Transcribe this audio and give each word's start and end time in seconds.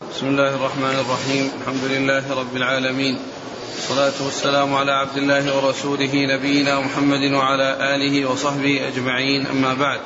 بسم 0.00 0.26
الله 0.26 0.54
الرحمن 0.54 0.96
الرحيم. 1.00 1.50
الحمد 1.60 1.84
لله 1.84 2.40
رب 2.40 2.56
العالمين. 2.56 3.18
والصلاة 3.74 4.24
والسلام 4.24 4.74
على 4.74 4.92
عبد 4.92 5.16
الله 5.16 5.56
ورسوله 5.56 6.10
نبينا 6.14 6.80
محمد 6.80 7.32
وعلى 7.32 7.94
آله 7.94 8.30
وصحبه 8.30 8.88
أجمعين. 8.88 9.46
أما 9.46 9.74
بعد 9.74 10.00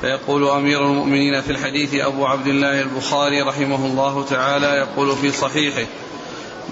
فيقول 0.00 0.48
أمير 0.48 0.84
المؤمنين 0.86 1.40
في 1.40 1.50
الحديث 1.50 1.94
أبو 1.94 2.26
عبد 2.26 2.46
الله 2.46 2.80
البخاري 2.80 3.42
رحمه 3.42 3.86
الله 3.86 4.24
تعالى 4.24 4.66
يقول 4.66 5.16
في 5.16 5.30
صحيحه 5.30 5.86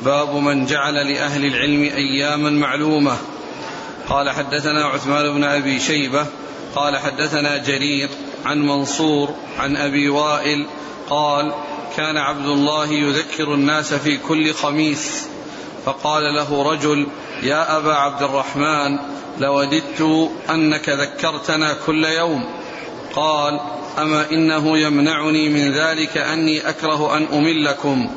باب 0.03 0.35
من 0.37 0.67
جعل 0.67 0.95
لأهل 0.95 1.45
العلم 1.45 1.83
أياما 1.83 2.51
معلومة. 2.51 3.17
قال 4.09 4.31
حدثنا 4.31 4.85
عثمان 4.85 5.35
بن 5.35 5.45
أبي 5.45 5.81
شيبة. 5.81 6.27
قال 6.75 6.99
حدثنا 6.99 7.57
جرير 7.57 8.09
عن 8.45 8.59
منصور 8.63 9.35
عن 9.59 9.77
أبي 9.77 10.09
وائل. 10.09 10.67
قال 11.11 11.55
كان 11.97 12.17
عبد 12.17 12.47
الله 12.47 12.87
يذكر 12.87 13.55
الناس 13.55 13.95
في 13.95 14.17
كل 14.17 14.55
خميس 14.55 15.29
فقال 15.87 16.35
له 16.35 16.73
رجل 16.73 17.07
يا 17.43 17.77
أبا 17.77 17.95
عبد 17.95 18.23
الرحمن 18.23 18.99
لوددت 19.39 20.31
أنك 20.51 20.89
ذكرتنا 20.89 21.77
كل 21.87 22.05
يوم. 22.05 22.45
قال 23.15 23.61
أما 23.99 24.31
إنه 24.31 24.79
يمنعني 24.79 25.49
من 25.49 25.73
ذلك 25.73 26.17
أني 26.17 26.69
أكره 26.69 27.17
أن 27.17 27.27
أملكم 27.33 28.11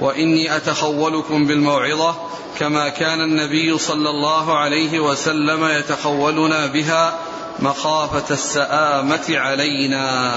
وإني 0.00 0.56
أتخولكم 0.56 1.46
بالموعظة 1.46 2.14
كما 2.58 2.88
كان 2.88 3.20
النبي 3.20 3.78
صلى 3.78 4.10
الله 4.10 4.58
عليه 4.58 5.00
وسلم 5.00 5.64
يتخولنا 5.64 6.66
بها 6.66 7.18
مخافة 7.58 8.34
السآمة 8.34 9.26
علينا. 9.28 10.34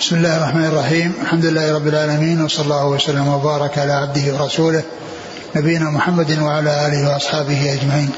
بسم 0.00 0.16
الله 0.16 0.36
الرحمن 0.36 0.64
الرحيم. 0.64 1.12
الحمد 1.22 1.44
لله 1.44 1.74
رب 1.74 1.86
العالمين 1.88 2.42
وصلى 2.42 2.64
الله 2.64 2.86
وسلم 2.86 3.28
وبارك 3.28 3.78
على 3.78 3.92
عبده 3.92 4.34
ورسوله 4.34 4.82
نبينا 5.56 5.90
محمد 5.90 6.38
وعلى 6.38 6.86
آله 6.86 7.08
وأصحابه 7.08 7.72
أجمعين. 7.72 8.10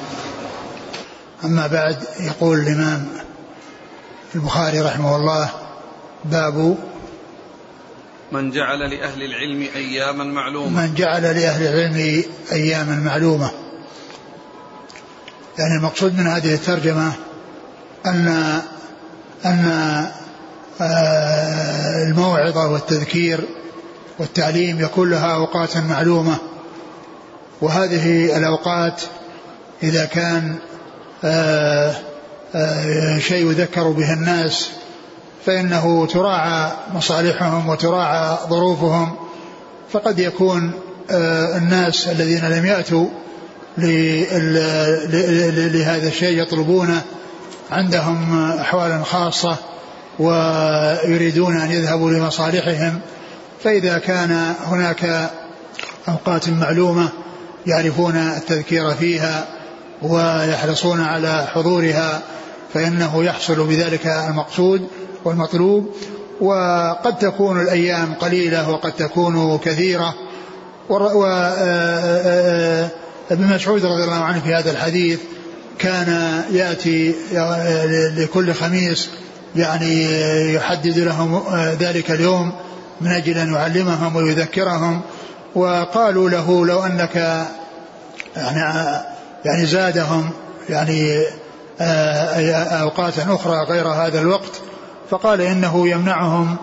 أما 1.45 1.67
بعد 1.67 1.97
يقول 2.21 2.59
الإمام 2.59 3.09
البخاري 4.35 4.81
رحمه 4.81 5.17
الله 5.17 5.51
باب 6.25 6.77
من 8.33 8.51
جعل 8.51 8.79
لأهل 8.79 9.23
العلم 9.23 9.69
أياما 9.77 10.25
معلومة. 10.25 10.83
من 10.83 10.95
جعل 10.95 11.23
لأهل 11.23 11.67
العلم 11.67 12.25
أياما 12.53 12.97
معلومة. 12.97 13.51
يعني 15.59 15.75
المقصود 15.79 16.19
من 16.19 16.27
هذه 16.27 16.55
الترجمة 16.55 17.13
أن 18.07 18.29
أن 19.45 20.18
الموعظة 20.81 22.73
والتذكير 22.73 23.41
والتعليم 24.19 24.81
يكون 24.81 25.11
لها 25.11 25.35
أوقات 25.35 25.77
معلومة. 25.77 26.37
وهذه 27.61 28.37
الأوقات 28.37 29.03
إذا 29.83 30.05
كان 30.05 30.57
شيء 33.19 33.51
يذكر 33.51 33.91
به 33.91 34.13
الناس 34.13 34.71
فإنه 35.47 36.07
تراعى 36.07 36.71
مصالحهم 36.95 37.69
وتراعى 37.69 38.39
ظروفهم. 38.49 39.17
فقد 39.93 40.19
يكون 40.19 40.73
الناس 41.57 42.09
الذين 42.09 42.45
لم 42.45 42.67
يأتوا 42.67 43.09
لهذا 45.69 46.09
الشيء 46.09 46.43
يطلبونه 46.43 47.03
عندهم 47.71 48.49
أحوال 48.61 49.05
خاصة. 49.05 49.57
ويريدون 50.19 51.57
أن 51.57 51.71
يذهبوا 51.71 52.11
لمصالحهم 52.11 53.01
فإذا 53.65 53.99
كان 53.99 54.55
هناك 54.65 55.31
أوقات 56.09 56.49
معلومة 56.49 57.09
يعرفون 57.67 58.17
التذكير 58.17 58.91
فيها 58.91 59.47
ويحرصون 60.03 61.01
على 61.01 61.47
حضورها 61.55 62.23
فإنه 62.75 63.25
يحصل 63.25 63.67
بذلك 63.67 64.07
المقصود 64.07 64.89
والمطلوب. 65.25 65.97
وقد 66.41 67.19
تكون 67.19 67.61
الأيام 67.61 68.15
قليلة 68.15 68.71
وقد 68.71 68.93
تكون 68.93 69.59
كثيرة. 69.59 70.15
وابن 70.89 71.07
مسعود 73.31 73.85
رضي 73.85 74.05
الله 74.05 74.25
عنه 74.25 74.41
في 74.41 74.55
هذا 74.55 74.71
الحديث 74.71 75.21
كان 75.79 76.43
يأتي 76.53 77.15
لكل 78.17 78.55
خميس 78.55 79.11
يعني 79.57 80.55
يحدد 80.55 80.99
لهم 80.99 81.43
ذلك 81.81 82.11
اليوم 82.11 82.53
من 83.01 83.11
أجل 83.11 83.39
أن 83.39 83.55
يعلمهم 83.55 84.17
ويذكرهم. 84.17 85.01
وقالوا 85.55 86.31
له 86.31 86.67
لو 86.67 86.85
أنك 86.85 87.47
يعني 88.37 88.61
يعني 89.45 89.67
زادهم 89.67 90.31
يعني 90.69 91.25
أوقاتا 92.81 93.35
أخرى 93.35 93.65
غير 93.69 93.89
هذا 93.89 94.21
الوقت 94.21 94.61
فقال 95.11 95.41
إنه 95.41 95.89
يمنعهم 95.89 96.57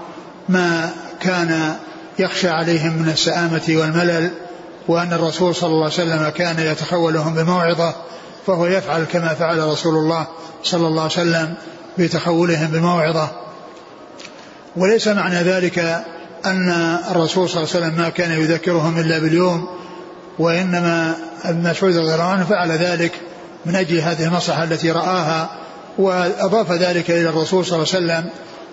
ما 0.50 0.90
كان 1.20 1.76
يخشى 2.20 2.50
عليهم 2.50 2.94
من 2.94 3.10
السآمة 3.10 3.62
والملل 3.70 4.32
وأن 4.88 5.14
الرسول 5.14 5.56
صلى 5.56 5.70
الله 5.70 5.84
عليه 5.84 5.94
وسلم 5.94 6.30
كان 6.30 6.60
يتخولهم 6.60 7.36
بموعظة 7.36 7.94
فهو 8.48 8.66
يفعل 8.66 9.04
كما 9.04 9.34
فعل 9.34 9.60
رسول 9.60 9.96
الله 9.96 10.28
صلى 10.64 10.88
الله 10.88 11.02
عليه 11.02 11.12
وسلم. 11.12 11.54
بتخولهم 11.98 12.68
بالموعظة. 12.68 13.30
وليس 14.76 15.08
معنى 15.08 15.36
ذلك 15.36 16.04
أن 16.46 16.70
الرسول 17.12 17.50
صلى 17.50 17.64
الله 17.64 17.76
عليه 17.76 17.86
وسلم 17.86 18.02
ما 18.02 18.10
كان 18.10 18.32
يذكرهم 18.32 19.00
إلا 19.00 19.20
باليوم 19.20 19.68
وإنما 20.40 21.16
ابن 21.44 21.70
مسعود 21.70 21.98
رضي 21.98 22.14
الله 22.14 22.24
عنه 22.24 22.44
فعل 22.44 22.72
ذلك 22.72 23.12
من 23.66 23.76
أجل 23.76 24.00
هذه 24.00 24.26
المصلحة 24.26 24.64
التي 24.64 24.92
رآها 24.92 25.50
وأضاف 25.98 26.72
ذلك 26.72 27.12
إلى 27.12 27.30
الرسول 27.30 27.66
صلى 27.66 27.84
الله 27.84 27.94
عليه 27.94 28.06
وسلم. 28.06 28.30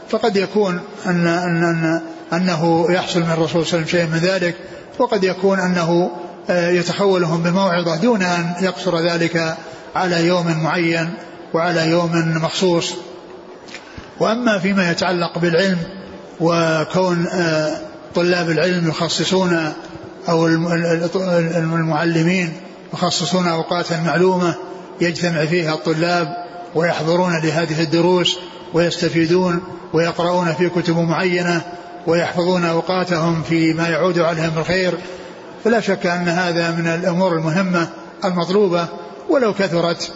فقد 0.08 0.36
يكون 0.36 0.80
أن, 1.06 1.26
أن, 1.26 1.64
أن 1.64 2.02
أنه 2.32 2.86
يحصل 2.90 3.20
من 3.20 3.30
الرسول 3.30 3.66
صلى 3.66 3.78
الله 3.78 3.82
عليه 3.82 3.84
وسلم 3.84 3.86
شيء 3.86 4.06
من 4.06 4.18
ذلك 4.18 4.56
وقد 4.98 5.24
يكون 5.24 5.58
أنه 5.58 6.10
يتخولهم 6.48 7.42
بموعظة 7.42 7.96
دون 7.96 8.22
أن 8.22 8.52
يقصر 8.60 8.98
ذلك 8.98 9.56
على 9.94 10.26
يوم 10.26 10.62
معين 10.62 11.14
وعلى 11.54 11.90
يوم 11.90 12.38
مخصوص. 12.42 12.94
وأما 14.22 14.58
فيما 14.58 14.90
يتعلق 14.90 15.38
بالعلم 15.38 15.78
وكون 16.40 17.26
طلاب 18.14 18.50
العلم 18.50 18.88
يخصصون 18.88 19.72
أو 20.28 20.46
المعلمين 21.76 22.52
يخصصون 22.94 23.48
اوقاتا 23.48 24.00
معلومة 24.00 24.54
يجتمع 25.00 25.44
فيها 25.44 25.74
الطلاب 25.74 26.28
ويحضرون 26.74 27.32
لهذه 27.32 27.82
الدروس 27.82 28.38
ويستفيدون 28.74 29.60
ويقرؤون 29.92 30.52
في 30.52 30.68
كتب 30.68 30.98
معينة 30.98 31.62
ويحفظون 32.06 32.64
أوقاتهم 32.64 33.42
فيما 33.42 33.88
يعود 33.88 34.18
عليهم 34.18 34.58
الخير. 34.58 34.94
فلا 35.64 35.80
شك 35.80 36.06
أن 36.06 36.28
هذا 36.28 36.70
من 36.70 36.86
الأمور 36.86 37.36
المهمة 37.36 37.88
المطلوبة 38.24 38.86
ولو 39.28 39.54
كثرت 39.54 40.12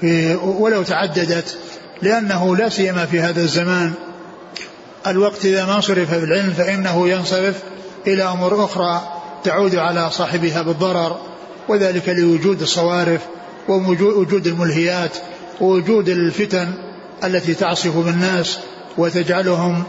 في 0.00 0.34
ولو 0.34 0.82
تعددت 0.82 1.58
لأنه 2.04 2.56
لا 2.56 2.68
سيما 2.68 3.06
في 3.06 3.20
هذا 3.20 3.40
الزمان. 3.40 3.92
الوقت 5.06 5.44
إذا 5.44 5.66
ما 5.66 5.80
صرف 5.80 6.14
بالعلم 6.14 6.52
فإنه 6.52 7.08
ينصرف 7.08 7.62
إلى 8.06 8.22
أمور 8.22 8.64
أخرى 8.64 9.02
تعود 9.44 9.76
على 9.76 10.10
صاحبها 10.10 10.62
بالضرر 10.62 11.20
وذلك 11.68 12.08
لوجود 12.08 12.62
الصوارف 12.62 13.20
ووجود 13.68 14.46
الملهيات 14.46 15.10
ووجود 15.60 16.08
الفتن 16.08 16.68
التي 17.24 17.54
تعصف 17.54 17.96
بالناس 17.96 18.58
وتجعلهم 18.98 19.84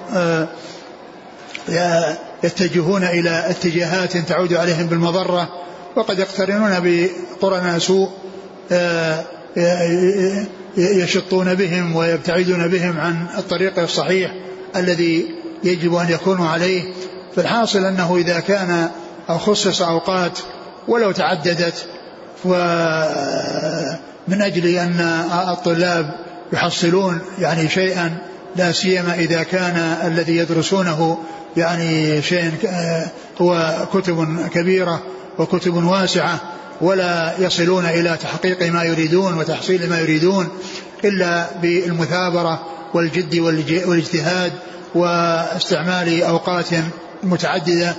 يتجهون 2.43 3.03
إلى 3.03 3.49
اتجاهات 3.49 4.17
تعود 4.17 4.53
عليهم 4.53 4.87
بالمضرة. 4.87 5.49
وقد 5.95 6.19
يقترنون 6.19 6.71
بقرناء 6.83 7.79
سوء 7.79 8.09
يشطون 10.77 11.53
بهم 11.53 11.95
ويبتعدون 11.95 12.67
بهم 12.67 12.99
عن 12.99 13.27
الطريق 13.37 13.79
الصحيح 13.79 14.31
الذي 14.75 15.25
يجب 15.63 15.95
أن 15.95 16.09
يكونوا 16.09 16.47
عليه. 16.47 16.83
فالحاصل 17.35 17.85
أنه 17.85 18.15
إذا 18.15 18.39
كان 18.39 18.89
أو 19.29 19.37
خصص 19.37 19.81
أوقات 19.81 20.39
ولو 20.87 21.11
تعددت 21.11 21.87
ومن 22.45 22.61
أجل 24.41 24.67
أن 24.67 24.99
الطلاب 25.49 26.11
يحصلون 26.53 27.21
يعني 27.39 27.69
شيئا 27.69 28.17
لا 28.55 28.71
سيما 28.71 29.13
إذا 29.15 29.43
كان 29.43 29.77
الذي 30.11 30.37
يدرسونه 30.37 31.17
يعني 31.57 32.21
شيء 32.21 32.51
هو 33.41 33.75
كتب 33.93 34.47
كبيرة 34.53 35.01
وكتب 35.39 35.83
واسعة. 35.83 36.39
ولا 36.81 37.33
يصلون 37.39 37.85
إلى 37.85 38.17
تحقيق 38.21 38.71
ما 38.71 38.83
يريدون 38.83 39.37
وتحصيل 39.37 39.89
ما 39.89 39.99
يريدون 39.99 40.47
إلا 41.03 41.47
بالمثابرة 41.61 42.65
والجد 42.93 43.39
والاجتهاد 43.85 44.53
واستعمال 44.95 46.23
أوقات 46.23 46.67
متعددة 47.23 47.95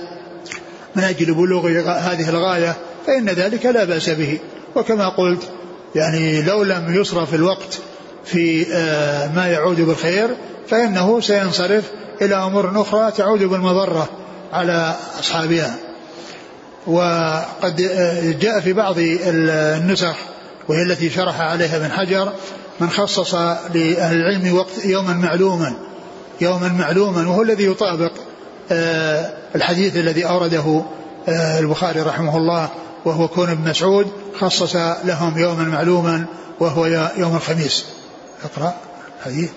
من 0.95 1.03
أجل 1.03 1.33
بلوغ 1.33 1.67
هذه 1.89 2.29
الغاية 2.29 2.75
فإن 3.07 3.29
ذلك 3.29 3.65
لا 3.65 3.83
بأس 3.83 4.09
به. 4.09 4.39
وكما 4.75 5.09
قلت 5.09 5.41
يعني 5.95 6.41
لو 6.41 6.63
لم 6.63 6.95
يصرف 6.95 7.33
الوقت 7.33 7.79
في 8.25 8.65
آه، 8.73 9.31
ما 9.35 9.47
يعود 9.47 9.81
بالخير 9.81 10.29
فإنه 10.67 11.21
سينصرف 11.21 11.83
إلى 12.21 12.35
أمور 12.35 12.81
أخرى 12.81 13.11
تعود 13.11 13.43
بالمضرة 13.43 14.09
على 14.53 14.95
أصحابها. 15.19 15.75
وقد 16.87 17.81
آه، 17.81 18.31
جاء 18.31 18.59
في 18.59 18.73
بعض 18.73 18.95
النسخ 18.99 20.15
وهي 20.67 20.83
التي 20.83 21.09
شرح 21.09 21.41
عليها 21.41 21.77
ابن 21.77 21.91
حجر 21.91 22.33
من 22.79 22.89
خصص 22.89 23.35
لأهل 23.35 24.15
العلم 24.15 24.55
وقت 24.55 24.85
يوما 24.85 25.13
معلوما 25.13 25.73
يوما 26.41 26.67
معلوما 26.67 27.27
وهو 27.27 27.41
الذي 27.41 27.65
يطابق 27.65 28.11
آه، 28.71 29.33
الحديث 29.55 29.97
الذي 29.97 30.25
أورده 30.25 30.83
البخاري 31.59 32.01
رحمه 32.01 32.37
الله 32.37 32.69
وهو 33.05 33.27
كون 33.27 33.49
ابن 33.49 33.69
مسعود 33.69 34.11
خصص 34.39 34.75
لهم 34.75 35.37
يوما 35.37 35.63
معلوما 35.63 36.25
وهو 36.59 36.85
يوم 37.17 37.35
الخميس. 37.35 37.85
اقرأ 38.43 38.73
حديث 39.25 39.49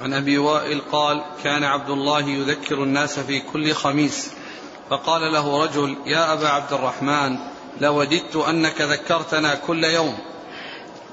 عن 0.00 0.12
أبي 0.12 0.38
وائل 0.38 0.80
قال 0.92 1.22
كان 1.44 1.64
عبد 1.64 1.90
الله 1.90 2.20
يذكر 2.20 2.82
الناس 2.82 3.18
في 3.18 3.40
كل 3.40 3.72
خميس. 3.72 4.30
فقال 4.90 5.32
له 5.32 5.64
رجل 5.64 5.96
يا 6.06 6.32
أبا 6.32 6.48
عبد 6.48 6.72
الرحمن 6.72 7.36
لوددت 7.80 8.36
أنك 8.36 8.80
ذكرتنا 8.80 9.54
كل 9.54 9.84
يوم. 9.84 10.14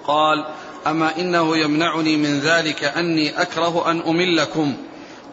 قال 0.07 0.45
أما 0.87 1.19
إنه 1.19 1.57
يمنعني 1.57 2.17
من 2.17 2.39
ذلك 2.39 2.83
أني 2.83 3.41
أكره 3.41 3.91
أن 3.91 4.01
أملكم 4.01 4.73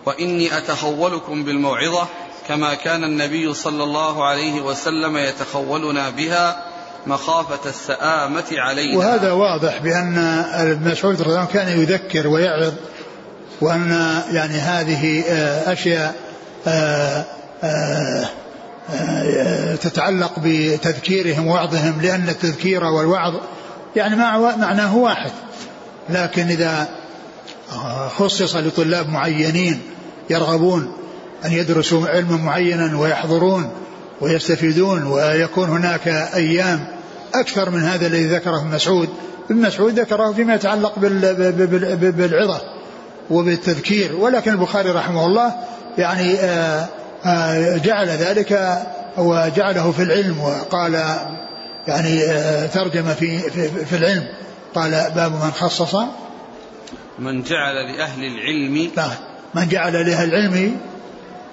وإني 0.07 0.59
أتخولكم 0.59 1.45
بالموعظة 1.45 2.07
كما 2.49 2.75
كان 2.75 3.05
النبي 3.05 3.55
صلى 3.55 3.85
الله 3.85 4.25
عليه 4.25 4.61
وسلم 4.61 5.17
يتخولنا 5.17 6.11
بها 6.11 6.65
مخافة 7.07 7.71
السآمة 7.71 8.45
علينا. 8.53 8.99
وهذا 8.99 9.33
واضح 9.33 9.79
بأن 9.79 10.19
ابن 10.55 10.91
مسعود 10.91 11.23
رضي 11.23 11.31
الله 11.31 11.45
كان 11.45 11.81
يذكر 11.81 12.27
ويعظ 12.27 12.73
وأن 13.61 13.91
يعني 14.31 14.55
هذه 14.55 15.25
آه، 15.29 15.73
أشياء 15.73 16.15
آه، 16.67 17.25
تتعلق 19.83 20.33
بتذكيرهم 20.45 21.47
ووعظهم 21.47 22.01
لأن 22.03 22.29
التذكير 22.29 22.85
والوعظ 22.85 23.35
يعني 23.97 24.17
معناه 24.17 24.97
واحد. 24.97 25.31
لكن 26.11 26.43
إذا 26.49 26.89
خصص 28.17 28.57
لطلاب 28.57 29.09
معينين 29.09 29.81
يرغبون 30.31 30.93
أن 31.45 31.53
يدرسوا 31.53 32.07
علما 32.07 32.37
معينا 32.37 32.99
ويحضرون 32.99 33.71
ويستفيدون 34.21 35.07
ويكون 35.07 35.69
هناك 35.69 36.09
أيام 36.35 36.87
أكثر 37.35 37.71
من 37.71 37.83
هذا 37.83 38.07
الذي 38.07 38.27
ذكره 38.27 38.61
ابن 38.61 38.75
مسعود 38.75 39.09
ابن 39.51 39.63
مسعود 39.63 40.01
ذكره 40.01 40.33
فيما 40.33 40.55
يتعلق 40.55 40.99
بالعظة 40.99 42.61
وبالتذكير. 43.31 44.17
ولكن 44.17 44.53
البخاري 44.53 44.91
رحمه 44.91 45.27
الله 45.27 45.53
يعني 45.99 46.35
آه، 46.35 46.89
جعل 47.77 48.09
ذلك 48.09 48.79
وجعله 49.17 49.93
في 49.93 50.03
العلم 50.03 50.41
وقال 50.41 50.95
يعني 51.89 52.25
آه، 52.25 52.67
ترجم 52.67 53.15
في, 53.15 53.39
في, 53.39 53.85
في 53.85 53.97
العلم. 53.97 54.29
قال 54.75 54.91
باب 54.91 55.33
من 55.33 55.51
خصص. 55.51 55.95
من 57.19 57.43
جعل 57.43 57.75
لأهل 57.75 58.25
العلم 58.25 58.91
لا 58.97 59.09
من 59.55 59.69
جعل 59.69 59.93
لأهل 59.93 60.29
العلم 60.29 60.81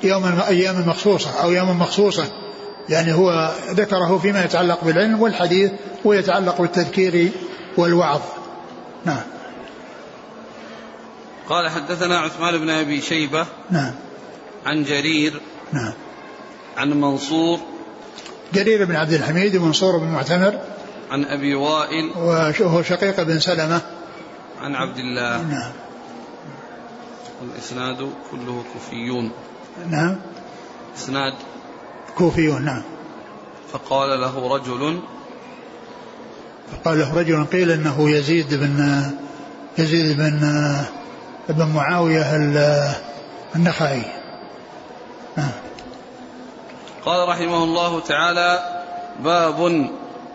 يوما 0.04 0.48
أيام 0.48 0.88
مخصوصة 0.88 1.44
أو 1.44 1.52
يوما 1.52 1.74
مخصوصة. 1.74 2.26
يعني 2.90 3.14
هو 3.14 3.52
ذكره 3.72 4.18
فيما 4.18 4.44
يتعلق 4.44 4.84
بالعلم 4.84 5.22
والحديث 5.22 5.72
ويتعلق 6.06 6.62
بالتذكير 6.62 7.32
والوعظ. 7.78 8.22
نعم. 9.06 9.22
قال 11.50 11.70
حدثنا 11.70 12.20
عثمان 12.20 12.58
بن 12.58 12.70
أبي 12.70 13.02
شيبة 13.02 13.46
نعم. 13.70 13.94
عن 14.66 14.84
جرير 14.84 15.42
نعم. 15.74 15.94
عن 16.78 16.90
منصور 16.90 17.60
جرير 18.54 18.86
بن 18.86 18.96
عبد 18.96 19.14
الحميد 19.14 19.56
ومنصور 19.56 19.98
بن 19.98 20.08
معتمر 20.08 20.60
عن 21.12 21.26
أبي 21.26 21.56
وائل 21.56 22.12
وهو 22.18 22.84
شقيق 22.84 23.24
بن 23.24 23.40
سلمة. 23.40 23.82
عن 24.62 24.76
عبد 24.76 24.98
الله. 24.98 25.42
نعم. 25.42 25.72
الإسناد 27.42 27.98
كله 28.32 28.64
كوفيون. 28.74 29.32
نعم. 29.90 30.18
إسناد 30.98 31.34
كوفيون 32.18 32.66
نعم. 32.66 32.82
فقال 33.74 34.22
له 34.22 34.56
رجل 34.56 35.00
فقال 36.72 37.00
له 37.00 37.14
رجل 37.20 37.46
قيل 37.46 37.72
إنه 37.72 38.10
يزيد 38.10 38.54
بن 38.54 39.04
يزيد 39.78 40.18
بن 40.18 40.76
بن 41.50 41.68
معاوية 41.68 42.36
النخعي. 43.56 44.21
قال 47.06 47.30
رحمه 47.30 47.64
الله 47.64 48.00
تعالى 48.00 48.82
باب 49.20 49.62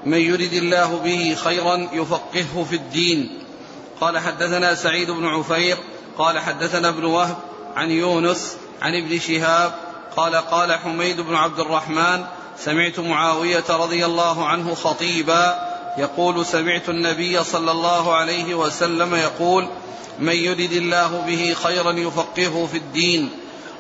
من 0.06 0.19
يرد 0.19 0.52
الله 0.52 1.00
به 1.04 1.37
خيرا 1.44 1.88
يفقهه 1.93 2.66
في 2.70 2.76
الدين. 2.76 3.38
قال 4.00 4.19
حدثنا 4.19 4.75
سعيد 4.75 5.10
بن 5.10 5.26
عفير 5.26 5.76
قال 6.19 6.38
حدثنا 6.38 6.88
ابن 6.88 7.04
وهب 7.04 7.37
عن 7.76 7.90
يونس 7.90 8.56
عن 8.82 8.94
ابن 8.94 9.19
شهاب 9.19 9.72
قال 10.16 10.37
قال 10.37 10.72
حميد 10.72 11.20
بن 11.20 11.34
عبد 11.34 11.60
الرحمن 11.60 12.25
سمعت 12.58 12.98
معاوية 12.98 13.64
رضي 13.70 14.06
الله 14.06 14.46
عنه 14.46 14.75
خطيبا 14.75 15.69
يقول 15.98 16.46
سمعت 16.46 16.88
النبي 16.88 17.44
صلى 17.44 17.70
الله 17.70 18.14
عليه 18.14 18.54
وسلم 18.54 19.14
يقول 19.14 19.69
من 20.19 20.32
يرد 20.32 20.72
الله 20.72 21.25
به 21.26 21.54
خيرا 21.62 21.93
يفقهه 21.93 22.69
في 22.72 22.76
الدين. 22.76 23.31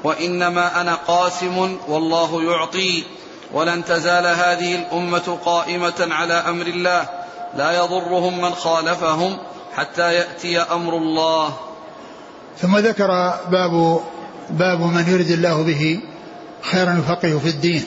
وإنما 0.06 0.80
أنا 0.80 0.94
قاسم 0.94 1.76
والله 1.88 2.42
يعطي. 2.42 3.04
ولن 3.52 3.84
تزال 3.84 4.26
هذه 4.26 4.74
الأمة 4.74 5.38
قائمة 5.44 5.94
على 6.00 6.34
أمر 6.34 6.66
الله. 6.66 7.08
لا 7.56 7.70
يضرهم 7.72 8.40
من 8.42 8.54
خالفهم 8.54 9.38
حتى 9.74 10.14
يأتي 10.14 10.58
أمر 10.58 10.96
الله. 10.96 11.54
ثم 12.58 12.76
ذكر 12.78 13.06
باب 13.50 14.00
باب 14.50 14.80
من 14.80 15.04
يرد 15.08 15.30
الله 15.30 15.62
به 15.62 16.00
خيرا 16.62 16.92
يفقه 16.92 17.38
في 17.38 17.48
الدين. 17.48 17.84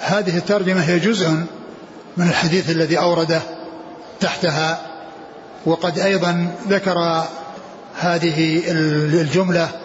هذه 0.00 0.36
الترجمة 0.36 0.80
هي 0.80 0.98
جزء 0.98 1.28
من 2.16 2.28
الحديث 2.28 2.70
الذي 2.70 2.98
أورده 2.98 3.42
تحتها. 4.20 4.80
وقد 5.66 5.98
أيضا 5.98 6.54
ذكر 6.68 7.24
هذه 7.98 8.62
الجملة 9.22 9.81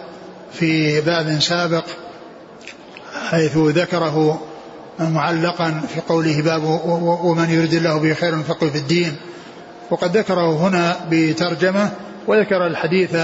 في 0.52 1.00
باب 1.00 1.40
سابق 1.40 1.84
حيث 3.30 3.56
ذكره 3.56 4.40
معلقا 5.00 5.80
في 5.94 6.00
قوله 6.00 6.42
باب 6.42 6.64
ومن 7.24 7.50
يريد 7.50 7.74
الله 7.74 7.98
به 7.98 8.14
خيرا 8.14 8.40
يفقه 8.40 8.70
في 8.70 8.78
الدين. 8.78 9.16
وقد 9.90 10.16
ذكره 10.16 10.68
هنا 10.68 10.96
بترجمة 11.10 11.90
وذكر 12.26 12.66
الحديث 12.66 13.16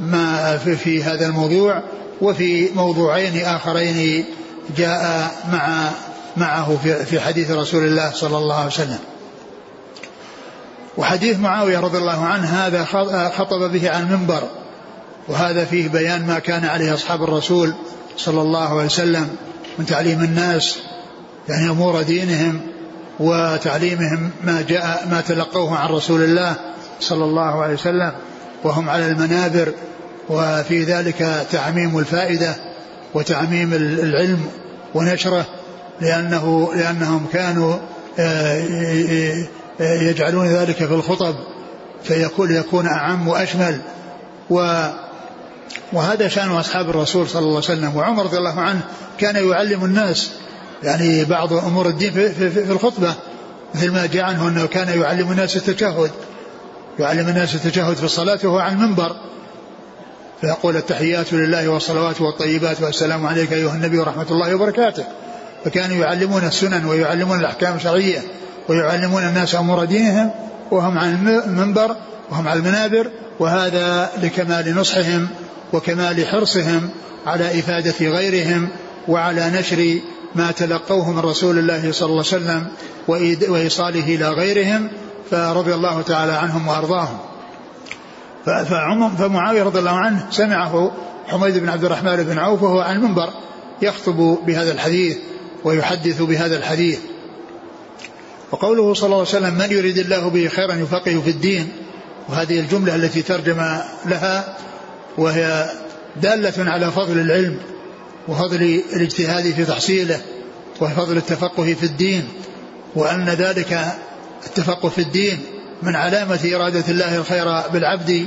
ما 0.00 0.56
في, 0.56 1.02
هذا 1.02 1.26
الموضوع 1.26 1.82
وفي 2.20 2.68
موضوعين 2.74 3.44
آخرين 3.44 4.24
جاء 4.76 5.30
مع 5.52 5.90
معه 6.36 6.78
في, 7.04 7.20
حديث 7.20 7.50
رسول 7.50 7.84
الله 7.84 8.10
صلى 8.10 8.38
الله 8.38 8.54
عليه 8.54 8.66
وسلم. 8.66 8.98
وحديث 10.96 11.38
معاوية 11.38 11.80
رضي 11.80 11.98
الله 11.98 12.24
عنه 12.24 12.44
هذا 12.44 12.84
خطب 13.28 13.72
به 13.72 13.90
عن 13.90 14.02
المنبر. 14.02 14.42
وهذا 15.28 15.64
فيه 15.64 15.88
بيان 15.88 16.26
ما 16.26 16.38
كان 16.38 16.64
عليه 16.64 16.94
أصحاب 16.94 17.22
الرسول 17.22 17.74
صلى 18.16 18.42
الله 18.42 18.68
عليه 18.68 18.84
وسلم 18.84 19.28
من 19.78 19.86
تعليم 19.86 20.20
الناس 20.20 20.78
يعني 21.48 21.70
أمور 21.70 22.02
دينهم 22.02 22.60
وتعليمهم 23.20 24.30
ما 24.44 24.64
جاء 24.68 25.08
ما 25.10 25.20
تلقوه 25.20 25.78
عن 25.78 25.88
رسول 25.88 26.22
الله 26.22 26.56
صلى 27.00 27.24
الله 27.24 27.62
عليه 27.62 27.74
وسلم 27.74 28.12
وهم 28.64 28.88
على 28.90 29.06
المنابر 29.06 29.72
وفي 30.28 30.84
ذلك 30.84 31.46
تعميم 31.50 31.98
الفائدة 31.98 32.54
وتعميم 33.14 33.72
العلم 33.74 34.46
ونشره 34.94 35.46
لأنه 36.00 36.74
لأنهم 36.74 37.26
كانوا 37.32 37.74
آه، 38.18 39.46
يجعلون 39.80 40.46
ذلك 40.46 40.76
في 40.76 40.94
الخطب 40.94 41.34
فيكون 42.04 42.56
يكون 42.56 42.86
أعم 42.86 43.28
وأشمل 43.28 43.80
و 44.50 44.86
وهذا 45.92 46.28
شأن 46.28 46.50
أصحاب 46.50 46.90
الرسول 46.90 47.28
صلى 47.28 47.40
الله 47.40 47.48
عليه 47.48 47.58
وسلم. 47.58 47.96
وعمر 47.96 48.24
رضي 48.24 48.38
الله 48.38 48.60
عنه 48.60 48.80
كان 49.18 49.48
يعلم 49.48 49.84
الناس 49.84 50.30
يعني 50.82 51.24
بعض 51.24 51.52
أمور 51.52 51.88
الدين 51.88 52.12
في, 52.12 52.28
في, 52.28 52.50
في 52.50 52.72
الخطبة. 52.72 53.14
مثل 53.74 53.90
ما 53.90 54.06
جاء 54.06 54.24
عنه 54.24 54.48
أنه 54.48 54.66
كان 54.66 55.00
يعلم 55.00 55.32
الناس 55.32 55.56
التشهد. 55.56 56.10
يعلم 56.98 57.28
الناس 57.28 57.54
التشهد 57.54 57.96
في 57.96 58.04
الصلاة 58.04 58.38
وهو 58.44 58.58
على 58.58 58.72
المنبر. 58.72 59.16
فيقول 60.40 60.76
التحيات 60.76 61.32
لله 61.32 61.68
والصلوات 61.68 62.20
والطيبات 62.20 62.82
والسلام 62.82 63.26
عليك 63.26 63.52
أيها 63.52 63.74
النبي 63.74 63.98
ورحمة 63.98 64.26
الله 64.30 64.54
وبركاته. 64.54 65.04
فكانوا 65.64 65.96
يعلمون 65.96 66.44
السنن 66.44 66.84
ويعلمون 66.84 67.40
الأحكام 67.40 67.76
الشرعية 67.76 68.22
ويعلمون 68.68 69.22
الناس 69.22 69.54
أمور 69.54 69.84
دينهم 69.84 70.30
وهم 70.70 70.98
على 70.98 71.10
المنبر 71.10 71.96
وهم 72.30 72.48
على 72.48 72.60
المنابر 72.60 73.10
وهذا 73.42 74.10
لكمال 74.22 74.76
نصحهم 74.76 75.28
وكمال 75.72 76.26
حرصهم 76.26 76.88
على 77.26 77.58
إفادة 77.58 78.06
غيرهم 78.08 78.68
وعلى 79.08 79.50
نشر 79.50 80.00
ما 80.34 80.50
تلقوه 80.50 81.10
من 81.10 81.18
رسول 81.18 81.58
الله 81.58 81.92
صلى 81.92 82.06
الله 82.06 82.24
عليه 82.32 82.44
وسلم 82.44 82.66
وإيصاله 83.48 84.14
إلى 84.14 84.28
غيرهم 84.28 84.90
فرضي 85.30 85.74
الله 85.74 86.02
تعالى 86.02 86.32
عنهم 86.32 86.68
وأرضاهم. 86.68 87.18
فمعاوية 89.18 89.62
رضي 89.62 89.78
الله 89.78 89.96
عنه 89.96 90.26
سمعه 90.30 90.92
حميد 91.26 91.58
بن 91.58 91.68
عبد 91.68 91.84
الرحمن 91.84 92.16
بن 92.16 92.38
عوف 92.38 92.62
وهو 92.62 92.80
على 92.80 92.96
المنبر 92.96 93.30
يخطب 93.82 94.38
بهذا 94.46 94.72
الحديث 94.72 95.16
ويحدث 95.64 96.22
بهذا 96.22 96.56
الحديث. 96.56 96.98
وقوله 98.52 98.94
صلى 98.94 99.06
الله 99.06 99.18
عليه 99.18 99.28
وسلم 99.28 99.54
من 99.54 99.70
يريد 99.70 99.98
الله 99.98 100.30
به 100.30 100.48
خيرا 100.48 100.74
يفقه 100.74 101.20
في 101.24 101.30
الدين 101.30 101.81
وهذه 102.28 102.60
الجملة 102.60 102.94
التي 102.94 103.22
ترجم 103.22 103.78
لها 104.06 104.56
وهي 105.18 105.70
دالة 106.16 106.70
على 106.70 106.90
فضل 106.90 107.20
العلم 107.20 107.58
وفضل 108.28 108.82
الاجتهاد 108.96 109.52
في 109.52 109.64
تحصيله 109.64 110.20
وفضل 110.80 111.16
التفقه 111.16 111.74
في 111.74 111.86
الدين 111.86 112.28
وأن 112.94 113.28
ذلك 113.28 113.86
التفقه 114.46 114.88
في 114.88 115.00
الدين 115.00 115.40
من 115.82 115.96
علامة 115.96 116.40
إرادة 116.54 116.84
الله 116.88 117.16
الخير 117.16 117.60
بالعبد 117.72 118.26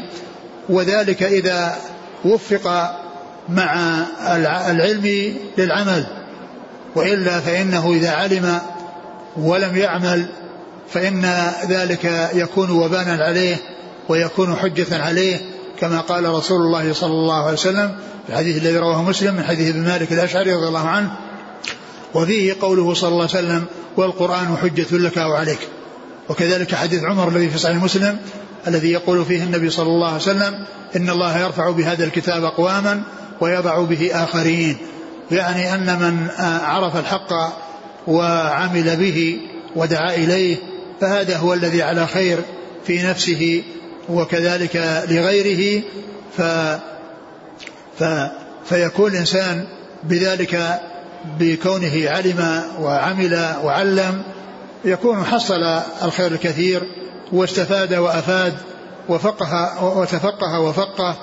وذلك 0.70 1.24
إذا 1.24 1.76
وفق 2.26 2.96
مع 3.50 4.04
العلم 4.70 5.36
للعمل. 5.58 6.06
وإلا 6.96 7.40
فإنه 7.40 7.92
إذا 7.94 8.12
علم 8.12 8.60
ولم 9.38 9.78
يعمل 9.78 10.26
فإن 10.90 11.52
ذلك 11.70 12.30
يكون 12.34 12.72
وبانا 12.72 13.24
عليه. 13.24 13.58
ويكون 14.10 14.56
حجة 14.56 15.04
عليه 15.04 15.42
كما 15.80 16.00
قال 16.02 16.30
رسول 16.30 16.62
الله 16.62 16.94
صلى 16.94 17.12
الله 17.12 17.44
عليه 17.44 17.54
وسلم 17.54 17.96
في 18.28 18.34
الحديث 18.34 18.58
الذي 18.58 18.78
رواه 18.78 19.04
مسلم 19.04 19.36
من 19.36 19.44
حديث 19.44 19.70
ابن 19.70 19.84
مالك 19.84 20.14
الأشعري 20.14 20.54
رضي 20.54 20.68
الله 20.68 20.88
عنه 20.88 21.12
وفيه 22.14 22.56
قوله 22.62 22.94
صلى 22.94 23.10
الله 23.10 23.30
عليه 23.36 23.46
وسلم 23.46 23.66
والقرآن 23.98 24.58
حجة 24.62 24.88
لك 24.92 25.18
أو 25.18 25.34
عليك 25.34 25.60
وكذلك 26.30 26.76
حديث 26.76 27.04
عمر 27.04 27.28
الذي 27.28 27.50
في 27.50 27.58
صحيح 27.58 27.84
مسلم 27.84 28.18
الذي 28.68 28.92
يقول 28.92 29.26
فيه 29.26 29.44
النبي 29.44 29.70
صلى 29.70 29.88
الله 29.88 30.08
عليه 30.08 30.18
وسلم 30.18 30.66
إن 30.96 31.10
الله 31.10 31.40
يرفع 31.40 31.70
بهذا 31.70 32.04
الكتاب 32.04 32.44
أقواما 32.44 33.04
ويضع 33.42 33.80
به 33.80 34.10
آخرين. 34.14 34.78
يعني 35.32 35.74
أن 35.74 36.00
من 36.00 36.28
عرف 36.64 36.98
الحق 36.98 37.34
وعمل 38.08 38.96
به 38.96 39.40
ودعا 39.76 40.16
إليه 40.16 40.58
فهذا 41.02 41.38
هو 41.38 41.54
الذي 41.54 41.82
على 41.82 42.08
خير 42.08 42.40
في 42.88 43.04
نفسه 43.04 43.64
وكذلك 44.10 45.04
لغيره 45.10 45.84
ف 46.38 46.42
ف 48.00 48.04
فيكون 48.66 49.12
الإنسان 49.12 49.68
بذلك 50.04 50.80
بكونه 51.40 52.10
علم 52.10 52.62
وعمل 52.80 53.54
وعلم 53.64 54.22
يكون 54.86 55.24
حصل 55.24 55.64
الخير 56.04 56.32
الكثير 56.32 56.82
واستفاد 57.32 57.94
وأفاد 57.94 58.54
وفقه 59.10 59.84
وتفقه 59.84 60.60
وفقه 60.60 61.18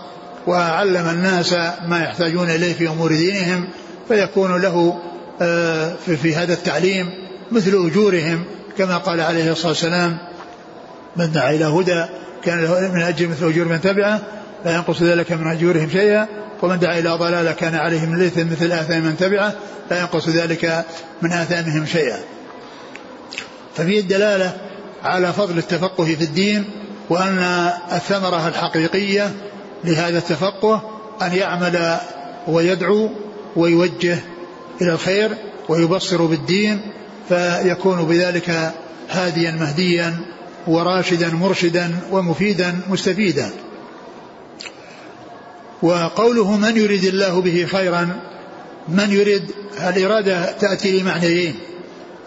وعلم 0.47 1.09
الناس 1.09 1.53
ما 1.87 2.03
يحتاجون 2.03 2.51
إليه 2.51 2.73
في 2.73 2.89
أمور 2.89 3.13
دينهم 3.13 3.69
فيكون 4.09 4.63
له 4.63 4.99
آه، 5.43 5.95
في 6.23 6.35
هذا 6.35 6.53
التعليم 6.53 7.11
مثل 7.53 7.87
أجورهم 7.87 8.45
كما 8.79 8.97
قال 8.99 9.21
عليه 9.21 9.53
الصلاة 9.53 9.69
والسلام 9.69 10.19
من 11.17 11.33
دعا 11.33 11.51
إلى 11.51 11.65
هدى 11.65 12.05
كان 12.45 12.61
له 12.61 12.91
من 12.95 13.03
اجر 13.03 13.29
مثل 13.29 13.47
اجور 13.47 13.65
من 13.69 13.81
تبعه 13.81 14.21
لا 14.65 14.75
ينقص 14.75 15.03
ذلك 15.03 15.33
من 15.33 15.47
أجورهم 15.47 15.89
شيئا. 15.91 16.29
ومن 16.63 16.79
دعا 16.79 16.99
إلى 16.99 17.11
ضلالة 17.11 17.53
كان 17.53 17.75
عليه 17.75 18.07
من 18.07 18.15
الاثم 18.15 18.53
مثل 18.53 18.73
آثام 18.73 19.03
من 19.03 19.17
تبعه 19.17 19.53
لا 19.91 20.01
ينقص 20.01 20.29
ذلك 20.29 20.85
من 21.23 21.33
آثامهم 21.33 21.87
شيئا. 21.87 22.19
ففيه 23.77 24.01
الدلالة 24.01 24.57
على 25.05 25.33
فضل 25.33 25.59
التفقه 25.59 26.05
في 26.05 26.25
الدين 26.25 26.65
وأن 27.11 27.71
الثمرة 27.93 28.49
الحقيقية 28.49 29.31
لهذا 29.85 30.19
التفقه 30.19 31.01
أن 31.23 31.33
يعمل 31.33 31.97
ويدعو 32.49 33.11
ويوجه 33.57 34.19
إلى 34.83 34.93
الخير 34.93 35.31
ويبصر 35.69 36.27
بالدين 36.27 36.81
فيكون 37.29 38.05
بذلك 38.05 38.73
هاديا 39.11 39.51
مهديا 39.51 40.17
وراشدا 40.67 41.31
مرشدا 41.35 42.01
ومفيدا 42.11 42.81
مستفيدا. 42.89 43.51
وقوله 45.83 46.57
من 46.57 46.77
يريد 46.77 47.05
الله 47.05 47.41
به 47.41 47.67
خيرا 47.67 48.21
من 48.89 49.11
يريد 49.11 49.51
الإرادة 49.89 50.53
تأتي 50.53 51.01
لمعنيين. 51.01 51.55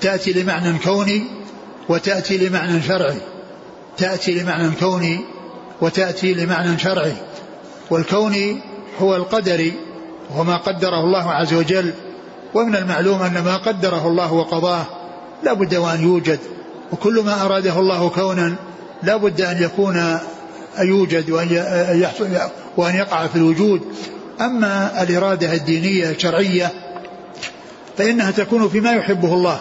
تأتي 0.02 0.34
لمعنى 0.34 0.80
كوني 0.80 1.24
وتأتي 1.90 2.38
لمعنى 2.38 2.82
شرعي. 2.82 3.18
تأتي 3.98 4.34
لمعنى 4.40 4.72
كوني 4.80 5.20
وتأتي 5.82 6.34
لمعنى 6.34 6.80
شرعي. 6.80 7.14
والكوني 7.90 8.62
هو 9.00 9.16
القدري 9.16 9.74
وما 10.36 10.58
قدره 10.58 11.00
الله 11.00 11.32
عز 11.32 11.54
وجل. 11.54 11.94
ومن 12.54 12.76
المعلوم 12.76 13.22
أن 13.22 13.44
ما 13.44 13.58
قدره 13.58 14.08
الله 14.08 14.34
وقضاه 14.34 14.86
لا 15.44 15.54
بد 15.54 15.76
وأن 15.76 16.04
يوجد. 16.04 16.40
وكل 16.96 17.24
ما 17.26 17.46
أراده 17.46 17.80
الله 17.80 18.10
كونا 18.10 18.56
لا 19.04 19.18
بد 19.18 19.42
أن 19.42 19.64
يكون 19.64 20.20
يوجد 20.80 21.30
وأن 21.30 21.48
يحصل 22.02 22.28
وأن 22.78 22.96
يقع 22.96 23.28
في 23.28 23.36
الوجود. 23.36 23.82
أما 24.42 25.04
الإرادة 25.04 25.54
الدينية 25.54 26.10
الشرعية 26.10 26.72
فإنها 27.98 28.32
تكون 28.32 28.70
فيما 28.70 28.92
يحبه 28.92 29.34
الله. 29.34 29.60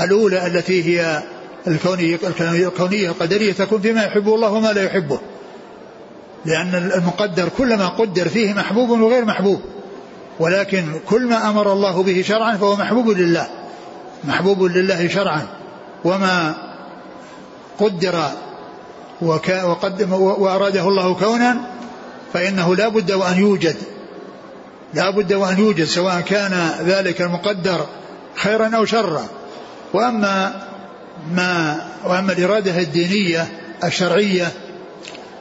الأولى 0.00 0.46
التي 0.46 0.84
هي 0.84 1.22
الكونية, 1.66 2.18
الكونية 2.40 3.08
القدرية 3.08 3.52
تكون 3.52 3.80
فيما 3.80 4.04
يحبه 4.04 4.34
الله 4.34 4.50
وما 4.52 4.68
لا 4.68 4.82
يحبه. 4.82 5.18
لأن 6.44 6.90
المقدر 6.94 7.48
كلما 7.58 7.88
قدر 7.88 8.28
فيه 8.28 8.52
محبوب 8.52 8.90
وغير 8.90 9.24
محبوب. 9.24 9.60
ولكن 10.40 10.84
كل 11.06 11.26
ما 11.26 11.50
أمر 11.50 11.72
الله 11.72 12.02
به 12.02 12.22
شرعا 12.22 12.56
فهو 12.56 12.76
محبوب 12.76 13.08
لله. 13.08 13.46
محبوب 14.24 14.62
لله 14.62 15.08
شرعا. 15.08 15.46
وما 16.04 16.54
قدر 17.78 18.30
وقدم 19.64 20.12
وأراده 20.12 20.88
الله 20.88 21.14
كونا 21.14 21.56
فإنه 22.32 22.76
لا 22.76 22.88
بد 22.88 23.12
وأن 23.12 23.38
يوجد 23.38 23.76
لا 24.94 25.10
بد 25.10 25.32
وأن 25.32 25.58
يوجد 25.58 25.84
سواء 25.84 26.20
كان 26.20 26.70
ذلك 26.80 27.22
المقدر 27.22 27.86
خيرا 28.34 28.76
أو 28.76 28.84
شرا. 28.84 29.28
وأما 29.94 30.62
ما 31.32 31.80
وأما 32.04 32.32
الإرادة 32.32 32.78
الدينية 32.78 33.48
الشرعية 33.84 34.52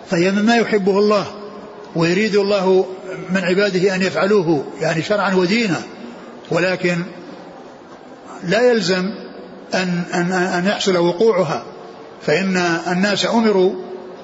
فهي 0.09 0.31
مما 0.31 0.55
يحبه 0.55 0.99
الله 0.99 1.25
ويريد 1.95 2.35
الله 2.35 2.85
من 3.29 3.43
عباده 3.43 3.95
أن 3.95 4.01
يفعلوه 4.01 4.65
يعني 4.81 5.01
شرعا 5.01 5.33
ودينا. 5.35 5.81
ولكن 6.51 6.97
لا 8.43 8.71
يلزم 8.71 9.13
أن, 9.73 10.03
أن, 10.13 10.31
أن 10.31 10.65
يحصل 10.65 10.97
وقوعها 10.97 11.63
فإن 12.25 12.57
الناس 12.87 13.25
أمروا 13.25 13.73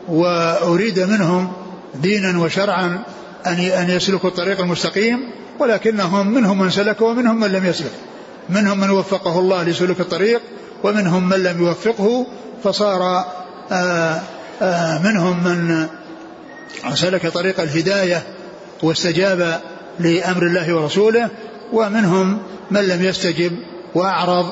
وأريد 0.08 1.00
منهم 1.00 1.52
دينا 1.96 2.40
وشرعا 2.40 3.00
أن 3.46 3.60
أن 3.60 3.90
يسلكوا 3.90 4.30
الطريق 4.30 4.60
المستقيم 4.60 5.20
ولكنهم 5.60 6.28
منهم 6.28 6.60
من 6.60 6.70
سلك 6.70 7.02
ومنهم 7.02 7.40
من 7.40 7.48
لم 7.48 7.66
يسلك. 7.66 7.92
منهم 8.50 8.80
من 8.80 8.90
وفقه 8.90 9.40
الله 9.40 9.64
لسلوك 9.64 10.00
الطريق 10.00 10.42
ومنهم 10.84 11.30
من 11.30 11.44
لم 11.44 11.66
يوفقه 11.66 12.28
فصار 12.64 13.02
آآ 13.02 13.26
آه، 13.72 14.22
آآ 14.62 14.96
آه، 14.96 15.02
منهم 15.04 15.44
من 15.44 15.88
سلك 16.94 17.28
طريق 17.28 17.60
الهداية 17.60 18.24
واستجاب 18.84 19.62
لأمر 20.00 20.44
الله 20.44 20.74
ورسوله 20.74 21.30
ومنهم 21.74 22.38
من 22.72 22.82
لم 22.88 23.06
يستجب 23.06 23.52
وأعرض 23.96 24.52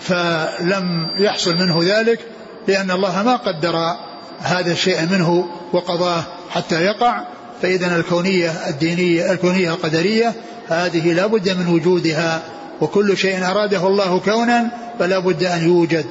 فلم 0.00 1.08
يحصل 1.18 1.54
منه 1.56 1.80
ذلك 1.82 2.20
لأن 2.68 2.90
الله 2.90 3.22
ما 3.22 3.36
قدر 3.36 3.96
هذا 4.40 4.72
الشيء 4.72 5.06
منه 5.10 5.48
وقضاه 5.72 6.22
حتى 6.50 6.84
يقع. 6.84 7.24
فإذا 7.62 7.96
الكونية 7.96 8.50
الدينية 8.68 9.32
الكونية 9.32 9.70
القدرية 9.70 10.32
هذه 10.68 11.12
لا 11.12 11.26
بد 11.26 11.48
من 11.48 11.66
وجودها 11.66 12.42
وكل 12.80 13.16
شيء 13.16 13.50
أراده 13.50 13.86
الله 13.86 14.18
كونا 14.18 14.68
فلا 14.98 15.18
بد 15.18 15.44
أن 15.44 15.64
يوجد 15.66 16.04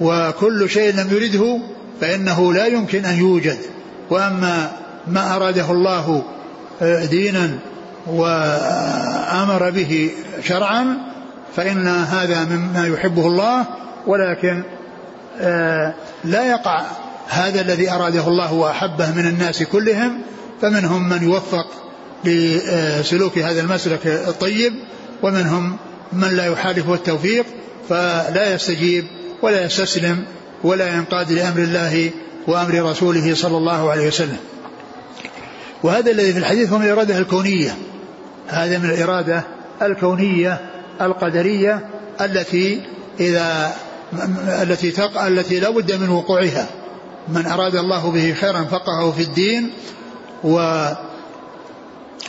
وكل 0.00 0.70
شيء 0.70 0.94
لم 0.94 1.08
يرده 1.10 1.60
فإنه 2.00 2.52
لا 2.52 2.66
يمكن 2.66 3.04
أن 3.04 3.18
يوجد. 3.18 3.58
وأما 4.10 4.72
ما 5.06 5.36
أراده 5.36 5.70
الله 5.70 6.22
دينا 7.10 7.58
وآمر 8.06 9.70
به 9.70 10.10
شرعا 10.44 11.09
فإن 11.56 11.88
هذا 11.88 12.44
مما 12.44 12.86
يحبه 12.86 13.26
الله 13.26 13.64
ولكن 14.06 14.62
لا 16.24 16.44
يقع 16.44 16.82
هذا 17.28 17.60
الذي 17.60 17.90
أراده 17.90 18.28
الله 18.28 18.52
وأحبه 18.52 19.10
من 19.10 19.26
الناس 19.26 19.62
كلهم 19.62 20.20
فمنهم 20.62 21.08
من 21.08 21.22
يوفق 21.22 21.66
لسلوك 22.24 23.38
هذا 23.38 23.60
المسلك 23.60 24.06
الطيب 24.06 24.74
ومنهم 25.22 25.76
من 26.12 26.28
لا 26.28 26.46
يحالفه 26.46 26.94
التوفيق 26.94 27.44
فلا 27.88 28.54
يستجيب 28.54 29.04
ولا 29.42 29.64
يستسلم 29.64 30.24
ولا 30.64 30.94
ينقاد 30.94 31.32
لأمر 31.32 31.58
الله 31.58 32.10
وأمر 32.46 32.90
رسوله 32.90 33.34
صلى 33.34 33.56
الله 33.56 33.90
عليه 33.90 34.08
وسلم. 34.08 34.36
وهذا 35.82 36.10
الذي 36.10 36.32
في 36.32 36.38
الحديث 36.38 36.72
هو 36.72 36.78
من 36.78 36.84
الإرادة 36.84 37.18
الكونية. 37.18 37.74
هذا 38.48 38.78
من 38.78 38.90
الإرادة 38.90 39.44
الكونية 39.82 40.60
القدرية 41.00 41.88
التي 42.20 42.82
إذا 43.20 43.72
التي 44.62 44.90
تقع 44.90 45.26
التي 45.26 45.60
لا 45.60 45.70
بد 45.70 45.92
من 45.92 46.08
وقوعها. 46.08 46.66
من 47.28 47.46
أراد 47.46 47.76
الله 47.76 48.10
به 48.10 48.34
خيرا 48.40 48.64
فقهه 48.64 49.10
في 49.10 49.22
الدين 49.22 49.70
و 50.44 50.86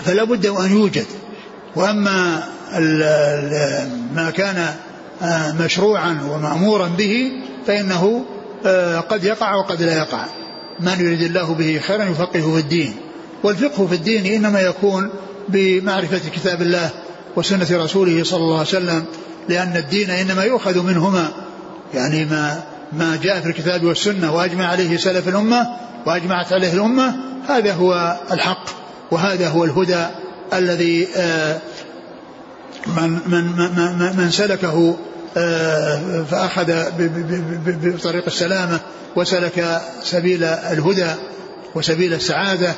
فلا 0.04 0.24
بد 0.24 0.46
أن 0.46 0.72
يوجد. 0.72 1.06
وأما 1.76 2.44
ما 4.14 4.32
كان 4.36 4.68
آه، 5.22 5.52
مشروعا 5.52 6.18
ومامورا 6.30 6.88
به 6.88 7.32
فإنه 7.68 8.26
آه، 8.66 9.00
قد 9.00 9.24
يقع 9.24 9.56
وقد 9.56 9.82
لا 9.82 9.98
يقع. 9.98 10.26
من 10.80 11.00
يريد 11.00 11.22
الله 11.22 11.54
به 11.54 11.80
خيرا 11.80 12.04
يفقهه 12.04 12.54
في 12.54 12.60
الدين. 12.60 12.96
والفقه 13.44 13.88
في 13.88 13.96
الدين 13.96 14.26
إنما 14.26 14.62
يكون 14.62 15.10
بمعرفة 15.50 16.30
كتاب 16.36 16.62
الله 16.62 16.90
وسنة 17.36 17.68
رسوله 17.72 18.24
صلى 18.24 18.40
الله 18.40 18.58
عليه 18.60 18.68
وسلم 18.68 19.06
لأن 19.50 19.78
الدين 19.78 20.10
إنما 20.10 20.44
يؤخذ 20.44 20.84
منهما. 20.84 21.28
يعني 21.94 22.26
ما 22.26 22.64
ما 22.94 23.20
جاء 23.24 23.40
في 23.40 23.48
الكتاب 23.48 23.84
والسنة 23.84 24.36
وأجمع 24.36 24.66
عليه 24.68 24.98
سلف 24.98 25.28
الأمة 25.28 25.68
وأجمعت 26.06 26.54
عليه 26.54 26.74
الأمة 26.74 27.16
هذا 27.50 27.74
هو 27.74 28.20
الحق 28.32 28.66
وهذا 29.12 29.50
هو 29.50 29.64
الهدى 29.64 30.06
الذي 30.54 31.08
آه، 31.16 31.60
من 32.88 33.20
من 33.28 33.44
من, 33.56 34.18
من 34.18 34.32
سلكه 34.32 34.98
آه، 35.38 36.24
فأخذ 36.24 36.74
بطريق 37.68 38.24
السلامة 38.28 38.80
وسلك 39.16 39.82
سبيل 40.04 40.44
الهدى 40.44 41.12
وسبيل 41.76 42.14
السعادة 42.14 42.76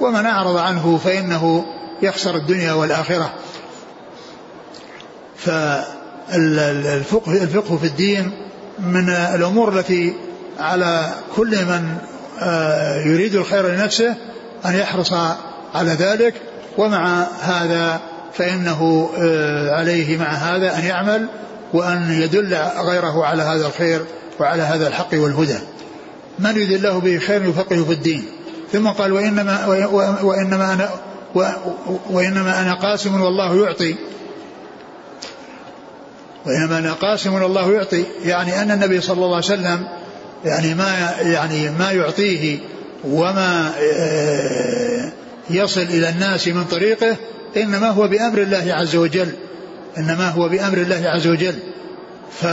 ومن 0.00 0.26
أعرض 0.26 0.56
عنه 0.56 1.00
فإنه 1.04 1.64
يخسر 2.02 2.36
الدنيا 2.36 2.72
والآخرة. 2.72 3.32
فالفقه 5.44 7.32
الفقه 7.42 7.76
في 7.76 7.86
الدين 7.86 8.30
من 8.78 9.10
الأمور 9.10 9.78
التي 9.78 10.14
على 10.58 11.14
كل 11.36 11.64
من 11.64 11.96
آه، 12.40 12.98
يريد 13.00 13.34
الخير 13.34 13.68
لنفسه 13.68 14.14
أن 14.66 14.74
يحرص 14.74 15.12
على 15.74 15.90
ذلك 15.90 16.34
ومع 16.78 17.26
هذا 17.40 18.00
فإنه 18.32 19.10
آه، 19.18 19.70
عليه 19.70 20.18
مع 20.18 20.26
هذا 20.26 20.78
أن 20.78 20.84
يعمل 20.84 21.28
وأن 21.72 22.22
يدل 22.22 22.56
غيره 22.78 23.24
على 23.24 23.42
هذا 23.42 23.66
الخير 23.66 24.00
وعلى 24.40 24.62
هذا 24.62 24.88
الحق 24.88 25.08
والهدى. 25.12 25.58
من 26.38 26.50
يريد 26.50 26.72
الله 26.72 27.00
به 27.00 27.18
خير 27.18 27.48
يفقهه 27.48 27.84
في 27.84 27.92
الدين؟ 27.92 28.24
ثم 28.72 28.88
قال 28.88 29.12
وإنما, 29.12 29.66
وإنما 30.22 30.72
أنا 30.72 30.90
وإنما 32.10 32.60
أنا 32.60 32.74
قاسم 32.74 33.20
والله 33.20 33.66
يعطي. 33.66 33.94
وإنما 36.46 36.78
أنا 36.78 36.92
قاسم 36.92 37.34
والله 37.34 37.72
يعطي. 37.72 38.04
يعني 38.24 38.62
أن 38.62 38.70
النبي 38.70 39.00
صلى 39.00 39.14
الله 39.14 39.36
عليه 39.36 39.46
وسلم 39.46 39.86
يعني 40.44 40.74
ما 40.74 41.14
يعني 41.20 41.70
ما 41.70 41.90
يعطيه 41.90 42.58
وما 43.04 43.72
آه، 43.78 45.12
يصل 45.50 45.80
إلى 45.80 46.08
الناس 46.08 46.48
من 46.48 46.64
طريقه 46.64 47.16
إنما 47.56 47.88
هو 47.88 48.08
بأمر 48.08 48.38
الله 48.38 48.74
عز 48.74 48.96
وجل. 48.96 49.28
إنما 49.98 50.28
هو 50.28 50.48
بأمر 50.48 50.78
الله 50.78 51.02
عز 51.08 51.26
وجل. 51.26 51.54
ف 52.40 52.46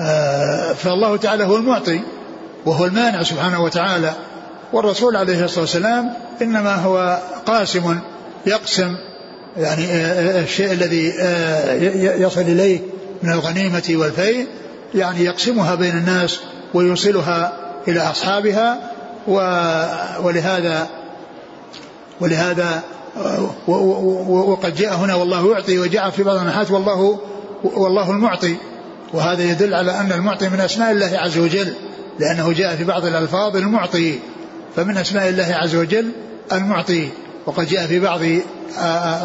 آه، 0.00 0.72
فالله 0.72 1.16
تعالى 1.16 1.44
هو 1.44 1.56
المعطي 1.56 2.00
وهو 2.66 2.84
المانع 2.84 3.22
سبحانه 3.22 3.62
وتعالى. 3.62 4.12
والرسول 4.72 5.16
عليه 5.16 5.44
الصلاة 5.44 5.60
والسلام 5.60 6.12
إنما 6.42 6.74
هو 6.74 7.18
قاسم 7.46 7.98
يقسم 8.46 8.96
يعني 9.56 9.84
آه، 9.84 10.40
الشيء 10.40 10.72
الذي 10.72 11.12
يصل 12.22 12.40
إليه 12.40 12.80
من 13.22 13.32
الغنيمة 13.32 13.90
والفيء 13.90 14.46
يعني 14.94 15.24
يقسمها 15.24 15.74
بين 15.74 15.96
الناس 15.96 16.40
ويوصلها 16.74 17.52
إلى 17.88 18.00
أصحابها 18.00 18.90
ولهذا 20.22 20.88
ولهذا 22.20 22.82
وقد 24.28 24.74
جاء 24.74 24.94
هنا 24.94 25.14
والله 25.14 25.52
يعطي 25.52 25.78
وجاء 25.78 26.10
في 26.10 26.22
بعض 26.22 26.36
النحات 26.36 26.70
والله 26.70 27.18
والله 27.64 28.10
المعطي. 28.10 28.56
وهذا 29.12 29.42
يدل 29.42 29.74
على 29.74 30.00
أن 30.00 30.12
المعطي 30.12 30.48
من 30.48 30.60
أسماء 30.60 30.92
الله 30.92 31.10
عز 31.14 31.38
وجل 31.38 31.74
لأنه 32.18 32.52
جاء 32.52 32.76
في 32.76 32.84
بعض 32.84 33.04
الألفاظ 33.04 33.56
المعطي. 33.56 34.18
فمن 34.76 34.96
أسماء 34.96 35.28
الله 35.28 35.54
عز 35.54 35.76
وجل 35.76 36.12
المعطي. 36.52 37.08
وقد 37.46 37.66
جاء 37.66 37.86
في 37.86 38.00
بعض 38.00 38.20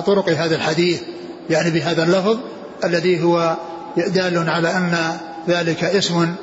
طرق 0.06 0.30
هذا 0.30 0.56
الحديث 0.56 1.02
يعني 1.50 1.70
بهذا 1.70 2.04
اللفظ 2.04 2.38
الذي 2.84 3.24
هو 3.24 3.56
دال 3.98 4.50
على 4.50 4.78
أن 4.78 5.18
ذلك 5.48 5.84
اسم 5.84 6.36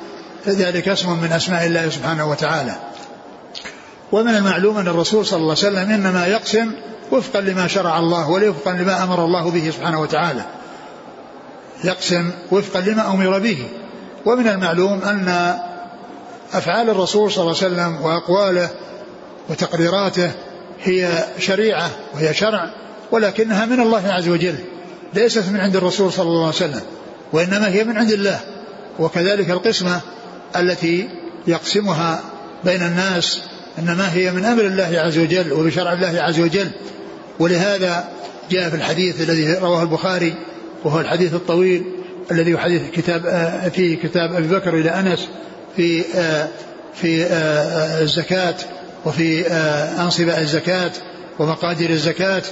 ذلك 0.47 0.87
اسم 0.87 1.21
من 1.21 1.31
أسماء 1.31 1.65
الله 1.65 1.89
سبحانه 1.89 2.29
وتعالى. 2.29 2.75
ومن 4.11 4.35
المعلوم 4.35 4.77
أن 4.77 4.87
الرسول 4.87 5.25
صلى 5.25 5.37
الله 5.37 5.55
عليه 5.63 5.67
وسلم 5.67 5.89
إنما 5.91 6.25
يقسم 6.27 6.71
وفقا 7.11 7.41
لما 7.41 7.67
شرع 7.67 7.99
الله 7.99 8.29
وفقا 8.29 8.71
لما 8.71 9.03
أمر 9.03 9.25
الله 9.25 9.51
به 9.51 9.71
سبحانه 9.71 10.01
وتعالى. 10.01 10.41
يقسم 11.83 12.31
وفقا 12.51 12.81
لما 12.81 13.07
أمر 13.07 13.39
به. 13.39 13.67
ومن 14.25 14.47
المعلوم 14.47 15.01
أن 15.01 15.55
أفعال 16.53 16.89
الرسول 16.89 17.31
صلى 17.31 17.41
الله 17.41 17.55
عليه 17.63 17.67
وسلم 17.73 18.01
وأقواله 18.01 18.69
وتقريراته 19.49 20.31
هي 20.83 21.25
شريعة 21.39 21.89
وهي 22.13 22.33
شرع 22.33 22.69
ولكنها 23.11 23.65
من 23.65 23.79
الله 23.79 24.07
عز 24.07 24.29
وجل 24.29 24.55
ليست 25.13 25.49
من 25.49 25.59
عند 25.59 25.75
الرسول 25.75 26.13
صلى 26.13 26.27
الله 26.27 26.45
عليه 26.45 26.55
وسلم. 26.55 26.81
وإنما 27.33 27.67
هي 27.69 27.83
من 27.83 27.97
عند 27.97 28.11
الله. 28.11 28.39
وكذلك 28.99 29.49
القسمة 29.49 30.01
التي 30.55 31.09
يقسمها 31.47 32.19
بين 32.63 32.81
الناس 32.81 33.41
إنما 33.79 34.13
هي 34.13 34.31
من 34.31 34.45
أمر 34.45 34.61
الله 34.65 34.99
عز 34.99 35.17
وجل 35.17 35.53
وبشرع 35.53 35.93
الله 35.93 36.21
عز 36.21 36.39
وجل. 36.39 36.67
ولهذا 37.39 38.09
جاء 38.51 38.69
في 38.69 38.75
الحديث 38.75 39.21
الذي 39.21 39.53
رواه 39.53 39.83
البخاري 39.83 40.33
وهو 40.83 40.99
الحديث 40.99 41.33
الطويل 41.33 41.83
الذي 42.31 42.53
هو 42.53 42.57
حديث 42.57 42.81
كتاب 42.93 43.21
في 43.75 43.95
كتاب 43.95 44.33
أبي 44.33 44.47
بكر 44.47 44.73
إلى 44.73 44.89
أنس 44.89 45.27
في 45.75 46.03
في 46.93 47.27
الزكاة 48.01 48.55
وفي 49.05 49.47
أنصبة 49.99 50.41
الزكاة 50.41 50.91
ومقادير 51.39 51.89
الزكاة. 51.89 52.43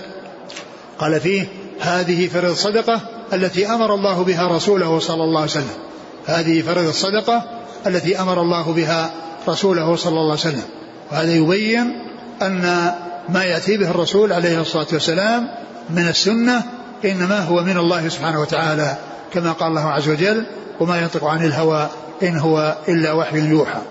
قال 1.00 1.20
فيه 1.20 1.48
هذه 1.80 2.28
فرض 2.28 2.50
الصدقه 2.50 3.02
التي 3.34 3.68
أمر 3.68 3.96
الله 3.96 4.24
بها 4.24 4.48
رسوله 4.48 5.00
صلى 5.00 5.24
الله 5.24 5.42
عليه 5.42 5.52
وسلم. 5.52 5.78
هذه 6.26 6.62
فرض 6.62 6.88
الصدقة 6.88 7.44
التي 7.88 8.22
أمر 8.22 8.42
الله 8.42 8.74
بها 8.74 9.12
رسوله 9.48 9.96
صلى 9.96 10.12
الله 10.12 10.32
عليه 10.32 10.34
وسلم. 10.34 10.64
وهذا 11.12 11.34
يبين 11.34 12.02
أن 12.42 12.92
ما 13.30 13.44
يأتي 13.44 13.78
به 13.78 13.90
الرسول 13.90 14.34
عليه 14.34 14.62
الصلاة 14.62 14.88
والسلام 14.94 15.48
من 15.90 16.08
السنة 16.08 16.64
إنما 17.06 17.40
هو 17.40 17.64
من 17.64 17.78
الله 17.78 18.10
سبحانه 18.10 18.42
وتعالى 18.42 18.98
كما 19.34 19.52
قال 19.52 19.70
الله 19.70 19.92
عز 19.92 20.10
وجل 20.10 20.46
وما 20.80 21.02
ينطق 21.02 21.24
عن 21.24 21.46
الهوى 21.46 21.88
إن 22.24 22.38
هو 22.38 22.78
إلا 22.88 23.12
وحي 23.14 23.40
يوحى. 23.40 23.82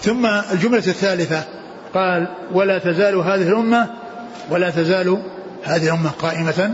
ثم 0.00 0.26
الجملة 0.26 0.78
الثالثة 0.78 1.44
قال 1.94 2.28
ولا 2.52 2.78
تزال 2.78 3.14
هذه 3.14 3.48
الأمة 3.48 3.90
ولا 4.50 4.70
تزال 4.70 5.22
هذه 5.64 5.84
الأمة 5.84 6.10
قائمة 6.10 6.70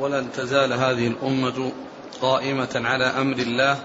ولن 0.00 0.26
تزال 0.36 0.72
هذه 0.72 1.06
الأمة 1.06 1.72
قائمة 2.22 2.68
على 2.74 3.04
أمر 3.04 3.36
الله 3.36 3.76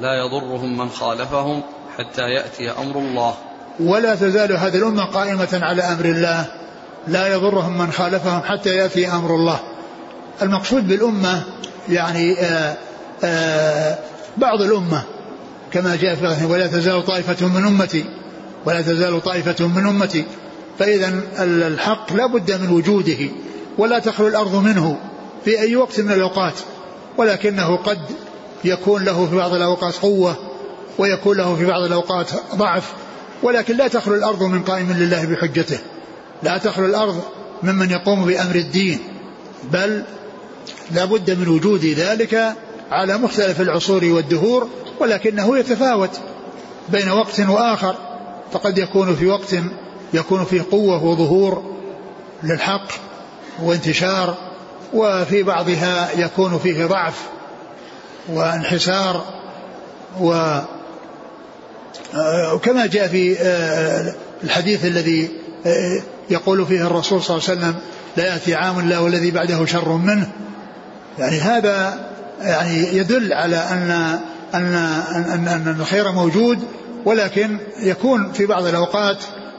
لا 0.00 0.14
يضرهم 0.14 0.78
من 0.78 0.90
خالفهم 0.90 1.62
حتى 1.98 2.22
يأتي 2.22 2.70
أمر 2.70 2.98
الله. 2.98 3.34
ولا 3.80 4.14
تزال 4.14 4.52
هذه 4.52 4.76
الأمة 4.76 5.04
قائمة 5.04 5.48
على 5.52 5.82
أمر 5.82 6.04
الله 6.04 6.46
لا 7.08 7.34
يضرهم 7.34 7.78
من 7.78 7.92
خالفهم 7.92 8.42
حتى 8.42 8.70
يأتي 8.70 9.08
أمر 9.08 9.34
الله. 9.34 9.60
المقصود 10.42 10.88
بالأمة 10.88 11.42
يعني 11.88 12.40
آآ 12.40 12.76
آآ 13.24 13.98
بعض 14.36 14.62
الأمة 14.62 15.02
كما 15.72 15.96
جاء 15.96 16.14
في 16.14 16.44
ولا 16.44 16.66
تزال 16.66 17.06
طائفة 17.06 17.46
من 17.46 17.64
أمتي 17.66 18.04
ولا 18.66 18.82
تزال 18.82 19.22
طائفة 19.22 19.66
من 19.66 19.86
أمتي. 19.86 20.24
فإذا 20.78 21.20
الحق 21.38 22.12
لا 22.12 22.26
بد 22.26 22.52
من 22.52 22.70
وجوده 22.70 23.28
ولا 23.78 23.98
تخلو 23.98 24.28
الأرض 24.28 24.54
منه. 24.54 24.98
في 25.44 25.60
أي 25.60 25.76
وقت 25.76 26.00
من 26.00 26.12
الأوقات 26.12 26.54
ولكنه 27.16 27.76
قد 27.76 27.98
يكون 28.64 29.04
له 29.04 29.26
في 29.26 29.36
بعض 29.36 29.54
الأوقات 29.54 29.94
قوة 29.96 30.36
ويكون 30.98 31.36
له 31.36 31.56
في 31.56 31.64
بعض 31.64 31.82
الأوقات 31.82 32.30
ضعف 32.54 32.92
ولكن 33.42 33.76
لا 33.76 33.88
تخلو 33.88 34.14
الأرض 34.14 34.42
من 34.42 34.62
قائم 34.62 34.92
لله 34.92 35.24
بحجته. 35.24 35.78
لا 36.42 36.58
تخلو 36.58 36.86
الأرض 36.86 37.22
ممن 37.62 37.90
يقوم 37.90 38.24
بأمر 38.24 38.54
الدين 38.54 38.98
بل 39.72 40.02
لا 40.90 41.04
بد 41.04 41.30
من 41.30 41.48
وجود 41.48 41.84
ذلك 41.84 42.54
على 42.90 43.18
مختلف 43.18 43.60
العصور 43.60 44.04
والدهور 44.04 44.68
ولكنه 45.00 45.58
يتفاوت 45.58 46.10
بين 46.88 47.10
وقت 47.10 47.40
وآخر 47.40 47.96
فقد 48.52 48.78
يكون 48.78 49.16
في 49.16 49.26
وقت 49.26 49.54
يكون 50.14 50.44
فيه 50.44 50.62
قوة 50.70 51.04
وظهور 51.04 51.62
للحق 52.42 52.86
وانتشار 53.62 54.36
وفي 54.92 55.42
بعضها 55.42 56.10
يكون 56.16 56.58
فيه 56.58 56.86
ضعف 56.86 57.14
وانحسار 58.28 59.24
و 60.20 60.58
وكما 62.52 62.86
جاء 62.86 63.08
في 63.08 63.36
آه، 63.40 64.14
الحديث 64.44 64.84
الذي 64.84 65.30
آه، 65.66 66.02
يقول 66.30 66.66
فيه 66.66 66.86
الرسول 66.86 67.22
صلى 67.22 67.36
الله 67.36 67.48
عليه 67.50 67.60
وسلم 67.60 67.74
لا 68.16 68.32
يأتي 68.32 68.54
عام 68.54 68.88
لا 68.88 68.98
والذي 68.98 69.30
بعده 69.30 69.66
شر 69.66 69.88
منه. 69.88 70.30
يعني 71.18 71.38
هذا 71.38 72.06
يعني 72.40 72.96
يدل 72.96 73.32
على 73.32 73.56
أن 73.56 73.90
أن 74.54 74.74
أن, 74.74 75.48
أن 75.48 75.76
الخير 75.80 76.12
موجود 76.12 76.58
ولكن 77.04 77.58
يكون 77.78 78.32
في 78.32 78.46
بعض 78.46 78.66
الأوقات 78.66 79.18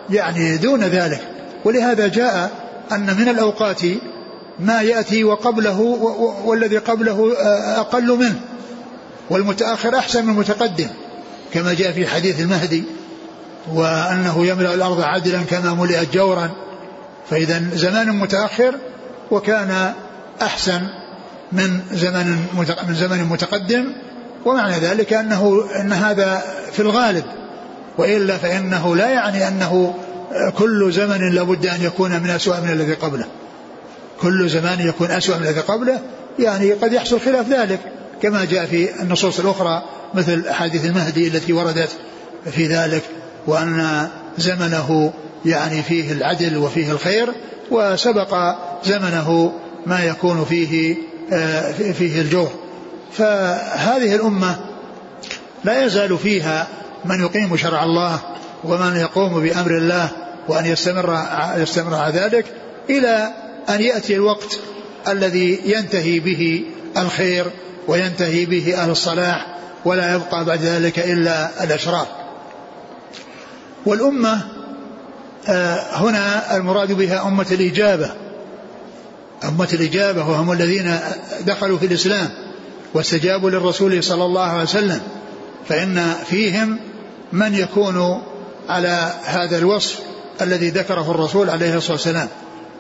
يعني 0.10 0.58
دون 0.58 0.84
ذلك. 0.84 1.22
ولهذا 1.66 2.08
جاء 2.08 2.52
أن 2.92 3.18
من 3.18 3.30
الأوقات 3.30 3.82
ما 4.60 4.82
يأتي 4.82 5.24
وقبله 5.24 5.80
والذي 6.46 6.78
قبله 6.78 7.34
آه، 7.40 7.80
أقل 7.80 8.18
منه. 8.18 8.40
والمتأخر 9.30 9.98
أحسن 9.98 10.26
من 10.26 10.34
المتقدم 10.34 10.88
كما 11.54 11.74
جاء 11.74 11.92
في 11.92 12.08
حديث 12.08 12.40
المهدي 12.40 12.84
وأنه 13.74 14.46
يملأ 14.46 14.74
الأرض 14.74 15.02
عدلا 15.02 15.42
كما 15.42 15.74
ملئت 15.74 16.14
جورا. 16.14 16.50
فإذا 17.30 17.64
زمان 17.74 18.10
متأخر 18.10 18.76
وكان 19.32 19.94
أحسن 20.42 20.82
من 21.52 21.80
زمن 21.92 22.46
من 22.88 22.96
زمن 22.96 23.24
متقدم. 23.24 23.86
ومعنى 24.46 24.78
ذلك 24.80 25.14
أنه 25.14 25.64
أن 25.80 25.94
هذا 25.94 26.44
في 26.72 26.82
الغالب. 26.82 27.24
وإلا 27.98 28.38
فإنه 28.38 28.96
لا 28.96 29.10
يعني 29.10 29.48
أنه 29.48 29.96
كل 30.58 30.92
زمن 30.92 31.36
لابد 31.36 31.66
أن 31.66 31.82
يكون 31.82 32.12
من 32.12 32.30
أسوأ 32.30 32.60
من 32.60 32.72
الذي 32.72 32.94
قبله. 32.94 33.26
كل 34.22 34.50
زمان 34.50 34.88
يكون 34.88 35.12
أسوأ 35.12 35.38
من 35.38 35.44
الذي 35.44 35.60
قبله 35.60 36.00
يعني 36.40 36.72
قد 36.74 36.94
يحصل 36.94 37.20
خلاف 37.20 37.50
ذلك 37.50 37.80
كما 38.22 38.46
جاء 38.46 38.66
في 38.66 39.02
النصوص 39.02 39.40
الأخرى 39.40 39.84
مثل 40.14 40.48
أحاديث 40.48 40.86
المهدي 40.86 41.28
التي 41.28 41.54
وردت 41.54 41.90
في 42.52 42.68
ذلك 42.68 43.04
وأن 43.48 44.08
زمنه 44.38 45.14
يعني 45.46 45.84
فيه 45.84 46.12
العدل 46.12 46.58
وفيه 46.58 46.92
الخير 46.92 47.30
وسبق 47.72 48.56
زمنه 48.86 49.54
ما 49.86 50.04
يكون 50.04 50.46
فيه 50.46 50.96
آه، 51.34 51.72
فيه 51.72 52.22
الجور. 52.22 52.52
فهذه 53.12 54.16
الأمة 54.16 54.60
لا 55.64 55.86
يزال 55.86 56.18
فيها 56.18 56.68
من 57.06 57.22
يقيم 57.22 57.58
شرع 57.58 57.84
الله 57.84 58.20
ومن 58.64 58.96
يقوم 58.96 59.44
بأمر 59.44 59.78
الله 59.78 60.10
وأن 60.48 60.66
يستمر 60.66 61.20
يستمر 61.58 61.96
على 61.96 62.14
ذلك 62.14 62.46
إلى 62.90 63.30
أن 63.70 63.82
يأتي 63.82 64.16
الوقت 64.16 64.60
الذي 65.08 65.62
ينتهي 65.66 66.20
به 66.20 66.64
الخير 66.98 67.46
وينتهي 67.88 68.46
به 68.46 68.76
أهل 68.78 68.90
الصلاح 68.90 69.56
ولا 69.86 70.16
يبقى 70.16 70.46
بعد 70.46 70.62
ذلك 70.62 71.00
إلا 71.00 71.64
الأشرار 71.64 72.08
والأمة 73.86 74.42
آه، 75.48 75.80
هنا 75.94 76.56
المراد 76.58 76.92
بها 76.92 77.28
أمة 77.28 77.46
الإجابة. 77.52 78.12
أمة 79.44 79.70
الإجابة 79.74 80.30
وهم 80.30 80.52
الذين 80.52 81.00
دخلوا 81.42 81.78
في 81.78 81.86
الإسلام 81.86 82.30
واستجابوا 82.94 83.50
للرسول 83.50 84.04
صلى 84.04 84.26
الله 84.26 84.42
عليه 84.42 84.64
وسلم. 84.64 85.02
فإن 85.70 86.14
فيهم 86.30 86.80
من 87.32 87.56
يكون 87.56 88.22
على 88.70 89.14
هذا 89.24 89.58
الوصف 89.58 90.00
الذي 90.42 90.70
ذكره 90.70 91.12
الرسول 91.12 91.50
عليه 91.50 91.78
الصلاة 91.78 91.92
والسلام. 91.92 92.28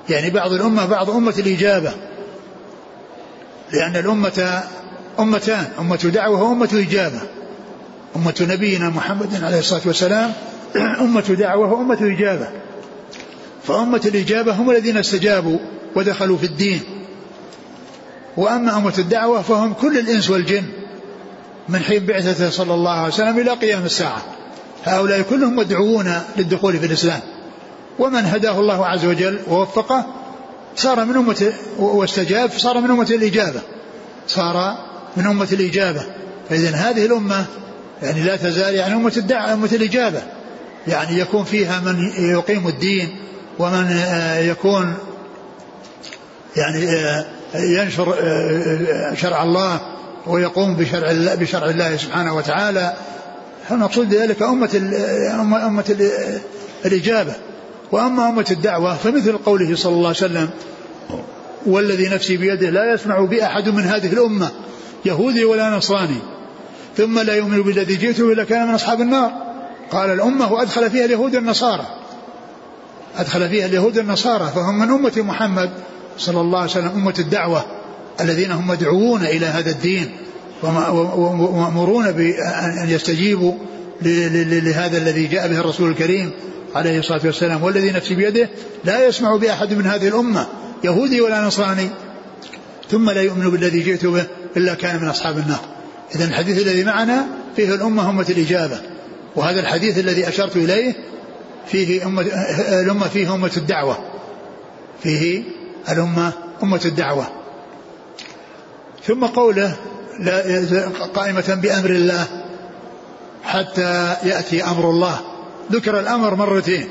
يعني 0.10 0.30
بعض 0.30 0.52
الأمة 0.52 0.86
بعض 0.86 1.10
أمة 1.10 1.34
الإجابة. 1.38 1.94
لأن 3.74 3.96
الأمة 3.96 4.64
أمتان 5.20 5.68
أمة 5.80 6.12
دعوة 6.14 6.44
وأمة 6.44 6.70
إجابة. 6.74 7.22
أمة 8.16 8.48
نبينا 8.50 8.90
محمد 8.90 9.44
عليه 9.44 9.60
الصلاة 9.60 9.82
والسلام 9.86 10.34
أمة 10.76 11.22
دعوة 11.22 11.74
وأمة 11.74 11.98
إجابة. 12.02 12.48
فأمة 13.64 14.02
الإجابة 14.06 14.54
هم 14.54 14.72
الذين 14.72 14.98
استجابوا 14.98 15.58
ودخلوا 15.96 16.38
في 16.38 16.46
الدين. 16.46 16.82
وأما 18.38 18.78
أمة 18.78 18.94
الدعوة 18.98 19.42
فهم 19.42 19.74
كل 19.74 19.98
الإنس 20.00 20.30
والجن 20.30 20.64
من 21.70 21.80
حين 21.80 22.06
بعثته 22.06 22.50
صلى 22.50 22.74
الله 22.74 22.92
عليه 22.92 23.14
وسلم 23.14 23.40
إلى 23.40 23.52
قيام 23.52 23.86
الساعة. 23.86 24.22
هؤلاء 24.84 25.22
كلهم 25.22 25.56
مدعوون 25.56 26.22
للدخول 26.38 26.78
في 26.78 26.86
الإسلام. 26.86 27.20
ومن 28.00 28.26
هداه 28.26 28.60
الله 28.60 28.86
عز 28.86 29.06
وجل 29.06 29.40
ووفقه 29.50 30.06
صار 30.76 31.06
من 31.06 31.16
أمة 31.16 31.54
واستجاب 31.80 32.52
صار 32.58 32.80
من 32.80 32.92
أمة 32.92 33.08
الإجابة. 33.10 33.62
صار 34.28 34.78
من 35.18 35.26
أمة 35.26 35.48
الإجابة. 35.52 36.04
فإذا 36.50 36.70
هذه 36.76 37.06
الأمة 37.06 37.46
يعني 38.04 38.24
لا 38.24 38.36
تزال 38.36 38.76
يعني 38.76 38.94
أمة 38.96 39.14
الدعوة 39.18 39.54
أمة 39.54 39.70
الإجابة. 39.74 40.22
يعني 40.88 41.20
يكون 41.20 41.44
فيها 41.44 41.80
من 41.80 42.12
يقيم 42.18 42.68
الدين 42.68 43.16
ومن 43.60 43.88
آه، 43.92 44.40
يكون 44.40 44.94
يعني 46.56 46.90
آه، 46.90 47.26
ينشر 47.56 48.16
آه، 48.20 49.14
شرع 49.14 49.44
الله 49.44 49.82
ويقوم 50.28 50.76
بشرع 50.76 51.12
الله 51.12 51.36
بشرع 51.36 51.70
الله 51.70 51.98
سبحانه 51.98 52.36
وتعالى. 52.36 52.94
فالمقصود 53.70 54.10
بذلك 54.10 54.42
أمة 54.42 54.70
أمة 55.68 55.96
الإجابة؟ 56.86 57.36
وأما 57.92 58.30
أمة 58.30 58.46
الدعوة 58.52 58.96
فمثل 58.96 59.38
قوله 59.38 59.76
صلى 59.76 59.94
الله 59.94 60.08
عليه 60.08 60.18
وسلم 60.18 60.50
والذي 61.66 62.10
نفسي 62.10 62.38
بيده 62.38 62.70
لا 62.70 62.94
يسمع 62.94 63.20
بأحد 63.20 63.70
من 63.70 63.84
هذه 63.84 64.14
الأمة 64.14 64.52
يهودي 65.06 65.46
ولا 65.46 65.70
نصراني 65.70 66.18
ثم 66.98 67.20
لا 67.20 67.36
يؤمن 67.36 67.62
بالذي 67.62 67.96
جئته 67.96 68.32
إلا 68.32 68.44
كان 68.44 68.68
من 68.68 68.74
أصحاب 68.74 69.02
النار. 69.02 69.32
قال 69.92 70.10
الأمة 70.10 70.54
وأدخل 70.54 70.92
فيها 70.92 71.06
اليهود 71.06 71.36
النصارى 71.36 71.86
أدخل 73.18 73.50
فيها 73.50 73.66
اليهود 73.66 73.98
النصارى 73.98 74.52
فهم 74.56 74.80
من 74.80 74.90
أمة 74.90 75.14
محمد 75.18 75.70
صلى 76.18 76.42
الله 76.42 76.60
عليه 76.60 76.72
وسلم 76.72 76.92
أمة 76.96 77.14
الدعوة 77.20 77.66
الذين 78.22 78.52
هم 78.52 78.68
مدعوون 78.68 79.22
إلى 79.22 79.46
هذا 79.46 79.72
الدين 79.72 80.12
ومأمورون 80.64 82.12
بأن 82.12 82.90
يستجيبوا 82.90 83.54
لهذا 84.02 84.98
الذي 84.98 85.28
جاء 85.28 85.48
به 85.48 85.60
الرسول 85.60 85.90
الكريم. 85.90 86.32
عليه 86.76 87.00
الصلاة 87.00 87.22
والسلام 87.26 87.64
والذي 87.64 87.92
نفسي 87.92 88.16
بيده 88.16 88.50
لا 88.84 89.08
يسمع 89.08 89.36
بأحد 89.36 89.74
من 89.74 89.86
هذه 89.86 90.08
الأمة 90.08 90.48
يهودي 90.84 91.22
ولا 91.22 91.42
نصراني. 91.42 91.90
ثم 92.92 93.10
لا 93.10 93.22
يؤمن 93.22 93.50
بالذي 93.50 93.80
جئت 93.80 94.06
به 94.06 94.26
إلا 94.58 94.74
كان 94.74 95.02
من 95.02 95.08
أصحاب 95.08 95.38
النار. 95.38 95.60
إذا 96.16 96.26
الحديث 96.26 96.62
الذي 96.62 96.84
معنا 96.84 97.28
فيه 97.56 97.76
الأمة 97.76 98.10
أمة 98.10 98.26
الإجابة 98.30 98.82
وهذا 99.36 99.60
الحديث 99.60 99.98
الذي 99.98 100.28
أشرت 100.28 100.56
إليه 100.56 100.94
فيه 101.68 102.06
أمة 102.06 102.22
الأمة 102.82 103.08
فيه 103.08 103.34
أمة 103.34 103.52
الدعوة. 103.58 103.98
فيه 105.04 105.44
الأمة 105.90 106.34
أمة 106.64 106.82
الدعوة. 106.86 107.28
ثم 109.08 109.26
قوله 109.26 109.76
قائمة 111.16 111.60
بأمر 111.64 111.90
الله 111.90 112.28
حتى 113.44 114.16
يأتي 114.24 114.64
أمر 114.64 114.90
الله. 114.90 115.35
ذكر 115.72 116.00
الأمر 116.00 116.36
مرتين. 116.36 116.88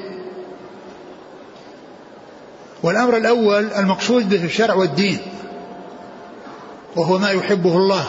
والأمر 2.82 3.16
الأول 3.16 3.72
المقصود 3.72 4.28
به 4.28 4.44
الشرع 4.44 4.74
والدين 4.74 5.18
وهو 6.96 7.18
ما 7.18 7.30
يحبه 7.30 7.76
الله 7.76 8.06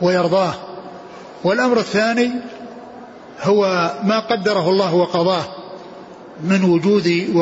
ويرضاه. 0.00 0.54
والأمر 1.44 1.78
الثاني 1.78 2.30
هو 3.42 3.90
ما 4.02 4.18
قدره 4.18 4.68
الله 4.68 4.94
وقضاه 4.94 5.44
من 6.44 6.64
وجود 6.64 7.36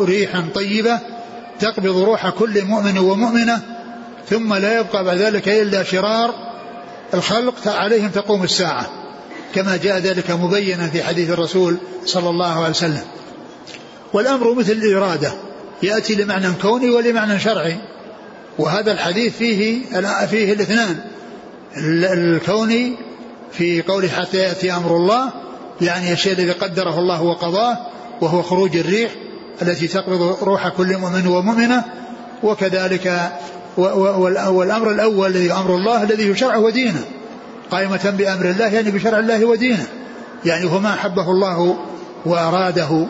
ريح 0.00 0.42
طيبة 0.54 1.00
تقبض 1.60 1.96
روح 1.96 2.28
كل 2.28 2.64
مؤمن 2.64 2.98
ومؤمنة 2.98 3.60
ثم 4.28 4.54
لا 4.54 4.78
يبقى 4.80 5.04
بعد 5.04 5.16
ذلك 5.16 5.48
إلا 5.48 5.82
شرار 5.82 6.34
الخلق 7.14 7.68
عليهم 7.68 8.08
تقوم 8.08 8.42
الساعة. 8.42 8.86
كما 9.54 9.76
جاء 9.76 9.98
ذلك 9.98 10.30
مبينا 10.30 10.86
في 10.88 11.02
حديث 11.02 11.30
الرسول 11.30 11.76
صلى 12.04 12.28
الله 12.28 12.52
عليه 12.58 12.70
وسلم. 12.70 13.02
والأمر 14.12 14.54
مثل 14.54 14.72
الإرادة 14.72 15.32
يأتي 15.82 16.14
لمعنى 16.14 16.48
كوني 16.62 16.90
ولمعنى 16.90 17.40
شرعي. 17.40 17.76
وهذا 18.58 18.92
الحديث 18.92 19.36
فيه 19.36 19.80
فيه 20.26 20.52
الاثنان. 20.52 21.00
الكوني 22.12 22.96
في 23.52 23.82
قوله 23.82 24.08
حتى 24.08 24.36
يأتي 24.36 24.72
أمر 24.72 24.96
الله 24.96 25.32
يعني 25.80 26.12
الشيء 26.12 26.32
الذي 26.32 26.52
قدره 26.52 26.98
الله 26.98 27.22
وقضاه 27.22 27.78
وهو 28.20 28.42
خروج 28.42 28.76
الريح 28.76 29.10
التي 29.62 29.88
تقبض 29.88 30.38
روح 30.42 30.68
كل 30.68 30.96
مؤمن 30.96 31.26
ومؤمنة. 31.26 31.84
وكذلك 32.42 33.32
والأمر 33.76 34.90
الأول 34.90 35.30
الذي 35.30 35.52
أمر 35.52 35.74
الله 35.74 36.02
الذي 36.02 36.30
هو 36.30 36.34
شرعه 36.34 36.58
ودينه. 36.58 37.04
قائمة 37.74 38.14
بأمر 38.18 38.50
الله 38.50 38.66
يعني 38.66 38.90
بشرع 38.90 39.18
الله 39.18 39.44
ودينه. 39.44 39.86
يعني 40.44 40.64
هو 40.64 40.78
ما 40.78 40.94
أحبه 40.94 41.30
الله 41.30 41.76
وأراده. 42.26 43.06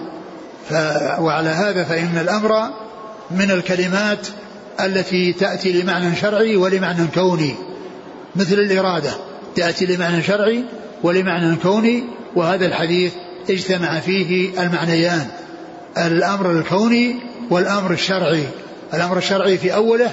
ف 0.71 0.73
وعلى 1.21 1.49
هذا 1.49 1.85
فإن 1.85 2.19
الأمر 2.21 2.71
من 3.31 3.51
الكلمات 3.51 4.27
التي 4.81 5.33
تأتي 5.33 5.83
لمعنى 5.83 6.17
شرعي 6.17 6.57
ولمعنى 6.57 7.07
كوني. 7.15 7.55
مثل 8.37 8.55
الإرادة 8.55 9.11
تأتي 9.57 9.87
لمعنى 9.87 10.23
شرعي 10.23 10.65
ولمعنى 11.03 11.57
كوني 11.57 12.05
وهذا 12.37 12.67
الحديث 12.67 13.13
اجتمع 13.51 14.01
فيه 14.01 14.61
المعنيان. 14.63 15.27
الأمر 15.99 16.51
الكوني 16.51 17.17
والأمر 17.51 17.91
الشرعي. 17.91 18.47
الأمر 18.95 19.19
الشرعي 19.19 19.59
في 19.59 19.75
أوله 19.75 20.11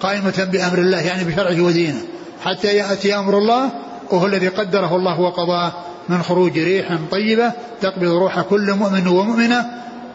قائمة 0.00 0.48
بأمر 0.52 0.78
الله 0.78 1.00
يعني 1.00 1.24
بشرعه 1.24 1.60
ودينه. 1.60 2.00
حتى 2.44 2.76
يأتي 2.76 3.16
أمر 3.16 3.38
الله 3.38 3.70
وهو 4.10 4.26
الذي 4.26 4.48
قدره 4.48 4.96
الله 4.96 5.20
وقضاه 5.20 5.72
من 6.08 6.22
خروج 6.22 6.58
ريح 6.58 6.98
طيبة 7.10 7.52
تقبض 7.80 8.08
روح 8.08 8.40
كل 8.40 8.72
مؤمن 8.74 9.08
ومؤمنة 9.08 9.64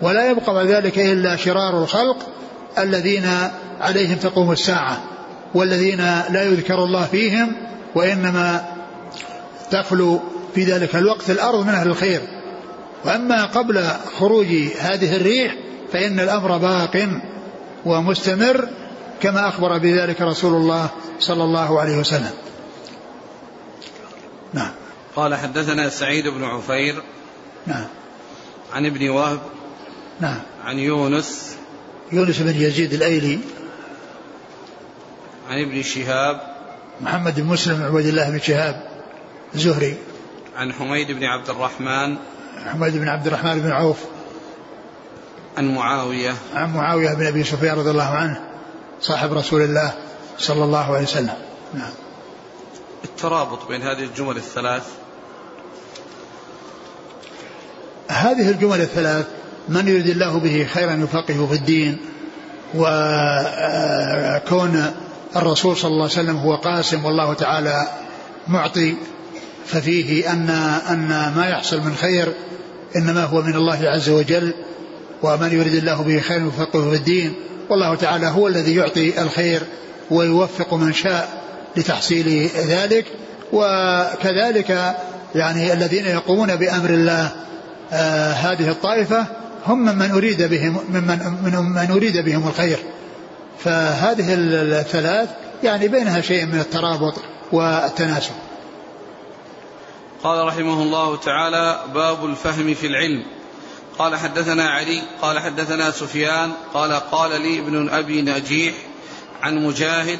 ولا 0.01 0.29
يبقى 0.29 0.53
بعد 0.53 0.67
ذلك 0.67 0.99
إلا 0.99 1.35
شرار 1.35 1.83
الخلق 1.83 2.17
الذين 2.77 3.29
عليهم 3.81 4.15
تقوم 4.15 4.51
الساعة 4.51 4.97
والذين 5.53 5.97
لا 6.29 6.43
يذكر 6.43 6.83
الله 6.83 7.05
فيهم 7.05 7.55
وإنما 7.95 8.65
تخلو 9.71 10.19
في 10.55 10.63
ذلك 10.63 10.95
الوقت 10.95 11.29
الأرض 11.29 11.63
من 11.63 11.73
أهل 11.73 11.87
الخير. 11.87 12.21
وأما 13.05 13.45
قبل 13.45 13.83
خروج 14.19 14.47
هذه 14.79 15.15
الريح 15.15 15.55
فإن 15.93 16.19
الأمر 16.19 16.57
باق 16.57 17.07
ومستمر 17.85 18.67
كما 19.21 19.47
أخبر 19.47 19.77
بذلك 19.77 20.21
رسول 20.21 20.53
الله 20.53 20.87
صلى 21.19 21.43
الله 21.43 21.79
عليه 21.79 21.97
وسلم. 21.97 22.31
نعم. 24.55 24.71
قال 25.15 25.35
حدثنا 25.35 25.89
سعيد 25.89 26.27
بن 26.27 26.43
عفير 26.43 27.03
نعم. 27.67 27.87
عن 28.73 28.85
ابن 28.85 29.09
وهب 29.09 29.39
نعم. 30.19 30.39
عن 30.65 30.79
يونس 30.79 31.55
يونس 32.11 32.39
بن 32.39 32.61
يزيد 32.61 32.93
الأيلي 32.93 33.39
عن 35.49 35.61
ابن 35.61 35.81
شهاب 35.81 36.55
محمد 37.01 37.39
بن 37.39 37.47
مسلم 37.47 37.83
عبيد 37.83 38.05
الله 38.05 38.29
بن 38.29 38.39
شهاب 38.39 38.83
الزهري 39.55 39.97
عن 40.57 40.73
حميد 40.73 41.11
بن 41.11 41.23
عبد 41.23 41.49
الرحمن 41.49 42.15
حميد 42.65 42.97
بن 42.97 43.07
عبد 43.07 43.27
الرحمن 43.27 43.59
بن 43.59 43.71
عوف 43.71 43.97
عن 45.57 45.75
معاوية 45.75 46.33
عن 46.55 46.73
معاوية 46.73 47.13
بن 47.13 47.25
أبي 47.25 47.43
سفيان 47.43 47.77
رضي 47.77 47.89
الله 47.89 48.09
عنه 48.09 48.41
صاحب 49.01 49.33
رسول 49.33 49.61
الله 49.61 49.93
صلى 50.37 50.63
الله 50.63 50.95
عليه 50.95 51.03
وسلم. 51.03 51.33
نعم. 51.73 51.91
الترابط 53.05 53.67
بين 53.67 53.81
هذه 53.81 54.03
الجمل 54.03 54.37
الثلاث؟ 54.37 54.83
هذه 58.07 58.49
الجمل 58.49 58.81
الثلاث 58.81 59.25
من 59.69 59.87
يريد 59.87 60.07
الله 60.07 60.39
به 60.39 60.67
خيرا 60.73 60.93
يفقهه 60.93 61.47
في 61.47 61.53
الدين 61.53 61.97
وكون 62.75 64.13
الرسول 65.35 65.77
صلى 65.77 65.91
الله 65.91 66.03
عليه 66.03 66.13
وسلم 66.13 66.37
هو 66.37 66.55
قاسم 66.55 67.05
والله 67.05 67.33
تعالى 67.33 67.87
معطي 68.47 68.95
ففيه 69.65 70.31
أن 70.31 70.49
أن 70.89 71.33
ما 71.35 71.47
يحصل 71.49 71.81
من 71.81 71.95
خير 71.95 72.33
إنما 72.95 73.23
هو 73.23 73.41
من 73.41 73.55
الله 73.55 73.89
عز 73.89 74.09
وجل 74.09 74.53
ومن 75.23 75.53
يريد 75.53 75.73
الله 75.73 76.01
به 76.01 76.19
خيرا 76.19 76.47
يفقهه 76.47 76.89
في 76.89 76.95
الدين 76.95 77.33
والله 77.69 77.95
تعالى 77.95 78.27
هو 78.27 78.47
الذي 78.47 78.75
يعطي 78.75 79.21
الخير 79.21 79.61
ويوفق 80.11 80.73
من 80.73 80.93
شاء. 80.93 81.44
لتحصيل 81.77 82.49
ذلك 82.67 83.05
وكذلك 83.53 84.95
يعني 85.35 85.73
الذين 85.73 86.05
يقومون 86.05 86.55
بأمر 86.55 86.89
الله 86.89 87.31
آه 87.93 88.31
هذه 88.31 88.69
الطائفة 88.69 89.25
هم 89.67 89.97
من 89.97 90.11
أريد 90.11 90.43
بهم 90.43 90.79
ممن 90.89 91.19
من 91.43 91.55
من 91.61 91.91
أريد 91.91 92.17
بهم 92.17 92.47
الخير. 92.47 92.77
فهذه 93.59 94.25
الثلاث 94.29 95.29
يعني 95.63 95.87
بينها 95.87 96.21
شيء 96.21 96.45
من 96.45 96.59
الترابط 96.59 97.13
والتناسب. 97.51 98.33
قال 100.23 100.47
رحمه 100.47 100.83
الله 100.83 101.17
تعالى 101.17 101.79
باب 101.93 102.25
الفهم 102.25 102.73
في 102.73 102.87
العلم. 102.87 103.23
قال 103.99 104.15
حدثنا 104.15 104.69
علي 104.69 105.01
قال 105.21 105.39
حدثنا 105.39 105.91
سفيان 105.91 106.51
قال 106.73 106.93
قال 106.93 107.41
لي 107.41 107.59
ابن 107.59 107.89
أبي 107.89 108.21
نجيح 108.21 108.73
عن 109.41 109.65
مجاهد 109.65 110.19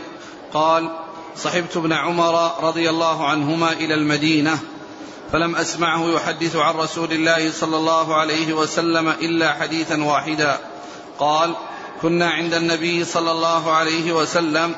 قال 0.53 0.89
صحبت 1.37 1.77
ابن 1.77 1.93
عمر 1.93 2.63
رضي 2.63 2.89
الله 2.89 3.27
عنهما 3.27 3.71
إلى 3.71 3.93
المدينة 3.93 4.59
فلم 5.31 5.55
أسمعه 5.55 6.09
يحدث 6.09 6.55
عن 6.55 6.73
رسول 6.73 7.11
الله 7.11 7.51
صلى 7.51 7.77
الله 7.77 8.15
عليه 8.15 8.53
وسلم 8.53 9.09
إلا 9.09 9.53
حديثا 9.53 10.03
واحدا. 10.03 10.59
قال 11.19 11.55
كنا 12.01 12.29
عند 12.29 12.53
النبي 12.53 13.05
صلى 13.05 13.31
الله 13.31 13.71
عليه 13.71 14.11
وسلم 14.11 14.75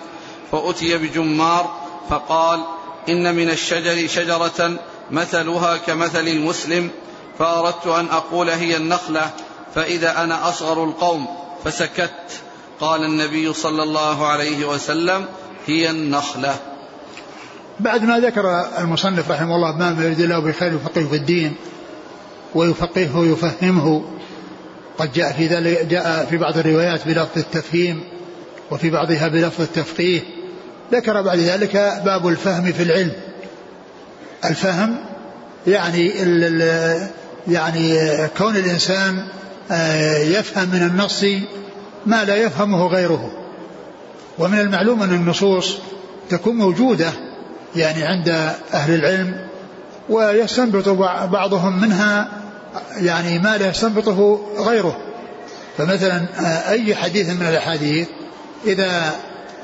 فأتي 0.52 0.98
بجمار 0.98 1.88
فقال 2.10 2.64
إن 3.10 3.36
من 3.36 3.50
الشجر 3.50 4.08
شجرة 4.08 4.80
مثلها 5.12 5.78
كمثل 5.78 6.28
المسلم 6.28 6.90
فأردت 7.40 7.88
أن 7.88 8.08
أقول 8.08 8.50
هي 8.50 8.78
النخلة 8.78 9.32
فإذا 9.76 10.24
أنا 10.24 10.50
أصغر 10.50 10.84
القوم 10.84 11.28
فسكت 11.64 12.42
قال 12.80 13.04
النبي 13.04 13.54
صلى 13.54 13.84
الله 13.84 14.28
عليه 14.28 14.66
وسلم 14.66 15.26
هي 15.68 15.90
النخلة. 15.90 16.56
بعد 17.80 18.04
ما 18.04 18.20
ذكر 18.20 18.66
المصنف 18.80 19.32
رحمه 19.32 19.56
الله 19.56 19.78
ما 19.78 20.04
يريد 20.04 20.20
الله 20.20 20.40
بخير 20.40 20.74
يفقهه 20.74 21.08
في 21.08 21.16
الدين 21.16 21.56
ويفقهه 22.56 23.20
ويفهمه 23.20 24.04
قد 24.98 25.14
جاء 25.14 25.32
في 25.32 25.48
ذلك 25.48 25.86
جاء 25.86 26.26
في 26.30 26.38
بعض 26.38 26.58
الروايات 26.58 27.08
بلفظ 27.08 27.38
التفهيم 27.38 28.04
وفي 28.72 28.90
بعضها 28.90 29.28
بلفظ 29.28 29.62
التفقيه. 29.62 30.22
ذكر 30.92 31.22
بعد 31.22 31.38
ذلك 31.38 32.02
باب 32.06 32.28
الفهم 32.28 32.72
في 32.72 32.84
العلم. 32.84 33.12
الفهم 34.46 34.96
يعني 35.68 36.14
يعني 37.48 37.98
كون 38.38 38.56
الإنسان 38.56 39.28
آه، 39.72 40.18
يفهم 40.18 40.70
من 40.70 40.82
النص 40.82 41.26
ما 42.06 42.24
لا 42.24 42.36
يفهمه 42.36 42.88
غيره. 42.88 43.47
ومن 44.40 44.60
المعلوم 44.60 45.04
أن 45.04 45.14
النصوص 45.14 45.78
تكون 46.30 46.56
موجودة 46.56 47.10
يعني 47.76 48.04
عند 48.04 48.30
أهل 48.74 48.94
العلم 48.94 49.48
ويستنبط 50.10 50.90
بعضهم 51.30 51.82
منها 51.82 52.30
يعني 52.98 53.40
ما 53.40 53.58
لا 53.58 53.70
يستنبطه 53.70 54.40
غيره. 54.58 54.98
فمثلا 55.78 56.26
آه، 56.40 56.70
أي 56.70 56.96
حديث 56.96 57.30
من 57.30 57.48
الأحاديث 57.48 58.08
إذا 58.66 59.12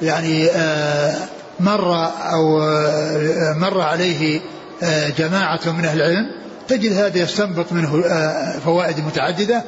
يعني 0.02 0.48
آه، 0.50 1.16
مر 1.60 2.06
أو 2.34 2.60
مر 3.56 3.82
عليه 3.82 4.42
آه، 4.84 5.10
جماعة 5.10 5.60
من 5.78 5.86
أهل 5.86 6.02
العلم 6.02 6.32
تجد 6.68 6.94
هذا 6.94 7.18
يستنبط 7.18 7.72
منه 7.72 8.04
آه، 8.06 8.60
فوائد 8.60 9.00
متعددة 9.00 9.64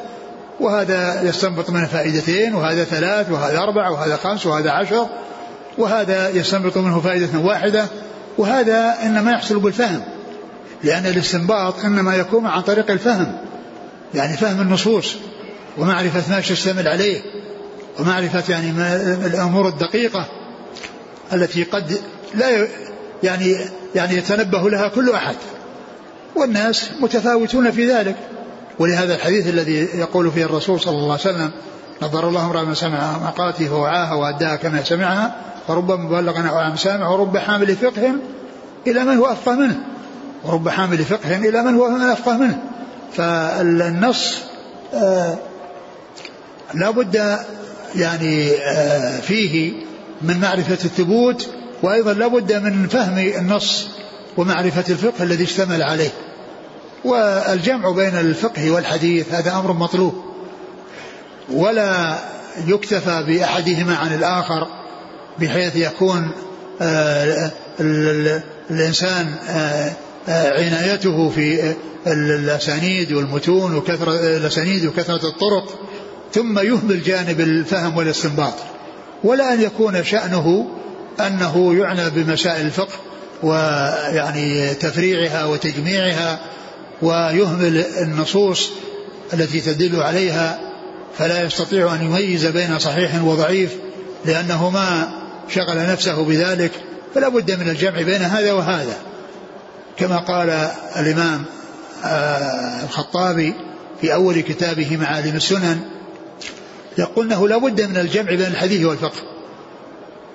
وهذا 0.59 1.21
يستنبط 1.23 1.69
منه 1.69 1.85
فائدتين 1.85 2.55
وهذا 2.55 2.83
ثلاث 2.83 3.31
وهذا 3.31 3.59
أربع 3.59 3.89
وهذا 3.89 4.15
خمس 4.15 4.45
وهذا 4.45 4.71
عشر 4.71 5.07
وهذا 5.77 6.29
يستنبط 6.29 6.77
منه 6.77 6.99
فائدة 6.99 7.39
واحدة 7.39 7.85
وهذا 8.37 8.95
إنما 9.03 9.31
يحصل 9.31 9.59
بالفهم 9.59 10.03
لأن 10.83 11.05
الاستنباط 11.05 11.85
إنما 11.85 12.15
يكون 12.15 12.45
عن 12.45 12.61
طريق 12.61 12.91
الفهم 12.91 13.37
يعني 14.13 14.37
فهم 14.37 14.61
النصوص 14.61 15.15
ومعرفة 15.77 16.33
ما 16.33 16.39
تشتمل 16.39 16.87
عليه 16.87 17.21
ومعرفة 17.99 18.43
يعني 18.49 18.71
ما 18.71 18.95
الأمور 19.25 19.67
الدقيقة 19.67 20.25
التي 21.33 21.63
قد 21.63 21.99
لا 22.35 22.67
يعني 23.23 23.57
يعني 23.95 24.15
يتنبه 24.15 24.69
لها 24.69 24.87
كل 24.87 25.11
أحد 25.11 25.35
والناس 26.35 26.89
متفاوتون 26.99 27.71
في 27.71 27.91
ذلك. 27.91 28.15
ولهذا 28.79 29.15
الحديث 29.15 29.47
الذي 29.47 29.75
يقول 29.75 30.31
فيه 30.31 30.45
الرسول 30.45 30.79
صلى 30.79 30.97
الله 30.97 31.11
عليه 31.11 31.21
وسلم 31.21 31.51
نظر 32.01 32.27
الله 32.27 32.45
امرأ 32.45 32.63
من 32.63 32.75
سمع 32.75 33.17
مقالته 33.17 33.67
فوعاها 33.67 34.13
وأداها 34.13 34.55
كما 34.55 34.83
سمعها 34.83 35.35
ورب 35.67 35.91
مبلغ 35.91 36.49
أو 36.49 36.57
عام 36.57 36.75
سامع 36.75 37.09
ورب 37.09 37.37
حامل 37.37 37.75
فقه 37.75 38.15
إلى 38.87 39.05
من 39.05 39.17
هو 39.17 39.25
أفقه 39.25 39.55
منه 39.55 39.77
ورب 40.43 40.69
حامل 40.69 40.97
فقه 40.97 41.37
إلى 41.37 41.63
من 41.63 41.75
هو 41.75 41.89
من 41.89 42.01
أفقه 42.01 42.37
منه. 42.37 42.59
فالنص 43.13 44.35
آه، 44.93 45.37
لا 46.73 46.89
بد 46.89 47.39
يعني 47.95 48.51
آه، 48.51 49.19
فيه 49.19 49.73
من 50.21 50.39
معرفة 50.39 50.85
الثبوت 50.85 51.49
وأيضا 51.83 52.13
لا 52.13 52.27
بد 52.27 52.53
من 52.53 52.87
فهم 52.87 53.17
النص 53.17 53.87
ومعرفة 54.37 54.83
الفقه 54.89 55.23
الذي 55.23 55.43
اشتمل 55.43 55.83
عليه. 55.83 56.09
والجمع 57.05 57.91
بين 57.91 58.17
الفقه 58.17 58.71
والحديث 58.71 59.33
هذا 59.33 59.55
أمر 59.55 59.73
مطلوب. 59.73 60.13
ولا 61.49 62.19
يكتفى 62.67 63.23
بأحدهما 63.27 63.95
عن 63.95 64.15
الآخر 64.15 64.67
بحيث 65.39 65.75
يكون 65.75 66.31
آه، 66.81 67.51
الإنسان 68.71 69.35
آه، 69.49 69.91
عنايته 70.27 71.29
في 71.29 71.73
الأسانيد 72.07 73.13
والمتون 73.13 73.75
وكثرة 73.75 74.37
الأسانيد 74.37 74.85
وكثرة 74.85 75.27
الطرق 75.27 75.79
ثم 76.33 76.59
يهمل 76.59 77.03
جانب 77.03 77.39
الفهم 77.39 77.97
والاستنباط. 77.97 78.53
ولا 79.23 79.53
أن 79.53 79.61
يكون 79.61 80.03
شأنه 80.03 80.67
أنه 81.19 81.75
يعنى 81.75 82.09
بمسائل 82.09 82.65
الفقه 82.65 82.93
ويعني 83.43 84.73
تفريعها 84.73 85.45
وتجميعها 85.45 86.39
ويهمل 87.01 87.85
النصوص 88.01 88.71
التي 89.33 89.61
تدل 89.61 90.01
عليها 90.01 90.59
فلا 91.17 91.43
يستطيع 91.43 91.95
أن 91.95 92.05
يميز 92.05 92.45
بين 92.45 92.79
صحيح 92.79 93.23
وضعيف 93.23 93.75
لأنه 94.25 94.69
ما 94.69 95.09
شغل 95.49 95.87
نفسه 95.91 96.25
بذلك 96.25 96.71
فلا 97.15 97.29
بد 97.29 97.51
من 97.51 97.69
الجمع 97.69 98.01
بين 98.01 98.21
هذا 98.21 98.53
وهذا. 98.53 98.97
كما 99.97 100.17
قال 100.17 100.49
الإمام 100.95 101.45
آه، 102.03 102.83
الخطابي 102.83 103.53
في 104.01 104.13
أول 104.13 104.41
كتابه 104.41 104.97
معالم 104.97 105.35
السنن 105.35 105.79
يقول 106.97 107.25
أنه 107.25 107.47
لا 107.47 107.57
بد 107.57 107.81
من 107.81 107.97
الجمع 107.97 108.29
بين 108.29 108.41
الحديث 108.45 108.85
والفقه. 108.85 109.21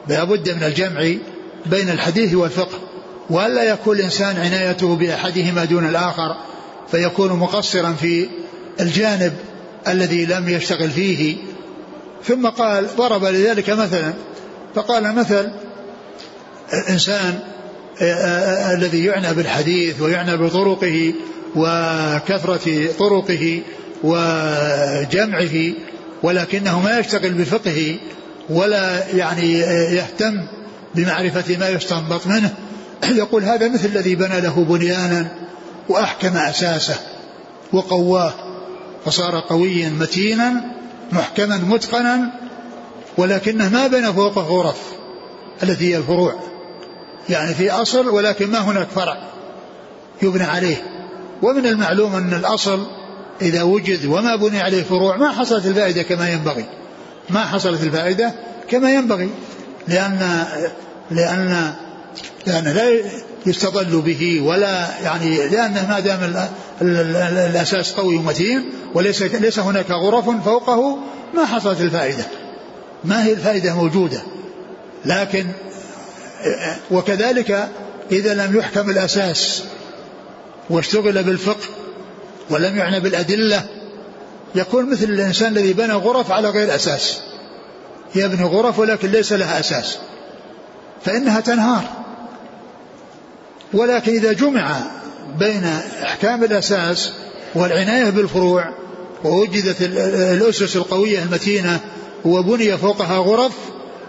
لا 0.08 0.24
بد 0.24 0.50
من 0.50 0.62
الجمع 0.62 1.14
بين 1.66 1.90
الحديث 1.90 2.34
والفقه. 2.34 2.78
وألا 3.30 3.62
يكون 3.62 3.96
الإنسان 3.96 4.36
عنايته 4.36 4.96
بأحدهما 4.96 5.64
دون 5.64 5.88
الآخر 5.88 6.36
فيكون 6.90 7.32
مقصرا 7.32 7.92
في 7.92 8.28
الجانب 8.80 9.32
الذي 9.88 10.26
لم 10.26 10.48
يشتغل 10.48 10.90
فيه. 10.90 11.36
ثم 12.24 12.46
قال 12.46 12.86
ضرب 12.96 13.24
لذلك 13.24 13.70
مثلا 13.70 14.12
فقال 14.74 15.14
مثل 15.14 15.50
الإنسان 16.72 17.38
آه، 18.02 18.74
الذي 18.74 19.04
يعنى 19.04 19.34
بالحديث 19.34 20.00
ويعنى 20.00 20.36
بطرقه 20.36 21.14
وكثرة 21.56 22.92
طرقه 22.98 23.62
وجمعه 24.02 25.72
ولكنه 26.22 26.80
ما 26.80 26.98
يشتغل 26.98 27.32
بفقه 27.32 27.96
ولا 28.50 29.08
يعني 29.14 29.52
يهتم 29.94 30.46
بمعرفة 30.94 31.56
ما 31.56 31.68
يستنبط 31.68 32.26
منه 32.26 32.54
يقول 33.08 33.44
هذا 33.44 33.68
مثل 33.68 33.88
الذي 33.88 34.14
بنى 34.14 34.40
له 34.40 34.64
بنيانا. 34.64 35.28
وأحكم 35.90 36.36
أساسه 36.36 36.96
وقواه 37.72 38.32
فصار 39.04 39.40
قويا 39.40 39.88
متينا 39.88 40.64
محكما 41.12 41.56
متقنا 41.56 42.32
ولكنه 43.18 43.68
ما 43.68 43.86
بنى 43.86 44.12
فوقه 44.12 44.40
غرف 44.42 44.82
التي 45.62 45.92
هي 45.92 45.96
الفروع. 45.96 46.34
يعني 47.28 47.54
في 47.54 47.70
أصل 47.70 48.08
ولكن 48.08 48.50
ما 48.50 48.58
هناك 48.58 48.88
فرع 48.88 49.16
يبنى 50.22 50.44
عليه. 50.44 50.76
ومن 51.42 51.66
المعلوم 51.66 52.14
أن 52.14 52.34
الأصل 52.34 52.86
إذا 53.42 53.62
وجد 53.62 54.06
وما 54.06 54.36
بني 54.36 54.60
عليه 54.60 54.82
فروع 54.82 55.16
ما 55.16 55.30
حصلت 55.30 55.66
الفائدة 55.66 56.02
كما 56.02 56.30
ينبغي. 56.30 56.64
ما 57.30 57.44
حصلت 57.44 57.82
الفائدة 57.82 58.34
كما 58.68 58.92
ينبغي. 58.92 59.30
لأن 59.88 60.44
لأن 61.10 61.74
لأن 62.46 62.64
لا 62.64 63.00
يستظل 63.46 64.00
به 64.00 64.40
ولا 64.44 65.00
يعني 65.02 65.48
لأنه 65.48 65.86
ما 65.88 66.00
دام 66.00 66.48
الأساس 66.82 67.92
قوي 67.92 68.16
ومتين 68.16 68.72
وليس 68.94 69.22
ليس 69.22 69.58
هناك 69.58 69.90
غرف 69.90 70.44
فوقه 70.44 70.98
ما 71.34 71.46
حصلت 71.46 71.80
الفائدة. 71.80 72.24
ما 73.04 73.24
هي 73.24 73.32
الفائدة 73.32 73.74
موجودة. 73.74 74.22
لكن 75.04 75.46
وكذلك 76.90 77.68
إذا 78.12 78.34
لم 78.34 78.58
يحكم 78.58 78.90
الأساس 78.90 79.62
واشتغل 80.70 81.22
بالفقه 81.22 81.68
ولم 82.50 82.76
يعنى 82.76 83.00
بالأدلة 83.00 83.64
يكون 84.54 84.90
مثل 84.90 85.04
الإنسان 85.04 85.52
الذي 85.52 85.72
بنى 85.72 85.92
غرف 85.92 86.32
على 86.32 86.48
غير 86.48 86.74
أساس. 86.74 87.20
يبني 88.14 88.44
غرف 88.44 88.78
ولكن 88.78 89.10
ليس 89.10 89.32
لها 89.32 89.60
أساس. 89.60 89.98
فإنها 91.04 91.40
تنهار. 91.40 91.99
ولكن 93.72 94.12
إذا 94.12 94.32
جمع 94.32 94.76
بين 95.38 95.64
إحكام 96.02 96.44
الأساس 96.44 97.12
والعناية 97.54 98.10
بالفروع 98.10 98.64
ووجدت 99.24 99.82
الأسس 99.82 100.76
القوية 100.76 101.22
المتينة 101.22 101.80
وبني 102.24 102.78
فوقها 102.78 103.18
غرف 103.18 103.52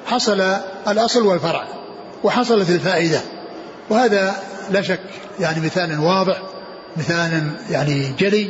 حصل 0.06 0.42
الأصل 0.88 1.26
والفرع 1.26 1.68
وحصلت 2.24 2.70
الفائدة. 2.70 3.22
وهذا 3.90 4.36
لا 4.72 4.82
شك 4.82 5.00
يعني 5.40 5.66
مثال 5.66 6.00
واضح 6.00 6.42
مثال 6.98 7.52
يعني 7.70 8.12
جلي. 8.20 8.50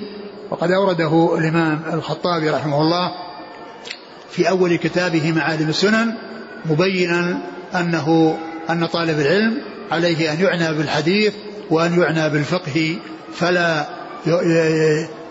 وقد 0.51 0.71
أورده 0.71 1.37
الإمام 1.37 1.81
الخطابي 1.93 2.49
رحمه 2.49 2.81
الله 2.81 3.11
في 4.31 4.49
أول 4.49 4.75
كتابه 4.75 5.31
معالم 5.31 5.69
السنن 5.69 6.13
مبينا 6.65 7.37
أنه 7.75 8.37
أن 8.69 8.85
طالب 8.85 9.19
العلم 9.19 9.57
عليه 9.91 10.33
أن 10.33 10.41
يعنى 10.41 10.77
بالحديث 10.77 11.33
وأن 11.69 12.01
يعنى 12.01 12.29
بالفقه 12.29 12.99
فلا 13.35 13.89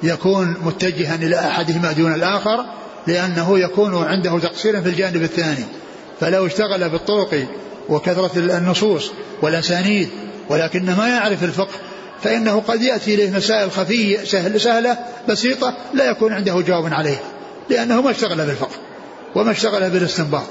يكون 0.02 0.56
متجها 0.62 1.14
إلى 1.14 1.38
أحدهما 1.38 1.92
دون 1.92 2.14
الآخر 2.14 2.64
لأنه 3.06 3.58
يكون 3.58 4.04
عنده 4.04 4.38
تقصير 4.38 4.82
في 4.82 4.88
الجانب 4.88 5.22
الثاني. 5.22 5.64
فلو 6.20 6.46
اشتغل 6.46 6.88
بالطرق 6.88 7.46
وكثرة 7.88 8.30
النصوص 8.36 9.10
والأسانيد 9.42 10.08
ولكن 10.48 10.94
ما 10.94 11.08
يعرف 11.08 11.44
الفقه 11.44 11.74
فإنه 12.22 12.62
قد 12.68 12.82
يأتي 12.82 13.14
إليه 13.14 13.30
مسائل 13.30 13.70
خفية 13.70 14.24
سهل 14.24 14.60
سهلة 14.60 14.98
بسيطة 15.28 15.74
لا 15.94 16.10
يكون 16.10 16.32
عنده 16.32 16.60
جواب 16.60 16.94
عليها 16.94 17.20
لأنه 17.70 18.02
ما 18.02 18.10
اشتغل 18.10 18.36
بالفقه 18.36 18.76
وما 19.34 19.50
اشتغل 19.50 19.90
بالاستنباط. 19.90 20.46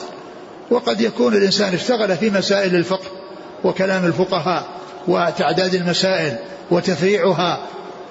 وقد 0.71 1.01
يكون 1.01 1.33
الإنسان 1.33 1.73
اشتغل 1.73 2.17
في 2.17 2.29
مسائل 2.29 2.75
الفقه 2.75 3.18
وكلام 3.63 4.05
الفقهاء 4.05 4.67
وتعداد 5.07 5.75
المسائل 5.75 6.35
وتفريعها 6.71 7.59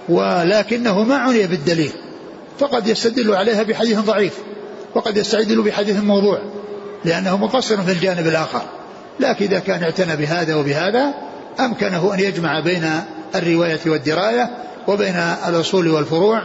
ولكنه 0.08 1.02
ما 1.02 1.16
عني 1.16 1.46
بالدليل 1.46 1.92
فقد 2.58 2.88
يستدل 2.88 3.34
عليها 3.34 3.62
بحديث 3.62 3.98
ضعيف 3.98 4.32
وقد 4.94 5.16
يستدل 5.16 5.62
بحديث 5.62 5.96
موضوع 5.96 6.38
لأنه 7.04 7.36
مقصر 7.36 7.82
في 7.82 7.92
الجانب 7.92 8.26
الآخر 8.26 8.62
لكن 9.20 9.44
إذا 9.44 9.58
كان 9.58 9.82
اعتنى 9.82 10.16
بهذا 10.16 10.54
وبهذا 10.54 11.14
أمكنه 11.60 12.14
أن 12.14 12.20
يجمع 12.20 12.60
بين 12.60 12.90
الرواية 13.34 13.80
والدراية 13.86 14.50
وبين 14.86 15.16
الأصول 15.48 15.88
والفروع 15.88 16.42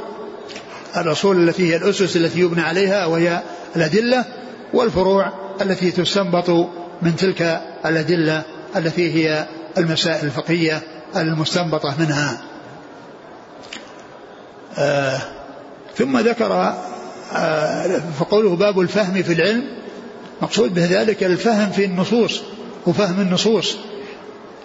الأصول 0.97 1.49
التي 1.49 1.71
هي 1.71 1.75
الأسس 1.75 2.17
التي 2.17 2.39
يبنى 2.39 2.61
عليها 2.61 3.05
وهي 3.05 3.41
الأدلة 3.75 4.25
والفروع 4.73 5.31
التي 5.61 5.91
تستنبط 5.91 6.49
من 7.01 7.15
تلك 7.15 7.61
الأدلة 7.85 8.43
التي 8.75 9.13
هي 9.13 9.47
المسائل 9.77 10.25
الفقهية 10.25 10.81
المستنبطة 11.15 11.95
منها. 11.99 12.41
آه 14.77 15.21
ثم 15.95 16.19
ذكر 16.19 16.73
آه 17.33 18.01
فقوله 18.19 18.55
باب 18.55 18.79
الفهم 18.79 19.23
في 19.23 19.33
العلم 19.33 19.63
مقصود 20.41 20.73
بذلك 20.73 21.23
الفهم 21.23 21.69
في 21.71 21.85
النصوص 21.85 22.41
وفهم 22.87 23.21
النصوص. 23.21 23.75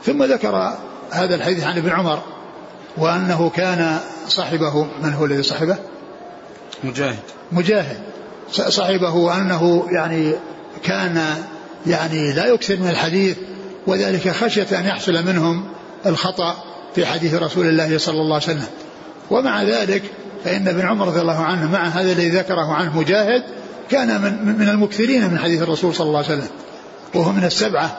ثم 0.05 0.25
ذكر 0.25 0.77
هذا 1.11 1.35
الحديث 1.35 1.65
عن 1.65 1.77
ابن 1.77 1.91
عمر 1.91 2.23
وأنه 2.97 3.51
كان 3.51 3.99
صاحبه 4.29 4.87
من 5.03 5.15
هو 5.15 5.25
الذي 5.25 5.43
صاحبه؟ 5.43 5.77
مجاهد. 6.85 7.19
مجاهد. 7.53 7.97
صاحبه 8.53 9.15
وأنه 9.15 9.87
يعني 9.91 10.33
كان 10.83 11.35
يعني 11.87 12.33
لا 12.33 12.47
يكثر 12.47 12.77
من 12.77 12.89
الحديث 12.89 13.37
وذلك 13.87 14.31
خشية 14.31 14.79
أن 14.79 14.87
يحصل 14.87 15.27
منهم 15.27 15.65
الخطأ 16.07 16.55
في 16.95 17.07
حديث 17.07 17.35
رسول 17.35 17.67
الله 17.67 17.99
صلى 17.99 18.21
الله 18.21 18.35
عليه 18.35 18.45
وسلم. 18.45 18.67
ومع 19.31 19.63
ذلك 19.63 20.03
فإن 20.45 20.69
ابن 20.69 20.87
عمر 20.87 21.07
رضي 21.07 21.21
الله 21.21 21.39
عنه 21.39 21.71
مع 21.71 21.89
هذا 21.89 22.13
الذي 22.13 22.29
ذكره 22.29 22.75
عنه 22.75 22.99
مجاهد 22.99 23.43
كان 23.91 24.21
من, 24.21 24.59
من 24.59 24.69
المكثرين 24.69 25.31
من 25.31 25.39
حديث 25.39 25.63
الرسول 25.63 25.95
صلى 25.95 26.07
الله 26.07 26.19
عليه 26.19 26.29
وسلم. 26.29 26.49
وهو 27.15 27.33
من 27.33 27.45
السبعة 27.45 27.97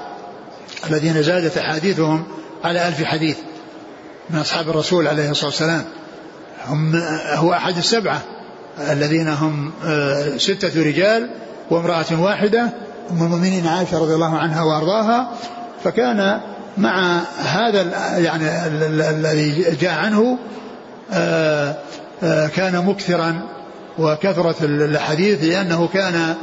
الذين 0.90 1.24
زادت 1.24 1.58
أحاديثهم 1.58 2.24
على 2.64 2.88
ألف 2.88 3.04
حديث 3.04 3.38
من 4.30 4.40
أصحاب 4.40 4.70
الرسول 4.70 5.08
عليه 5.08 5.32
الصلاة 5.32 5.50
والسلام. 5.50 5.86
هم 6.68 6.96
هو 7.34 7.54
أحد 7.54 7.78
السبعة 7.78 8.22
الذين 8.80 9.28
هم 9.28 9.72
آه، 9.86 10.38
ستة 10.38 10.84
رجال 10.84 11.30
وامرأة 11.72 12.22
واحدة 12.22 12.62
أم 13.12 13.24
المؤمنين 13.24 13.68
عائشة 13.68 14.00
رضي 14.00 14.14
الله 14.14 14.38
عنها 14.38 14.64
وأرضاها. 14.64 15.32
فكان 15.84 16.40
مع 16.78 17.22
هذا 17.38 17.82
يعني 18.18 18.68
الذي 19.10 19.76
جاء 19.82 19.94
عنه 19.94 20.38
آه، 21.12 21.76
آه، 22.24 22.48
كان 22.48 22.86
مكثرا 22.86 23.42
وكثرة 24.00 24.56
الحديث 24.66 25.44
لأنه 25.44 25.90
كان 25.94 26.36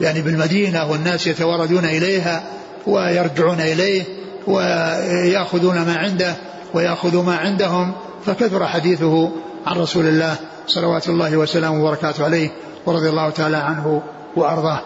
يعني 0.00 0.20
بالمدينة 0.20 0.90
والناس 0.90 1.26
يتواردون 1.26 1.84
إليها 1.84 2.42
ويرجعون 2.86 3.60
إليه 3.60 4.04
ويأخذون 4.46 5.74
ما 5.74 5.96
عنده 5.96 6.34
ويأخذوا 6.74 7.22
ما 7.22 7.36
عندهم 7.36 7.92
فكثر 8.26 8.66
حديثه 8.66 9.30
عن 9.66 9.76
رسول 9.76 10.06
الله 10.06 10.36
صلوات 10.66 11.08
الله 11.08 11.36
وسلامه 11.36 11.84
وبركاته 11.84 12.24
عليه 12.24 12.50
ورضي 12.86 13.08
الله 13.08 13.30
تعالى 13.30 13.56
عنه 13.56 14.02
وأرضاه. 14.36 14.80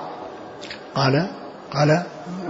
قال 0.94 1.39
قال 1.72 2.02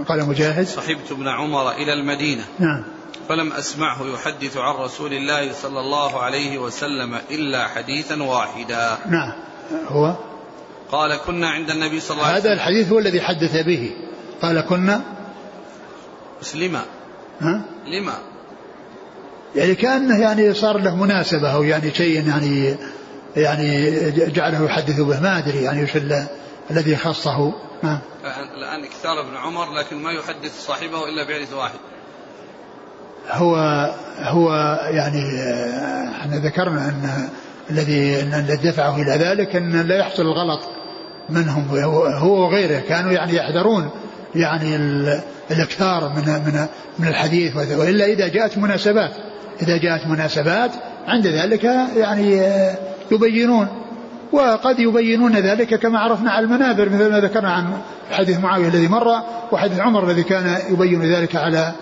قال 0.07 0.29
مجاهد 0.29 0.67
صحبت 0.67 1.11
ابن 1.11 1.27
عمر 1.27 1.71
إلى 1.71 1.93
المدينة. 1.93 2.43
نعم. 2.59 2.83
فلم 3.29 3.53
أسمعه 3.53 3.97
يحدث 4.13 4.57
عن 4.57 4.75
رسول 4.75 5.13
الله 5.13 5.53
صلى 5.53 5.79
الله 5.79 6.21
عليه 6.21 6.57
وسلم 6.57 7.15
إلا 7.31 7.67
حديثا 7.67 8.23
واحدا. 8.23 8.97
نعم. 9.09 9.31
هو 9.87 10.15
قال 10.91 11.17
كنا 11.25 11.49
عند 11.49 11.69
النبي 11.69 11.99
صلى 11.99 12.15
الله 12.15 12.27
عليه 12.27 12.39
وسلم. 12.39 12.51
هذا 12.51 12.61
الحديث 12.61 12.91
هو 12.91 12.99
الذي 12.99 13.21
حدث 13.21 13.55
به. 13.65 13.91
قال 14.41 14.61
كنا. 14.61 15.01
بس 16.41 16.55
لما؟ 16.55 16.81
ها؟ 17.39 17.61
لما؟ 17.87 18.13
يعني 19.55 19.75
كأنه 19.75 20.21
يعني 20.21 20.53
صار 20.53 20.77
له 20.77 20.95
مناسبة 20.95 21.53
أو 21.53 21.63
يعني 21.63 21.93
شيء 21.93 22.27
يعني 22.27 22.75
يعني 23.35 24.11
جعله 24.11 24.65
يحدث 24.65 24.99
به. 24.99 25.19
ما 25.19 25.37
أدري 25.37 25.63
يعني 25.63 25.83
وش 25.83 25.97
الذي 26.71 26.95
خصه. 26.95 27.53
نعم 27.83 27.99
الآن 28.57 28.83
اكثار 28.83 29.19
ابن 29.19 29.37
عمر 29.37 29.73
لكن 29.73 29.97
ما 29.97 30.11
يحدث 30.11 30.65
صاحبه 30.67 31.09
إلا 31.09 31.23
بحديث 31.23 31.53
واحد. 31.53 31.79
هو 33.31 33.55
هو 34.19 34.53
يعني 34.91 35.23
إحنا 36.21 36.35
ذكرنا 36.35 36.89
أن 36.89 37.29
الذي 37.69 38.21
أن 38.21 38.59
دفعه 38.63 39.01
إلى 39.01 39.11
ذلك 39.11 39.55
أن 39.55 39.81
لا 39.81 39.97
يحصل 39.97 40.21
الغلط 40.21 40.61
منهم 41.29 41.67
هو 42.17 42.45
وغيره. 42.45 42.79
كانوا 42.79 43.11
يعني 43.11 43.35
يحذرون 43.35 43.89
يعني 44.35 44.75
الإكثار 45.51 46.09
من 46.09 46.25
من 46.25 46.67
من 46.99 47.07
الحديث 47.07 47.55
وإلا 47.55 48.05
إذا 48.05 48.27
جاءت 48.27 48.57
مناسبات. 48.57 49.11
إذا 49.61 49.77
جاءت 49.77 50.07
مناسبات 50.07 50.71
عند 51.07 51.27
ذلك 51.27 51.63
يعني 51.95 52.41
يبينون. 53.11 53.67
وقد 54.31 54.79
يبينون 54.79 55.35
ذلك 55.35 55.79
كما 55.79 55.99
عرفنا 55.99 56.31
على 56.31 56.45
المنابر 56.45 56.89
مثل 56.89 57.11
ما 57.11 57.19
ذكرنا 57.19 57.53
عن 57.53 57.81
حديث 58.11 58.39
معاوية 58.39 58.67
الذي 58.67 58.87
مر 58.87 59.07
وحديث 59.51 59.79
عمر 59.79 60.09
الذي 60.09 60.23
كان 60.23 60.57
يبين 60.69 61.13
ذلك 61.15 61.35
على 61.35 61.73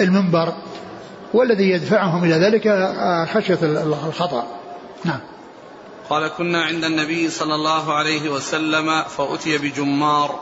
المنبر. 0.00 0.52
والذي 1.34 1.70
يدفعهم 1.70 2.24
إلى 2.24 2.34
ذلك 2.34 2.68
خشية 3.34 3.58
الخطأ. 3.62 4.46
نعم. 5.04 5.20
قال 6.10 6.28
كنا 6.28 6.62
عند 6.62 6.84
النبي 6.84 7.30
صلى 7.30 7.54
الله 7.54 7.94
عليه 7.94 8.30
وسلم 8.30 9.02
فأتي 9.02 9.58
بجمار 9.58 10.40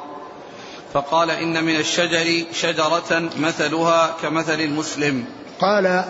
فقال 0.93 1.31
إن 1.31 1.65
من 1.65 1.77
الشجر 1.77 2.45
شجرة 2.53 3.31
مثلها 3.39 4.11
كمثل 4.23 4.61
المسلم. 4.61 5.25
قال 5.61 6.05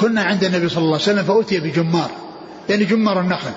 كنا 0.00 0.22
عند 0.22 0.44
النبي 0.44 0.68
صلى 0.68 0.78
الله 0.78 0.92
عليه 0.92 1.02
وسلم 1.02 1.22
فأتي 1.22 1.60
بجمار 1.60 2.10
يعني 2.68 2.84
جمار 2.84 3.20
النخل. 3.20 3.50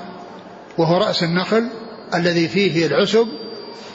وهو 0.78 0.98
رأس 0.98 1.24
النخل 1.24 1.70
الذي 2.16 2.48
فيه 2.48 2.88
العسب 2.88 3.28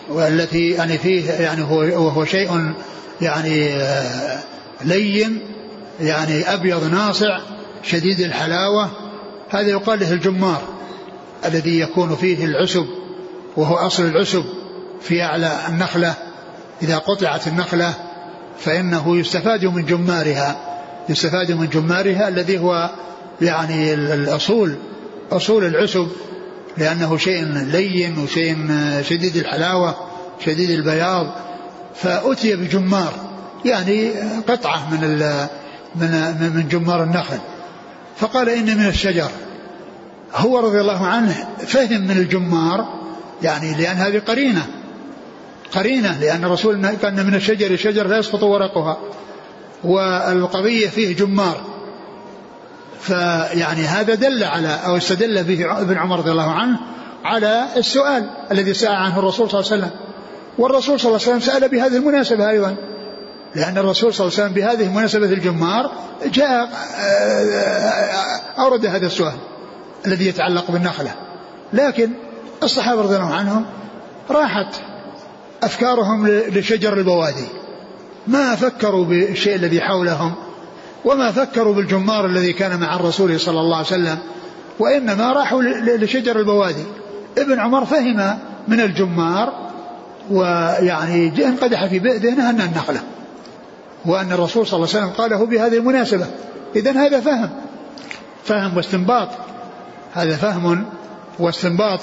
والتي 0.08 0.70
يعني 0.70 0.98
فيه 0.98 1.30
يعني 1.30 1.62
هو 1.62 1.78
وهو 1.78 2.24
شيء 2.24 2.72
يعني 3.20 3.68
آه، 3.68 4.38
لين 4.84 5.40
يعني 6.00 6.54
أبيض 6.54 6.92
ناصع 6.92 7.40
شديد 7.82 8.20
الحلاوة. 8.20 8.90
هذا 9.50 9.68
يقال 9.68 10.00
له 10.00 10.12
الجمار 10.12 10.62
الذي 11.44 11.80
يكون 11.80 12.16
فيه 12.16 12.44
العسب 12.44 12.86
وهو 13.56 13.74
أصل 13.74 14.06
العسب 14.06 14.44
في 15.00 15.22
أعلى 15.22 15.58
النخلة. 15.68 16.14
إذا 16.82 16.98
قطعت 16.98 17.46
النخلة 17.46 17.94
فإنه 18.58 19.16
يستفاد 19.16 19.64
من 19.64 19.84
جمارها 19.84 20.72
يستفاد 21.08 21.52
من 21.52 21.68
جمارها 21.68 22.28
الذي 22.28 22.58
هو 22.58 22.90
يعني 23.40 23.94
الأصول 23.94 24.74
أصول 25.32 25.64
العسب 25.64 26.08
لأنه 26.76 27.16
شيء 27.16 27.44
لين 27.44 28.18
وشيء 28.18 28.56
شديد 29.02 29.36
الحلاوة 29.36 29.96
شديد 30.44 30.70
البياض. 30.70 31.26
فأتي 31.94 32.56
بجمار 32.56 33.12
يعني 33.64 34.10
قطعة 34.48 34.90
من 34.90 35.00
من 35.96 36.52
من 36.54 36.68
جمار 36.68 37.02
النخل. 37.02 37.38
فقال 38.16 38.48
إن 38.48 38.78
من 38.78 38.86
الشجر. 38.86 39.30
هو 40.34 40.58
رضي 40.58 40.80
الله 40.80 41.06
عنه 41.06 41.48
فهم 41.66 42.00
من 42.00 42.16
الجمار 42.16 43.00
يعني 43.42 43.74
لأن 43.74 43.96
هذه 43.96 44.18
قرينة. 44.18 44.66
قرينة 45.72 46.20
لأن 46.20 46.44
الرسول 46.44 46.86
قال 46.86 47.26
من 47.26 47.34
الشجر 47.34 47.76
شجر 47.76 48.06
لا 48.06 48.18
يسقط 48.18 48.42
ورقها. 48.42 48.98
والقضية 49.84 50.88
فيه 50.88 51.16
جمار. 51.16 51.71
فيعني 53.02 53.80
هذا 53.80 54.14
دل 54.14 54.44
على 54.44 54.78
أو 54.86 54.96
استدل 54.96 55.44
به 55.44 55.80
ابن 55.80 55.98
عمر 55.98 56.18
رضي 56.18 56.30
الله 56.30 56.50
عنه 56.50 56.78
على 57.24 57.66
السؤال 57.76 58.30
الذي 58.52 58.74
سأل 58.74 58.94
عنه 58.94 59.18
الرسول 59.18 59.50
صلى 59.50 59.60
الله 59.60 59.72
عليه 59.72 59.82
وسلم. 59.82 59.98
والرسول 60.58 61.00
صلى 61.00 61.08
الله 61.08 61.22
عليه 61.22 61.36
وسلم 61.36 61.52
سأل 61.52 61.68
بهذه 61.68 61.96
المناسبة 61.96 62.50
أيضا. 62.50 62.76
لأن 63.54 63.78
الرسول 63.78 64.14
صلى 64.14 64.26
الله 64.26 64.38
عليه 64.38 64.50
وسلم 64.50 64.54
بهذه 64.54 64.98
مناسبة 64.98 65.26
الجمار 65.26 65.92
جاء 66.26 66.68
أورد 68.58 68.86
هذا 68.86 69.06
السؤال 69.06 69.36
الذي 70.06 70.26
يتعلق 70.26 70.70
بالنخلة 70.70 71.14
لكن 71.72 72.10
الصحابة 72.62 73.02
رضي 73.02 73.16
الله 73.16 73.34
عنهم 73.34 73.66
راحت 74.30 74.74
أفكارهم 75.62 76.28
لشجر 76.28 76.92
البوادي. 76.92 77.46
ما 78.26 78.54
فكروا 78.54 79.04
بالشيء 79.04 79.54
الذي 79.54 79.80
حولهم. 79.80 80.34
وما 81.04 81.30
فكروا 81.30 81.74
بالجمار 81.74 82.26
الذي 82.26 82.52
كان 82.52 82.80
مع 82.80 82.96
الرسول 82.96 83.40
صلى 83.40 83.60
الله 83.60 83.76
عليه 83.76 83.86
وسلم 83.86 84.18
وإنما 84.78 85.32
راحوا 85.32 85.62
لشجر 85.96 86.38
البوادي. 86.38 86.84
ابن 87.38 87.60
عمر 87.60 87.84
فهم 87.84 88.38
من 88.68 88.80
الجمار 88.80 89.70
ويعني 90.30 91.46
انقدح 91.46 91.86
في 91.86 91.98
ذهنه 91.98 92.50
أن 92.50 92.60
النخلة 92.60 93.00
وأن 94.06 94.32
الرسول 94.32 94.66
صلى 94.66 94.76
الله 94.76 94.88
عليه 94.88 94.98
وسلم 94.98 95.16
قاله 95.16 95.46
بهذه 95.46 95.76
المناسبة. 95.76 96.26
إذا 96.76 96.92
هذا 96.92 97.20
فهم 97.20 97.50
فهم 98.44 98.76
واستنباط. 98.76 99.28
هذا 100.12 100.36
فهم 100.36 100.84
واستنباط 101.38 102.00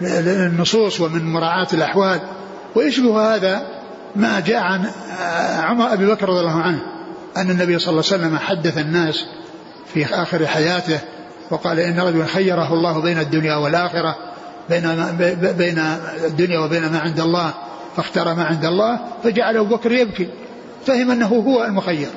للنصوص 0.00 1.00
ومن 1.00 1.32
مراعاة 1.32 1.68
الأحوال. 1.72 2.20
ويشبه 2.74 3.34
هذا 3.34 3.66
ما 4.16 4.40
جاء 4.40 4.62
عن 4.62 4.84
عمر 5.58 5.92
أبي 5.92 6.06
بكر 6.06 6.28
رضي 6.28 6.40
الله 6.40 6.62
عنه. 6.62 6.82
أن 7.36 7.50
النبي 7.50 7.78
صلى 7.78 7.90
الله 7.90 8.04
عليه 8.12 8.24
وسلم 8.24 8.38
حدث 8.38 8.78
الناس 8.78 9.24
في 9.94 10.06
آخر 10.06 10.46
حياته 10.46 11.00
وقال 11.50 11.80
إن 11.80 12.00
رجلا 12.00 12.26
خيره 12.26 12.74
الله 12.74 13.00
بين 13.00 13.18
الدنيا 13.18 13.56
والآخرة 13.56 14.16
بين 14.70 15.16
بين 15.40 15.78
الدنيا 16.24 16.58
وبين 16.58 16.92
ما 16.92 16.98
عند 16.98 17.20
الله 17.20 17.54
فاختار 17.96 18.34
ما 18.34 18.44
عند 18.44 18.64
الله 18.64 19.00
فجعل 19.24 19.56
أبو 19.56 19.76
بكر 19.76 19.92
يبكي. 19.92 20.28
فهم 20.86 21.10
أنه 21.10 21.26
هو 21.26 21.64
المخير. 21.64 22.08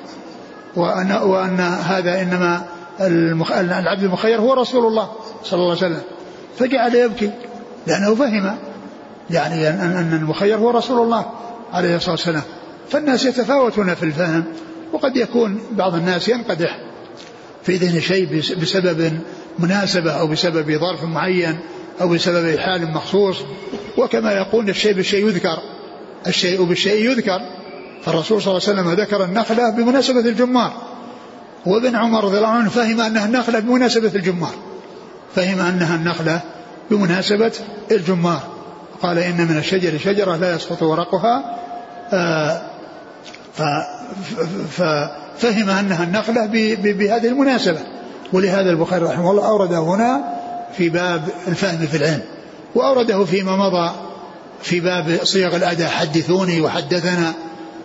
وأن, 0.76 1.12
وأن 1.12 1.60
هذا 1.60 2.22
إنما 2.22 2.64
العبد 3.60 4.04
المخير 4.04 4.42
هو 4.42 4.54
رسول 4.54 4.86
الله 4.86 5.12
صلى 5.44 5.60
الله 5.60 5.70
عليه 5.70 5.78
وسلم. 5.78 6.02
فجعل 6.60 6.96
يبكي. 6.96 7.32
لأنه 7.88 8.16
فهم 8.16 8.56
يعني 9.30 9.70
أن 9.70 10.20
المخير 10.22 10.58
هو 10.58 10.70
رسول 10.70 11.04
الله 11.04 11.26
عليه 11.74 11.96
الصلاة 11.96 12.12
والسلام. 12.12 12.44
فالناس 12.90 13.26
يتفاوتون 13.26 13.94
في 13.96 14.04
الفهم. 14.04 14.44
وقد 14.94 15.18
يكون 15.18 15.60
بعض 15.72 15.96
الناس 15.96 16.30
ينقدح 16.30 16.80
في 17.64 17.76
ذهن 17.76 18.02
شيء 18.02 18.42
بسبب 18.62 19.20
مناسبة 19.60 20.12
أو 20.12 20.28
بسبب 20.28 20.78
ظرف 20.80 21.04
معين 21.04 21.60
أو 22.02 22.08
بسبب 22.08 22.60
حال 22.60 22.92
مخصوص. 22.92 23.38
وكما 23.98 24.32
يقول 24.32 24.70
الشيء 24.70 24.94
بالشيء 24.94 25.28
يذكر. 25.28 25.58
الشيء 26.28 26.64
بالشيء 26.64 27.10
يذكر. 27.10 27.40
فالرسول 28.04 28.42
صلى 28.42 28.52
الله 28.52 28.70
عليه 28.70 28.82
وسلم 28.82 29.04
ذكر 29.04 29.24
النخلة 29.24 29.70
بمناسبة 29.70 30.20
الجمار. 30.20 30.74
وابن 31.66 31.96
عمر 31.96 32.24
رضي 32.24 32.38
الله 32.38 32.48
عنه 32.48 32.70
فهم 32.70 33.02
أنها 33.02 33.26
النخلة 33.26 33.60
بمناسبة 33.60 34.12
الجمار. 34.16 34.54
فهم 35.36 35.60
أنها 35.60 35.96
النخلة 35.96 36.42
بمناسبة 36.92 37.52
الجمار. 37.92 38.42
قال 39.02 39.18
إن 39.18 39.48
من 39.48 39.58
الشجر 39.58 39.98
شجرة 39.98 40.36
لا 40.36 40.56
يسقط 40.56 40.84
ورقها. 40.84 41.60
آه 42.14 42.62
ففهم 44.70 45.70
أنها 45.70 46.04
النخلة 46.04 46.46
بهذه 46.76 47.28
المناسبة. 47.28 47.80
ولهذا 48.34 48.70
البخاري 48.70 49.06
رحمه 49.06 49.32
الله 49.32 49.48
أورد 49.48 49.74
هنا 49.74 50.24
في 50.78 50.90
باب 50.90 51.30
الفهم 51.48 51.88
في 51.88 51.98
العلم. 51.98 52.22
وأورده 52.76 53.26
فيما 53.26 53.56
مضى 53.56 53.92
في 54.62 54.80
باب 54.80 55.20
صيغ 55.24 55.56
الأداء 55.56 55.90
حدثوني 55.90 56.62
وحدثنا 56.62 57.34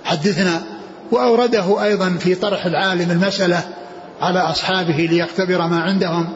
حدثنا. 0.05 0.63
وأورده 1.11 1.85
أيضا 1.85 2.17
في 2.21 2.35
طرح 2.35 2.67
العالم 2.67 3.11
المسألة 3.11 3.61
على 4.21 4.39
أصحابه 4.39 5.09
ليختبر 5.11 5.67
ما 5.67 5.81
عندهم. 5.81 6.29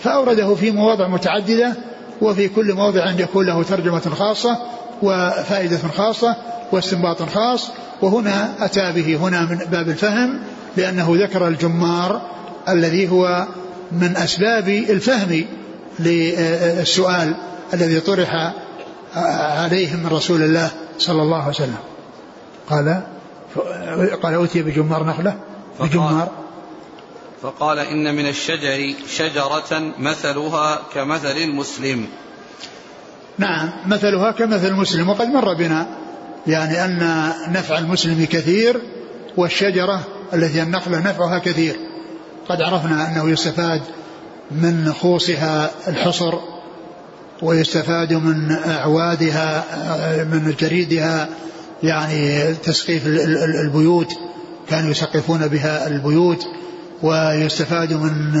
فأورده 0.00 0.54
في 0.54 0.70
مواضع 0.70 1.08
متعددة 1.08 1.72
وفي 2.20 2.48
كل 2.48 2.74
موضع 2.74 3.10
يكون 3.18 3.46
له 3.46 3.62
ترجمة 3.62 4.00
خاصة 4.00 4.58
وفائدة 5.02 5.78
خاصة 5.96 6.36
واستنباط 6.72 7.22
خاص. 7.22 7.70
وهنا 8.02 8.64
أتى 8.64 8.92
به 8.92 9.16
هنا 9.16 9.40
من 9.40 9.56
باب 9.56 9.88
الفهم 9.88 10.40
لأنه 10.76 11.16
ذكر 11.16 11.48
الجمار 11.48 12.20
الذي 12.68 13.10
هو 13.10 13.46
من 13.92 14.16
أسباب 14.16 14.68
الفهم 14.68 15.44
للسؤال 15.98 17.34
الذي 17.74 18.00
طرح 18.00 18.54
عليهم 19.64 19.98
من 19.98 20.06
رسول 20.06 20.42
الله 20.42 20.70
صلى 20.98 21.22
الله 21.22 21.42
عليه 21.42 21.54
وسلم. 21.54 21.78
قال 22.70 23.02
قال 24.22 24.34
أوتي 24.34 24.62
بجمار 24.62 25.04
نخلة 25.04 25.38
بجمار. 25.80 26.30
فقال 27.42 27.78
إن 27.78 28.14
من 28.14 28.28
الشجر 28.28 28.94
شجرة 29.08 29.92
مثلها 29.98 30.78
كمثل 30.94 31.36
المسلم. 31.36 32.06
نعم 33.38 33.72
مثلها 33.86 34.30
كمثل 34.30 34.66
المسلم 34.66 35.08
وقد 35.08 35.26
مر 35.26 35.54
بنا 35.54 35.86
يعني 36.46 36.84
أن 36.84 37.28
نفع 37.48 37.78
المسلم 37.78 38.26
كثير 38.30 38.80
والشجرة 39.36 40.04
التي 40.34 40.62
النخلة 40.62 40.98
نفعها 40.98 41.38
كثير. 41.38 41.76
قد 42.48 42.62
عرفنا 42.62 43.08
أنه 43.08 43.30
يستفاد 43.30 43.82
من 44.50 44.92
خوصها 44.92 45.70
الحصر 45.88 46.34
ويستفاد 47.42 48.12
من 48.12 48.52
أعوادها 48.52 49.64
من 50.24 50.54
جريدها 50.60 51.28
يعني 51.82 52.54
تسقيف 52.54 53.06
البيوت 53.64 54.12
كانوا 54.68 54.90
يسقفون 54.90 55.46
بها 55.46 55.86
البيوت 55.86 56.46
ويستفاد 57.02 57.92
من 57.92 58.34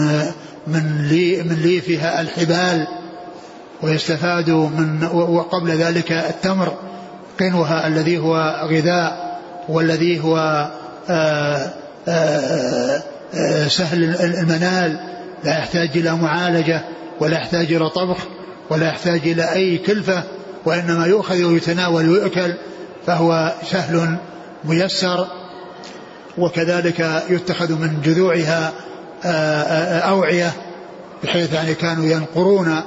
من 0.66 1.08
لي 1.08 1.42
من 1.42 1.54
ليفها 1.54 2.20
الحبال 2.20 2.86
ويستفاد 3.82 4.50
من 4.50 5.04
وقبل 5.12 5.70
ذلك 5.70 6.12
التمر. 6.12 6.76
قنوها 7.40 7.86
الذي 7.86 8.18
هو 8.18 8.66
غذاء 8.70 9.38
والذي 9.68 10.20
هو 10.24 10.68
آآ 11.10 11.70
آآ 12.08 13.02
آآ 13.34 13.68
سهل 13.68 14.04
المنال. 14.20 15.00
لا 15.44 15.58
يحتاج 15.58 15.90
إلى 15.94 16.16
معالجة 16.16 16.84
ولا 17.20 17.36
يحتاج 17.36 17.72
إلى 17.72 17.90
طبخ 17.90 18.18
ولا 18.70 18.88
يحتاج 18.88 19.20
إلى 19.28 19.52
أي 19.52 19.78
كلفة 19.78 20.22
وإنما 20.64 21.06
يؤخذ 21.06 21.44
ويتناول 21.44 22.08
ويؤكل 22.08 22.54
فهو 23.06 23.52
سهل 23.70 24.16
ميسر. 24.64 25.26
وكذلك 26.38 27.22
يتخذ 27.30 27.72
من 27.72 28.00
جذوعها 28.04 28.72
أوعية 30.08 30.52
بحيث 31.24 31.52
يعني 31.52 31.74
كانوا 31.74 32.04
ينقرون 32.04 32.80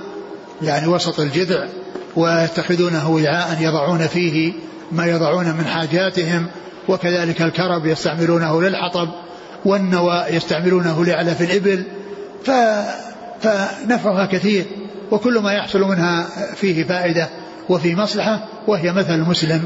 يعني 0.62 0.88
وسط 0.88 1.20
الجذع. 1.20 1.68
ويتخذونه 2.16 3.10
وعاء 3.10 3.58
يضعون 3.62 4.08
فيه 4.08 4.54
ما 4.92 5.06
يضعون 5.06 5.46
من 5.46 5.66
حاجاتهم 5.66 6.48
وكذلك 6.88 7.42
الكرب 7.42 7.86
يستعملونه 7.86 8.62
للحطب 8.62 9.10
والنوى 9.66 10.26
يستعملونه 10.30 11.06
لعلف 11.06 11.42
الإبل 11.42 11.84
ف 12.46 12.52
فنفعها 13.42 14.26
كثير 14.26 14.66
وكل 15.12 15.40
ما 15.40 15.54
يحصل 15.54 15.82
منها 15.82 16.28
فيه 16.56 16.84
فائدة 16.84 17.30
وفي 17.70 17.96
مصلحة 17.96 18.48
وهي 18.68 18.92
مثل 18.92 19.14
المسلم 19.14 19.66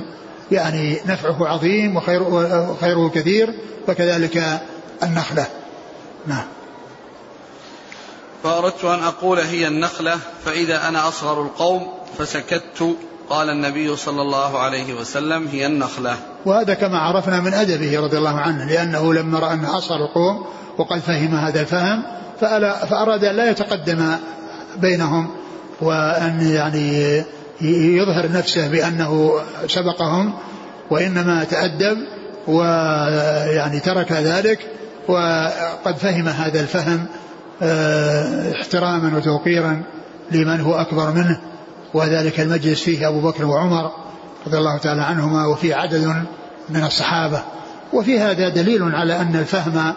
يعني 0.51 0.97
نفعه 1.05 1.47
عظيم 1.47 1.95
وخيره 1.95 3.11
كثير 3.15 3.49
وكذلك 3.87 4.59
النخلة. 5.03 5.45
نعم. 6.27 6.43
فأردت 8.45 8.85
أن 8.85 9.03
أقول 9.03 9.39
هي 9.39 9.67
النخلة 9.67 10.17
فإذا 10.45 10.87
أنا 10.87 11.07
أصغر 11.07 11.41
القوم 11.41 11.87
فسكت 12.17 12.95
قال 13.29 13.49
النبي 13.49 13.95
صلى 13.95 14.21
الله 14.21 14.59
عليه 14.59 14.93
وسلم 14.93 15.47
هي 15.47 15.65
النخلة. 15.65 16.15
وهذا 16.45 16.73
كما 16.73 16.97
عرفنا 16.97 17.39
من 17.39 17.53
أدبه 17.53 17.99
رضي 17.99 18.17
الله 18.17 18.39
عنه 18.39 18.65
لأنه 18.65 19.13
لما 19.13 19.39
رأى 19.39 19.53
أنه 19.53 19.77
أصغر 19.77 19.95
القوم 19.95 20.45
وقد 20.77 20.99
فهم 20.99 21.35
هذا 21.35 21.61
الفهم 21.61 22.03
فأراد 22.89 23.23
أن 23.23 23.35
لا 23.35 23.49
يتقدم 23.49 24.15
بينهم 24.77 25.29
وأن 25.81 26.41
يعني 26.41 27.23
يظهر 27.97 28.31
نفسه 28.31 28.67
بأنه 28.67 29.39
سبقهم 29.67 30.33
وإنما 30.91 31.43
تأدب 31.43 31.97
ويعني 32.47 33.79
ترك 33.79 34.11
ذلك 34.11 34.59
وقد 35.07 35.97
فهم 35.97 36.27
هذا 36.27 36.59
الفهم 36.59 37.05
احتراما 37.61 39.17
وتوقيرا 39.17 39.83
لمن 40.31 40.61
هو 40.61 40.75
أكبر 40.75 41.11
منه 41.11 41.39
وذلك 41.93 42.39
المجلس 42.39 42.81
فيه 42.81 43.09
أبو 43.09 43.21
بكر 43.21 43.45
وعمر 43.45 43.91
رضي 44.47 44.57
الله 44.57 44.77
تعالى 44.77 45.01
عنهما 45.01 45.45
وفي 45.45 45.73
عدد 45.73 46.25
من 46.69 46.83
الصحابة. 46.83 47.41
وفي 47.93 48.19
هذا 48.19 48.49
دليل 48.49 48.95
على 48.95 49.21
أن 49.21 49.35
الفهم 49.35 49.93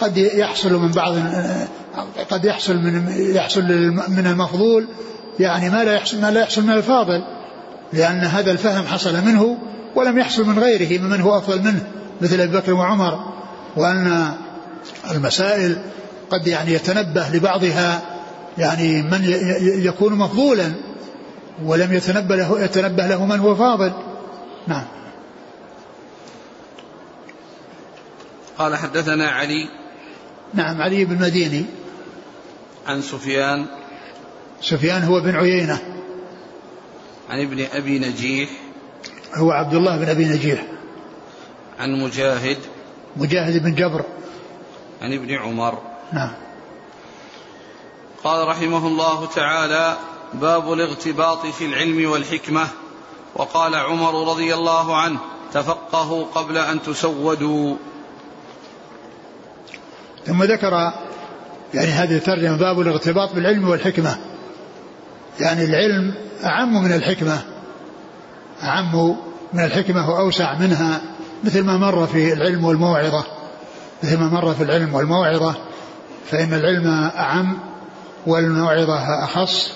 قد 0.00 0.16
يحصل 0.16 0.72
من 0.72 0.88
بعض 0.88 1.14
قد 2.30 2.44
يحصل 2.44 2.76
من 2.76 3.14
يحصل 3.18 3.62
من 4.08 4.26
المفضول 4.26 4.86
يعني 5.40 5.70
ما 5.70 5.84
لا 5.84 5.94
يحصل 5.94 6.20
ما 6.20 6.30
لا 6.30 6.40
يحصل 6.40 6.62
من 6.62 6.70
الفاضل 6.70 7.24
لأن 7.92 8.20
هذا 8.20 8.50
الفهم 8.50 8.86
حصل 8.86 9.24
منه 9.24 9.58
ولم 9.94 10.18
يحصل 10.18 10.46
من 10.46 10.58
غيره 10.58 11.02
ممن 11.02 11.20
هو 11.20 11.38
أفضل 11.38 11.62
منه 11.62 11.86
مثل 12.20 12.40
أبي 12.40 12.56
بكر 12.56 12.72
وعمر. 12.72 13.30
وأن 13.76 14.32
المسائل 15.10 15.76
قد 16.30 16.46
يعني 16.46 16.72
يتنبه 16.72 17.28
لبعضها 17.28 18.02
يعني 18.58 19.02
من 19.02 19.24
يكون 19.84 20.14
مفضولا 20.14 20.72
ولم 21.64 21.92
يتنبه 21.92 22.36
له 22.36 22.60
يتنبه 22.60 23.06
له 23.06 23.26
من 23.26 23.38
هو 23.38 23.54
فاضل. 23.54 23.92
نعم. 24.66 24.86
قال 28.58 28.76
حدثنا 28.76 29.30
علي. 29.30 29.68
نعم 30.54 30.82
علي 30.82 31.04
بن 31.04 31.22
مديني 31.22 31.64
عن 32.86 33.02
سفيان. 33.02 33.66
سفيان 34.62 35.02
هو 35.02 35.20
بن 35.20 35.36
عيينة. 35.36 35.78
عن 37.30 37.40
ابن 37.40 37.66
أبي 37.72 37.98
نجيح. 37.98 38.50
هو 39.34 39.50
عبد 39.50 39.74
الله 39.74 39.96
بن 39.96 40.08
أبي 40.08 40.24
نجيح. 40.24 40.64
عن 41.78 42.00
مجاهد. 42.00 42.58
مجاهد 43.16 43.62
بن 43.62 43.74
جبر. 43.74 44.04
عن 45.02 45.12
ابن 45.12 45.34
عمر. 45.34 45.89
نعم. 46.12 46.30
قال 48.24 48.48
رحمه 48.48 48.86
الله 48.86 49.26
تعالى 49.26 49.96
باب 50.34 50.72
الاغتباط 50.72 51.46
في 51.46 51.64
العلم 51.66 52.10
والحكمة. 52.10 52.66
وقال 53.34 53.74
عمر 53.74 54.30
رضي 54.30 54.54
الله 54.54 54.96
عنه 54.96 55.18
تفقهوا 55.52 56.24
قبل 56.34 56.58
أن 56.58 56.82
تسودوا. 56.82 57.76
ثم 60.26 60.42
ذكر 60.42 60.92
يعني 61.74 61.88
هذه 61.88 62.16
الترجمة 62.16 62.56
باب 62.56 62.80
الاغتباط 62.80 63.32
بالعلم 63.34 63.68
والحكمة. 63.68 64.18
يعني 65.40 65.64
العلم 65.64 66.14
أعم 66.44 66.82
من 66.82 66.92
الحكمة. 66.92 67.38
أعم 68.62 69.16
من 69.52 69.64
الحكمة 69.64 70.10
وأوسع 70.10 70.58
منها 70.58 71.00
مثل 71.44 71.64
ما 71.64 71.76
مر 71.76 72.06
في 72.06 72.32
العلم 72.32 72.64
والموعظة. 72.64 73.24
مثل 74.02 74.18
ما 74.18 74.26
مر 74.26 74.54
في 74.54 74.62
العلم 74.62 74.94
والموعظة. 74.94 75.54
فإن 76.26 76.54
العلم 76.54 76.86
أعم 77.16 77.58
والموعظة 78.26 79.24
أخص 79.24 79.72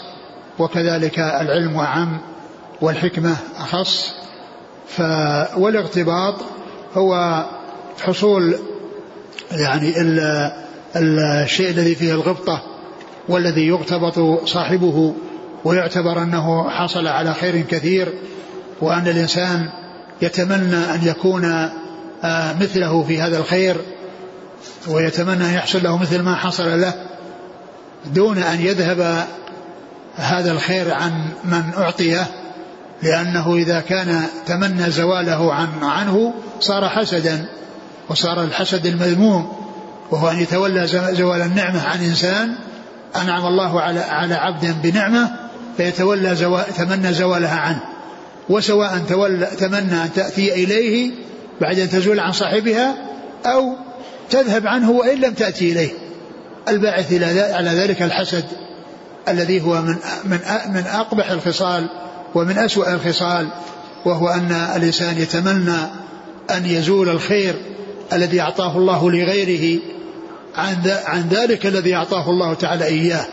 وكذلك 0.58 1.18
العلم 1.18 1.76
أعم 1.76 2.18
والحكمة 2.80 3.36
أخص. 3.56 4.14
ف 4.86 5.00
والاغتباط 5.56 6.34
هو 6.94 7.44
حصول 8.04 8.54
يعني 9.52 10.00
ال 10.00 10.20
الشيء 10.96 11.70
الذي 11.70 11.94
فيه 11.94 12.12
الغبطة 12.12 12.62
والذي 13.28 13.66
يغتبط 13.66 14.44
صاحبه 14.48 15.14
ويعتبر 15.64 16.22
أنه 16.22 16.70
حصل 16.70 17.06
على 17.06 17.34
خير 17.34 17.60
كثير 17.60 18.12
وأن 18.80 19.08
الإنسان 19.08 19.68
يتمنى 20.22 20.76
أن 20.76 21.00
يكون 21.04 21.44
آه، 22.24 22.52
مثله 22.60 23.02
في 23.02 23.20
هذا 23.20 23.38
الخير. 23.38 23.76
ويتمنى 24.88 25.44
أن 25.44 25.54
يحصل 25.54 25.82
له 25.82 25.98
مثل 25.98 26.20
ما 26.20 26.36
حصل 26.36 26.80
له 26.80 26.94
دون 28.06 28.38
أن 28.38 28.60
يذهب 28.60 29.26
هذا 30.16 30.52
الخير 30.52 30.94
عن 30.94 31.12
من 31.44 31.62
أعطيه 31.78 32.26
لأنه 33.02 33.54
إذا 33.54 33.80
كان 33.80 34.22
تمنى 34.46 34.90
زواله 34.90 35.54
عن 35.54 35.68
عنه 35.82 36.34
صار 36.60 36.88
حسدا 36.88 37.46
وصار 38.08 38.42
الحسد 38.42 38.86
المذموم 38.86 39.52
وهو 40.10 40.28
أن 40.28 40.40
يتولى 40.40 40.86
زوال 41.12 41.42
النعمة 41.42 41.82
عن 41.82 42.04
إنسان 42.04 42.54
أنعم 43.22 43.46
الله 43.46 43.80
على 43.80 44.00
على 44.00 44.34
عبد 44.34 44.76
بنعمة 44.82 45.30
فيتولى 45.76 46.36
زوال 46.36 46.64
تمنى 46.76 47.12
زوالها 47.12 47.60
عنه. 47.60 47.80
وسواء 48.48 49.02
تولى 49.08 49.46
تمنى 49.46 50.02
أن 50.02 50.10
تأتي 50.14 50.64
إليه 50.64 51.12
بعد 51.60 51.78
أن 51.78 51.90
تزول 51.90 52.20
عن 52.20 52.32
صاحبها 52.32 52.94
أو 53.46 53.76
تذهب 54.30 54.66
عنه 54.66 54.90
وإن 54.90 55.20
لم 55.20 55.34
تأتي 55.34 55.72
إليه. 55.72 55.90
الباعث 56.68 57.12
إلى 57.12 57.40
على 57.40 57.70
ذلك 57.70 58.02
الحسد 58.02 58.44
الذي 59.28 59.62
هو 59.62 59.82
من 59.82 59.96
من 60.24 60.38
من 60.68 60.84
أقبح 60.86 61.30
الخصال 61.30 61.88
ومن 62.34 62.58
أسوأ 62.58 62.94
الخصال 62.94 63.48
وهو 64.04 64.28
أن 64.28 64.52
الإنسان 64.76 65.18
يتمنى 65.18 65.78
أن 66.50 66.66
يزول 66.66 67.08
الخير 67.08 67.54
الذي 68.12 68.40
أعطاه 68.40 68.76
الله 68.76 69.10
لغيره 69.10 69.80
عن 70.56 70.76
عن 71.04 71.28
ذلك 71.28 71.66
الذي 71.66 71.94
أعطاه 71.94 72.30
الله 72.30 72.54
تعالى 72.54 72.84
إياه. 72.84 73.26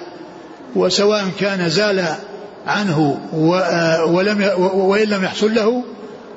وسواء 0.76 1.26
كان 1.40 1.70
زال 1.70 2.06
عنه 2.68 3.18
ولم 4.08 4.52
وإن 4.60 5.08
لم 5.08 5.24
يحصل 5.24 5.56
له 5.56 5.84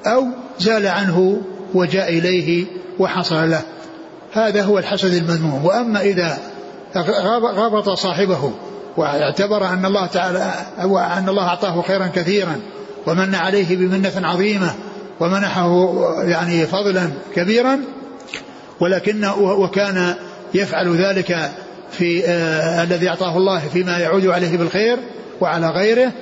أو 0.07 0.27
زال 0.59 0.87
عنه 0.87 1.43
وجاء 1.75 2.09
إليه 2.09 2.67
وحصل 2.99 3.51
له. 3.51 3.63
هذا 4.35 4.63
هو 4.63 4.79
الحسد 4.79 5.15
المذموم. 5.15 5.65
وأما 5.65 6.01
إذا 6.01 6.39
غبط 7.57 7.89
صاحبه 7.89 8.53
واعتبر 8.97 9.69
أن 9.69 9.85
الله 9.85 10.07
تعالى 10.07 10.53
أن 11.19 11.29
الله 11.29 11.43
أعطاه 11.49 11.83
خيرا 11.83 12.07
كثيرا 12.07 12.61
ومن 13.07 13.35
عليه 13.35 13.77
بمنة 13.77 14.13
عظيمة 14.17 14.75
ومنحه 15.21 15.95
يعني 16.25 16.67
فضلا 16.67 17.11
كبيرا 17.35 17.81
ولكن 18.81 19.25
وكان 19.39 20.15
يفعل 20.55 20.97
ذلك 20.97 21.51
في 21.91 22.27
آه 22.27 22.83
الذي 22.83 23.09
أعطاه 23.09 23.37
الله 23.37 23.59
فيما 23.73 23.99
يعود 23.99 24.27
عليه 24.27 24.59
بالخير 24.59 24.99
وعلى 25.41 25.69
غيره 25.69 26.13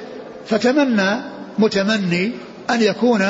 فتمنى 0.46 1.16
متمني 1.58 2.32
أن 2.70 2.82
يكون 2.82 3.24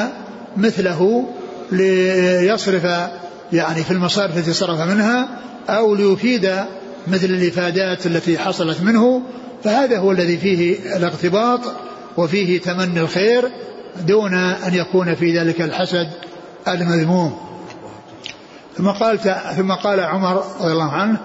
مثله 0.57 1.29
ليصرف 1.73 2.87
يعني 3.53 3.85
في 3.85 3.91
المصارف 3.91 4.39
التي 4.39 4.53
صرف 4.53 4.81
منها 4.81 5.29
أو 5.69 5.95
ليفيد 5.95 6.55
مثل 7.09 7.27
الإفادات 7.27 8.07
التي 8.07 8.39
حصلت 8.39 8.81
منه 8.81 9.23
فهذا 9.65 9.99
هو 9.99 10.13
الذي 10.13 10.37
فيه 10.37 10.77
الاغتباط 10.97 11.61
وفيه 12.17 12.61
تمني 12.61 13.01
الخير 13.01 13.51
دون 14.07 14.35
أن 14.35 14.75
يكون 14.75 15.15
في 15.15 15.39
ذلك 15.39 15.61
الحسد 15.61 16.09
المذموم. 16.69 17.39
ثم 18.77 18.91
قال 18.91 19.19
ثم 19.57 19.73
قال 19.73 20.01
عمر 20.01 20.45
رضي 20.61 20.73
الله 20.73 20.93
عنه 20.93 21.19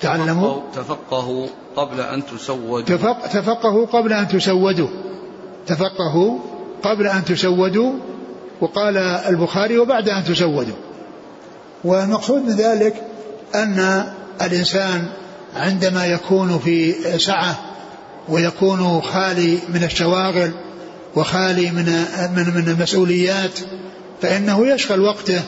تعلموا. 0.00 0.60
تفقهوا 0.74 1.46
قبل 1.76 2.00
أن 2.00 2.26
تسودوا. 2.26 2.80
تفق 2.80 3.26
تفقهوا 3.26 3.86
قبل 3.86 4.12
أن 4.12 4.28
تسودوا. 4.28 4.88
تفقهوا 5.66 6.38
قبل 6.82 7.06
أن 7.06 7.24
تسودوا 7.24 7.92
وقال 8.60 8.96
البخاري 8.96 9.78
وبعد 9.78 10.08
أن 10.08 10.24
تسودوا. 10.24 10.85
والمقصود 11.86 12.42
من 12.42 12.56
ذلك 12.56 12.94
أن 13.54 14.06
الإنسان 14.42 15.08
عندما 15.56 16.06
يكون 16.06 16.58
في 16.58 16.94
سعة 17.18 17.58
ويكون 18.28 19.00
خالي 19.00 19.58
من 19.74 19.84
الشواغل 19.84 20.50
وخالي 21.16 21.70
من 21.70 21.84
من 22.36 22.54
من 22.54 22.68
المسؤوليات 22.68 23.58
فإنه 24.22 24.66
يشغل 24.66 25.00
وقته 25.00 25.42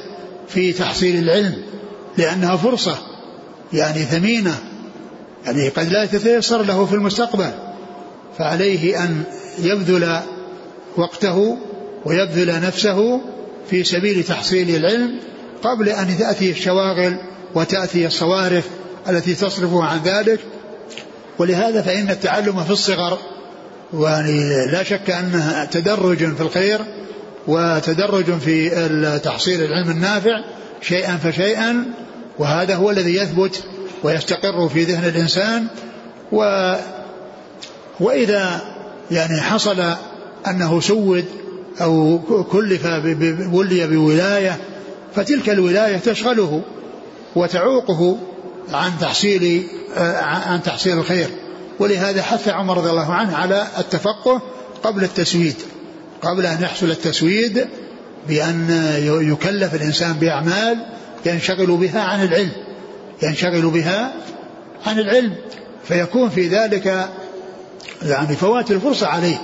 في 0.49 0.73
تحصيل 0.73 1.17
العلم 1.17 1.63
لأنها 2.19 2.57
فرصة 2.57 2.99
يعني 3.73 4.03
ثمينة 4.05 4.59
يعني 5.47 5.69
قد 5.69 5.93
لا 5.93 6.07
تتيسر 6.07 6.63
له 6.63 6.87
في 6.87 6.95
المستقبل 6.95 7.51
فعليه 8.39 9.05
أن 9.05 9.23
يبذل 9.59 10.21
وقته 10.97 11.59
ويبذل 12.05 12.61
نفسه 12.61 13.21
في 13.71 13.85
سبيل 13.85 14.25
تحصيل 14.25 14.77
العلم 14.77 15.19
قبل 15.63 15.89
أن 15.89 16.19
تأتي 16.19 16.51
الشواغل 16.51 17.17
وتأتي 17.55 18.07
الصوارف 18.07 18.65
التي 19.09 19.35
تصرفه 19.35 19.85
عن 19.85 20.01
ذلك. 20.05 20.41
ولهذا 21.39 21.83
فإن 21.83 22.11
التعلم 22.11 22.65
في 22.65 22.71
الصغر 22.71 23.19
يعني 23.95 24.67
لا 24.73 24.83
شك 24.83 25.11
أنه 25.11 25.65
تدرج 25.65 26.35
في 26.35 26.41
الخير 26.41 26.81
وتدرج 27.47 28.39
في 28.39 28.71
تحصيل 29.25 29.63
العلم 29.63 29.91
النافع 29.91 30.45
شيئا 30.81 31.17
فشيئا 31.17 31.85
وهذا 32.39 32.75
هو 32.75 32.91
الذي 32.91 33.17
يثبت 33.17 33.63
ويستقر 34.03 34.69
في 34.69 34.85
ذهن 34.85 35.09
الإنسان. 35.09 35.67
و 36.33 36.75
وإذا 38.01 38.61
يعني 39.11 39.41
حصل 39.41 39.85
أنه 40.47 40.81
سود 40.81 41.25
أو 41.81 42.19
كلف 42.53 42.87
ولي 43.53 43.87
بولاية 43.87 44.57
فتلك 45.15 45.51
الولاية 45.51 45.97
تشغله 45.97 46.63
وتعوقه 47.37 48.19
عن 48.73 48.93
تحصيل 49.01 49.67
عن 50.23 50.63
تحصيل 50.63 50.99
الخير. 50.99 51.29
ولهذا 51.79 52.23
حث 52.23 52.49
عمر 52.49 52.77
رضي 52.77 52.91
الله 52.91 53.15
عنه 53.15 53.37
على 53.37 53.67
التفقه 53.79 54.43
قبل 54.83 55.05
التسويد 55.05 55.57
قبل 56.23 56.47
أن 56.47 56.63
يحصل 56.63 56.91
التسويد 56.91 57.67
بأن 58.29 58.71
يكلف 59.21 59.75
الإنسان 59.75 60.13
بأعمال 60.13 60.87
ينشغل 61.27 61.67
بها 61.67 62.01
عن 62.01 62.23
العلم 62.25 62.53
ينشغل 63.23 63.71
بها 63.71 64.13
عن 64.87 64.99
العلم. 64.99 65.35
فيكون 65.89 66.29
في 66.29 66.49
ذلك 66.49 67.09
يعني 68.03 68.37
فوات 68.37 68.71
الفرصة 68.71 69.07
عليه. 69.07 69.37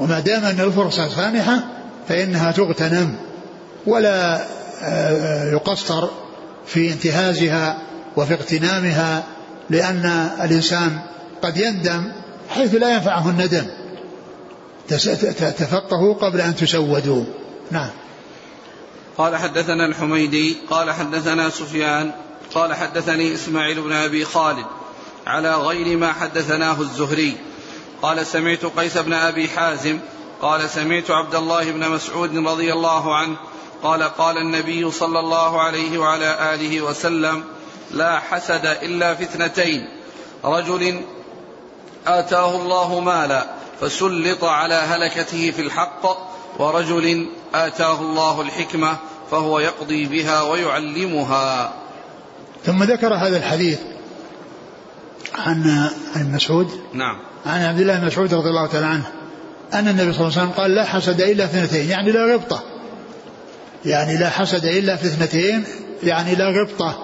وما 0.00 0.20
دام 0.20 0.44
أن 0.44 0.60
الفرصة 0.60 1.08
سانحة 1.08 1.64
فإنها 2.08 2.52
تغتنم. 2.52 3.14
ولا 3.86 4.36
آه، 4.36 4.46
يقصر 5.52 6.08
في 6.66 6.92
انتهازها 6.92 7.82
وفي 8.16 8.34
اغتنامها 8.34 9.24
لأن 9.70 10.06
الإنسان 10.40 10.98
قد 11.42 11.56
يندم 11.56 12.12
حيث 12.48 12.74
لا 12.74 12.94
ينفعه 12.94 13.30
الندم. 13.30 13.66
تفقهوا 15.58 16.14
قبل 16.14 16.40
أن 16.40 16.56
تسودوا. 16.56 17.24
نعم. 17.70 17.90
قال 19.18 19.36
حدثنا 19.36 19.86
الحميدي 19.86 20.56
قال 20.70 20.90
حدثنا 20.90 21.50
سفيان 21.50 22.10
قال 22.54 22.74
حدثني 22.74 23.34
إسماعيل 23.34 23.82
بن 23.82 23.92
أبي 23.92 24.24
خالد 24.24 24.66
على 25.26 25.54
غير 25.54 25.96
ما 25.96 26.12
حدثناه 26.12 26.80
الزهري. 26.80 27.36
قال 28.02 28.26
سمعت 28.26 28.64
قيس 28.64 28.98
بن 28.98 29.12
أبي 29.12 29.48
حازم 29.48 29.98
قال 30.42 30.70
سمعت 30.70 31.10
عبد 31.10 31.34
الله 31.34 31.70
بن 31.70 31.88
مسعود 31.88 32.36
رضي 32.36 32.72
الله 32.72 33.16
عنه 33.16 33.36
قال 33.82 34.02
قال 34.02 34.36
النبي 34.36 34.90
صلى 34.90 35.20
الله 35.20 35.60
عليه 35.60 35.98
وعلى 35.98 36.54
آله 36.54 36.80
وسلم 36.80 37.44
لا 37.90 38.18
حسد 38.18 38.66
إلا 38.66 39.14
في 39.14 39.22
اثنتين. 39.22 39.88
رجل 40.44 41.00
آتاه 42.06 42.56
الله 42.56 43.00
مالا 43.00 43.46
فسلط 43.80 44.44
على 44.44 44.74
هلكته 44.74 45.50
في 45.50 45.62
الحق 45.62 46.02
ورجل 46.58 47.28
آتاه 47.54 48.00
الله 48.00 48.40
الحكمة 48.40 48.96
فهو 49.30 49.58
يقضي 49.58 50.06
بها 50.06 50.42
ويعلمها. 50.42 51.72
ثم 52.64 52.82
ذكر 52.82 53.14
هذا 53.14 53.36
الحديث 53.36 53.78
عن 55.34 55.88
عن 56.16 56.32
مسعود. 56.32 56.80
نعم. 56.92 57.16
عن 57.46 57.62
عبد 57.62 57.80
الله 57.80 57.98
بن 57.98 58.06
مسعود 58.06 58.34
رضي 58.34 58.48
الله 58.48 58.66
تعالى 58.66 58.86
عنه 58.86 59.12
أن 59.74 59.88
النبي 59.88 60.12
صلى 60.12 60.26
الله 60.26 60.38
عليه 60.38 60.42
وسلم 60.42 60.62
قال 60.62 60.74
لا 60.74 60.84
حسد 60.84 61.20
إلا 61.20 61.44
اثنتين 61.44 61.90
يعني 61.90 62.12
لا 62.12 62.34
غبطة. 62.34 62.62
يعني 63.84 64.16
لا 64.16 64.30
حسد 64.30 64.64
إلا 64.64 64.96
في 64.96 65.06
اثنتين 65.06 65.64
يعني 66.02 66.34
لا 66.34 66.48
غبطة. 66.48 66.98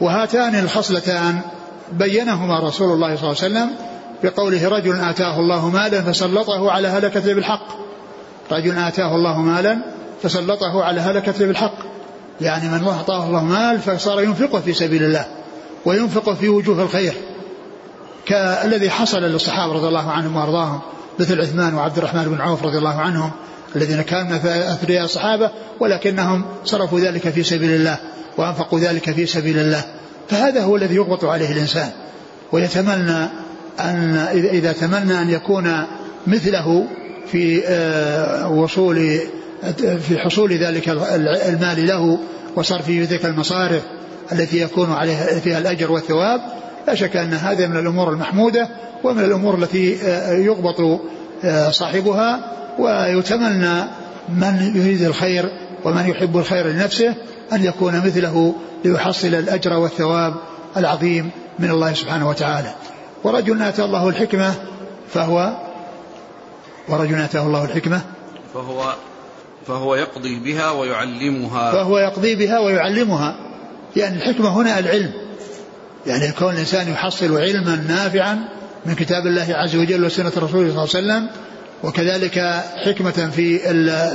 وهاتان 0.00 0.54
الخصلتان 0.54 1.40
بينهما 1.92 2.60
رسول 2.60 2.92
الله 2.92 3.16
صلى 3.16 3.30
الله 3.30 3.42
عليه 3.42 3.54
وسلم 3.54 3.70
بقوله 4.22 4.68
رجل 4.68 5.00
آتاه 5.00 5.38
الله 5.38 5.68
مالا 5.68 6.00
فسلطه 6.00 6.70
على 6.70 6.88
هلكته 6.88 7.34
بالحق. 7.34 7.66
رجل 8.52 8.78
آتاه 8.78 9.16
الله 9.16 9.40
مالا 9.40 9.78
فسلطه 10.22 10.84
على 10.84 11.00
هلكته 11.00 11.46
بالحق. 11.46 11.78
يعني 12.40 12.68
من 12.68 12.88
أعطاه 12.88 13.26
الله 13.26 13.44
مال 13.44 13.80
فصار 13.80 14.22
ينفقه 14.22 14.60
في 14.60 14.72
سبيل 14.72 15.02
الله 15.02 15.24
وينفقه 15.84 16.34
في 16.34 16.48
وجوه 16.48 16.82
الخير. 16.82 17.14
كالذي 18.26 18.90
حصل 18.90 19.22
للصحابة 19.22 19.72
رضي 19.72 19.88
الله 19.88 20.10
عنهم 20.10 20.36
وأرضاهم 20.36 20.80
مثل 21.18 21.40
عثمان 21.40 21.74
وعبد 21.74 21.98
الرحمن 21.98 22.24
بن 22.24 22.40
عوف 22.40 22.62
رضي 22.62 22.78
الله 22.78 23.00
عنهم. 23.00 23.30
الذين 23.76 24.02
كانوا 24.02 24.36
أثرياء 24.72 25.04
الصحابة 25.04 25.50
ولكنهم 25.80 26.44
صرفوا 26.64 27.00
ذلك 27.00 27.28
في 27.28 27.42
سبيل 27.42 27.70
الله 27.70 27.98
وأنفقوا 28.36 28.80
ذلك 28.80 29.10
في 29.10 29.26
سبيل 29.26 29.58
الله. 29.58 29.84
فهذا 30.28 30.62
هو 30.62 30.76
الذي 30.76 30.94
يغبط 30.94 31.24
عليه 31.24 31.52
الإنسان. 31.52 31.90
ويتمنى 32.52 33.28
أن 33.80 34.16
إذا 34.32 34.72
تمنى 34.72 35.22
أن 35.22 35.30
يكون 35.30 35.84
مثله 36.26 36.86
في 37.26 37.62
آه، 37.66 38.50
وصول 38.50 39.20
في 39.78 40.18
حصول 40.18 40.52
ذلك 40.52 40.88
المال 41.48 41.86
له 41.86 42.18
وصرف 42.56 42.86
تلك 42.86 43.24
المصارف 43.24 43.82
التي 44.32 44.60
يكون 44.60 44.92
عليها 44.92 45.40
فيها 45.40 45.58
الأجر 45.58 45.92
والثواب 45.92 46.40
لا 46.86 46.94
شك 46.94 47.16
أن 47.16 47.32
هذا 47.32 47.66
من 47.66 47.76
الأمور 47.76 48.10
المحمودة 48.10 48.68
ومن 49.04 49.24
الأمور 49.24 49.54
التي 49.54 49.96
آه، 50.02 50.32
يغبط 50.32 51.00
صاحبها 51.70 52.40
ويتمنى 52.78 53.84
من 54.28 54.72
يريد 54.74 55.02
الخير 55.02 55.50
ومن 55.84 56.08
يحب 56.08 56.36
الخير 56.36 56.66
لنفسه 56.66 57.14
أن 57.52 57.64
يكون 57.64 57.96
مثله 58.06 58.54
ليحصل 58.84 59.28
الأجر 59.28 59.72
والثواب 59.72 60.34
العظيم 60.76 61.30
من 61.58 61.70
الله 61.70 61.94
سبحانه 61.94 62.28
وتعالى. 62.28 62.74
ورجل 63.24 63.62
آتى 63.62 63.84
الله 63.84 64.08
الحكمة 64.08 64.54
فهو 65.14 65.52
ورجل 66.88 67.14
آتاه 67.14 67.46
الله 67.46 67.64
الحكمة 67.64 68.00
فهو 68.54 68.94
فهو 69.66 69.94
يقضي 69.94 70.38
بها 70.38 70.70
ويعلمها. 70.70 71.72
فهو 71.72 71.98
يقضي 71.98 72.34
بها 72.34 72.58
ويعلمها. 72.58 73.36
يعني 73.96 74.16
الحكمة 74.16 74.48
هنا 74.48 74.78
العلم. 74.78 75.12
يعني 76.06 76.32
كون 76.32 76.52
الإنسان 76.52 76.88
يحصل 76.88 77.38
علما 77.38 77.76
نافعا 77.76 78.48
من 78.86 78.94
كتاب 78.94 79.26
الله 79.26 79.46
عز 79.50 79.76
وجل 79.76 80.04
وسنة 80.04 80.32
رسوله 80.36 80.48
صلى 80.48 80.60
الله 80.60 80.70
عليه 80.70 80.82
وسلم 80.82 81.28
وكذلك 81.84 82.64
حكمة 82.84 83.10
في 83.10 83.58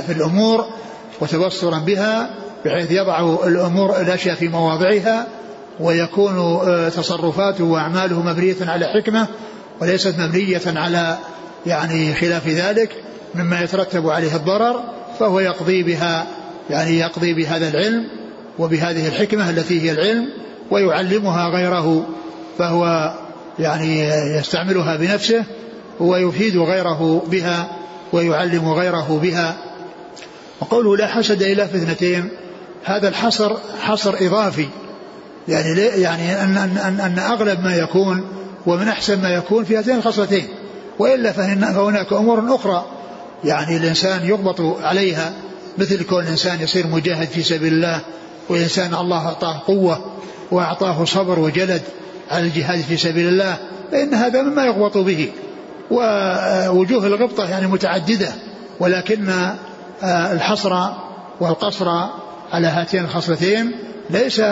في 0.06 0.12
الأمور 0.12 0.64
وتبصرا 1.20 1.78
بها 1.78 2.30
بحيث 2.64 2.90
يضع 2.90 3.46
الأمور 3.46 4.00
الأشياء 4.00 4.34
في 4.34 4.48
مواضعها 4.48 5.26
ويكون 5.80 6.36
آه، 6.38 6.88
تصرفاته 6.88 7.64
وأعماله 7.64 8.22
مبنية 8.22 8.56
على 8.60 8.86
حكمة 8.86 9.26
وليست 9.80 10.14
مبنية 10.18 10.60
على 10.66 11.18
يعني 11.66 12.14
خلاف 12.14 12.48
ذلك 12.48 12.90
مما 13.34 13.60
يترتب 13.60 14.08
عليه 14.08 14.36
الضرر 14.36 14.82
فهو 15.18 15.40
يقضي 15.40 15.82
بها 15.82 16.26
يعني 16.70 16.98
يقضي 16.98 17.34
بهذا 17.34 17.68
العلم 17.68 18.08
وبهذه 18.58 19.08
الحكمة 19.08 19.50
التي 19.50 19.80
هي 19.80 19.92
العلم 19.92 20.28
ويعلمها 20.70 21.48
غيره 21.48 22.06
فهو 22.58 23.12
يعني 23.58 24.08
يستعملها 24.36 24.96
بنفسه 24.96 25.44
ويفيد 26.00 26.56
غيره 26.56 27.22
بها 27.26 27.70
ويعلم 28.12 28.68
غيره 28.72 29.18
بها. 29.22 29.56
وقوله 30.60 30.96
لا 30.96 31.06
حسد 31.06 31.42
إلا 31.42 31.66
في 31.66 31.76
اثنتين 31.76 32.28
هذا 32.84 33.08
الحصر 33.08 33.56
حصر 33.82 34.14
إضافي. 34.20 34.68
يعني 35.48 35.80
يعني 35.80 36.42
أن, 36.42 36.56
أن, 36.56 36.76
أن, 36.78 37.00
أن 37.00 37.18
أغلب 37.18 37.64
ما 37.64 37.76
يكون 37.76 38.24
ومن 38.66 38.88
أحسن 38.88 39.22
ما 39.22 39.28
يكون 39.28 39.64
في 39.64 39.78
هاتين 39.78 39.96
الخصلتين. 39.96 40.48
وإلا 40.98 41.32
فهناك 41.32 42.12
أمور 42.12 42.54
أخرى 42.54 42.84
يعني 43.44 43.76
الإنسان 43.76 44.28
يضبط 44.28 44.60
عليها 44.82 45.32
مثل 45.78 46.04
كون 46.04 46.22
الإنسان 46.24 46.60
يصير 46.60 46.86
مجاهد 46.86 47.28
في 47.28 47.42
سبيل 47.42 47.72
الله 47.72 48.00
وإنسان 48.48 48.94
الله 48.94 49.26
أعطاه 49.26 49.62
قوة 49.66 50.04
وأعطاه 50.50 51.04
صبر 51.04 51.38
وجلد. 51.38 51.82
على 52.30 52.46
الجهاد 52.46 52.80
في 52.80 52.96
سبيل 52.96 53.28
الله 53.28 53.56
فإن 53.92 54.14
هذا 54.14 54.42
مما 54.42 54.64
يغبط 54.64 54.98
به. 54.98 55.28
ووجوه 55.90 57.06
الغبطة 57.06 57.50
يعني 57.50 57.66
متعددة 57.66 58.28
ولكن 58.80 59.28
آه، 60.02 60.32
الحصر 60.32 60.88
والقصر 61.40 61.88
على 62.52 62.66
هاتين 62.66 63.04
الخصلتين 63.04 63.72
ليس 64.10 64.42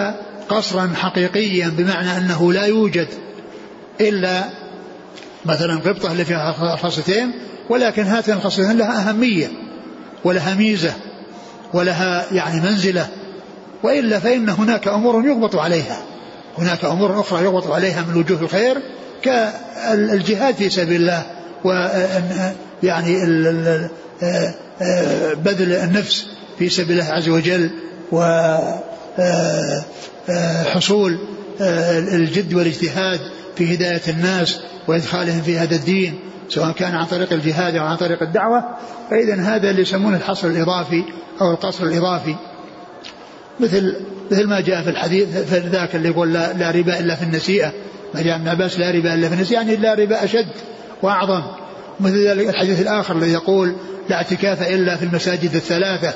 قصرا 0.49 0.93
حقيقيا 0.97 1.69
بمعنى 1.69 2.17
أنه 2.17 2.53
لا 2.53 2.65
يوجد 2.65 3.09
إلا 4.01 4.45
مثلا 5.45 5.75
غبطة 5.75 6.13
اللي 6.13 6.25
فيها 6.25 6.77
خصلتين 6.77 7.33
ولكن 7.71 8.03
هاتين 8.03 8.35
الخصلتين 8.35 8.79
لها 8.79 9.11
أهمية 9.11 9.51
ولها 10.25 10.55
ميزة 10.55 10.93
ولها 11.75 12.27
يعني 12.33 12.61
منزلة 12.61 13.09
وإلا 13.83 14.19
فإن 14.19 14.49
هناك 14.49 14.89
أمور 14.89 15.27
يغبط 15.27 15.57
عليها. 15.57 16.03
هناك 16.59 16.85
أمور 16.85 17.21
أخرى 17.21 17.45
يغبط 17.45 17.71
عليها 17.71 18.03
من 18.03 18.17
وجوه 18.17 18.41
الخير 18.41 18.77
كالجهاد 19.23 20.55
في 20.55 20.71
سبيل 20.71 21.01
الله 21.01 21.27
و 21.65 21.71
يعني 22.83 23.17
بذل 25.45 25.73
النفس 25.73 26.27
في 26.59 26.69
سبيل 26.69 27.01
الله 27.01 27.13
عز 27.13 27.29
وجل 27.29 27.71
وحصول 30.29 31.19
الجد 32.13 32.55
والاجتهاد 32.55 33.21
في 33.57 33.75
هداية 33.75 34.03
الناس 34.09 34.61
وإدخالهم 34.89 35.43
في 35.43 35.59
هذا 35.59 35.75
الدين 35.75 36.19
سواء 36.49 36.73
كان 36.73 36.95
عن 36.95 37.07
طريق 37.07 37.33
الجهاد 37.33 37.75
أو 37.75 37.85
عن 37.85 37.97
طريق 37.97 38.23
الدعوة 38.23 38.65
فإذا 39.11 39.35
هذا 39.35 39.71
اللي 39.71 39.83
يسمونه 39.83 40.17
الحصر 40.17 40.49
الإضافي 40.49 41.05
أو 41.41 41.51
القصر 41.53 41.85
الإضافي. 41.85 42.37
مثل 43.61 43.97
مثل 44.31 44.47
ما 44.47 44.61
جاء 44.61 44.83
في 44.83 44.91
الحديث 44.91 45.29
في 45.39 45.59
ذاك 45.59 45.97
اللي 45.97 46.09
يقول 46.09 46.33
لا, 46.33 46.53
لا 46.53 46.71
ربا 46.71 47.01
إلا 47.01 47.15
في 47.15 47.23
النسيئة. 47.23 47.73
ما 48.15 48.23
جاء 48.23 48.37
ابن 48.37 48.49
عباس 48.49 48.79
لا 48.79 48.91
ربا 48.91 49.15
إلا 49.15 49.29
في 49.29 49.35
النسيئة 49.35 49.59
يعني 49.59 49.77
لا 49.77 49.95
ربا 49.95 50.25
أشد 50.25 50.47
وأعظم. 51.03 51.43
مثل 52.01 52.29
ذلك 52.29 52.49
الحديث 52.49 52.81
الآخر 52.81 53.17
الذي 53.17 53.33
يقول 53.33 53.75
لا 54.09 54.17
اعتكاف 54.17 54.63
إلا 54.63 54.97
في 54.97 55.05
المساجد 55.05 55.55
الثلاثة. 55.55 56.15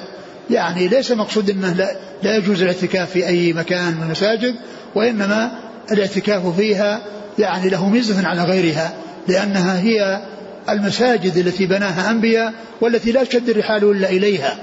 يعني 0.50 0.88
ليس 0.88 1.12
مقصود 1.12 1.50
أنه 1.50 1.72
لا, 1.72 1.96
لا 2.22 2.36
يجوز 2.36 2.62
الاعتكاف 2.62 3.10
في 3.10 3.26
أي 3.26 3.52
مكان 3.52 3.94
من 3.94 4.02
المساجد 4.02 4.54
وإنما 4.94 5.50
الاعتكاف 5.92 6.56
فيها 6.56 7.00
يعني 7.38 7.68
له 7.68 7.88
ميزة 7.88 8.28
على 8.28 8.44
غيرها 8.44 8.92
لأنها 9.28 9.80
هي 9.80 10.20
المساجد 10.68 11.36
التي 11.36 11.66
بناها 11.66 12.10
أنبياء 12.10 12.52
والتي 12.80 13.12
لا 13.12 13.24
تشد 13.24 13.48
الرحال 13.48 13.90
إلا 13.90 14.10
إليها. 14.10 14.56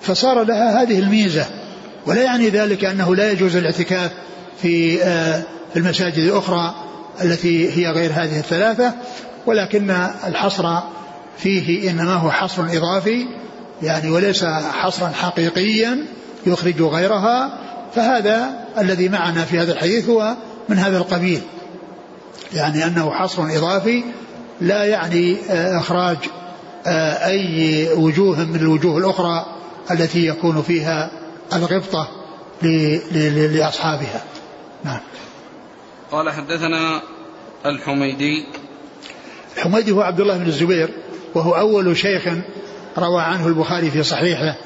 فصار 0.00 0.42
لها 0.44 0.82
هذه 0.82 0.98
الميزة. 0.98 1.46
ولا 2.06 2.22
يعني 2.22 2.48
ذلك 2.48 2.84
أنه 2.84 3.16
لا 3.16 3.32
يجوز 3.32 3.56
الاعتكاف 3.56 4.10
في 4.62 5.02
آه، 5.02 5.42
في 5.72 5.78
المساجد 5.78 6.18
الأخرى 6.18 6.74
التي 7.22 7.70
هي 7.76 7.90
غير 7.90 8.10
هذه 8.12 8.38
الثلاثة 8.38 8.94
ولكن 9.46 9.90
الحصر 10.26 10.78
فيه 11.38 11.90
إنما 11.90 12.14
هو 12.14 12.30
حصر 12.30 12.62
إضافي 12.62 13.26
يعني 13.82 14.10
وليس 14.10 14.44
حصرا 14.72 15.08
حقيقيا 15.08 15.98
يخرج 16.46 16.82
غيرها 16.82 17.58
فهذا 17.94 18.50
الذي 18.78 19.08
معنا 19.08 19.44
في 19.44 19.58
هذا 19.58 19.72
الحديث 19.72 20.08
هو 20.08 20.36
من 20.68 20.78
هذا 20.78 20.98
القبيل 20.98 21.40
يعني 22.54 22.84
أنه 22.84 23.10
حصر 23.10 23.42
إضافي 23.42 24.04
لا 24.60 24.84
يعني 24.84 25.36
آه، 25.50 25.78
إخراج 25.78 26.16
آه، 26.86 27.26
أي 27.26 27.88
وجوه 27.92 28.44
من 28.44 28.56
الوجوه 28.56 28.98
الأخرى 28.98 29.46
التي 29.90 30.26
يكون 30.26 30.62
فيها 30.62 31.10
الغبطة 31.52 32.08
لأصحابها. 33.52 34.24
نعم. 34.84 35.00
قال 36.10 36.30
حدثنا 36.30 37.02
الحميدي. 37.66 38.46
الحميدي 39.56 39.90
هو 39.90 40.00
عبد 40.00 40.20
الله 40.20 40.38
بن 40.38 40.46
الزبير 40.46 40.90
وهو 41.34 41.52
أول 41.52 41.96
شيخ 41.96 42.28
روى 42.98 43.22
عنه 43.22 43.46
البخاري 43.46 43.90
في 43.90 44.02
صحيحه 44.02 44.56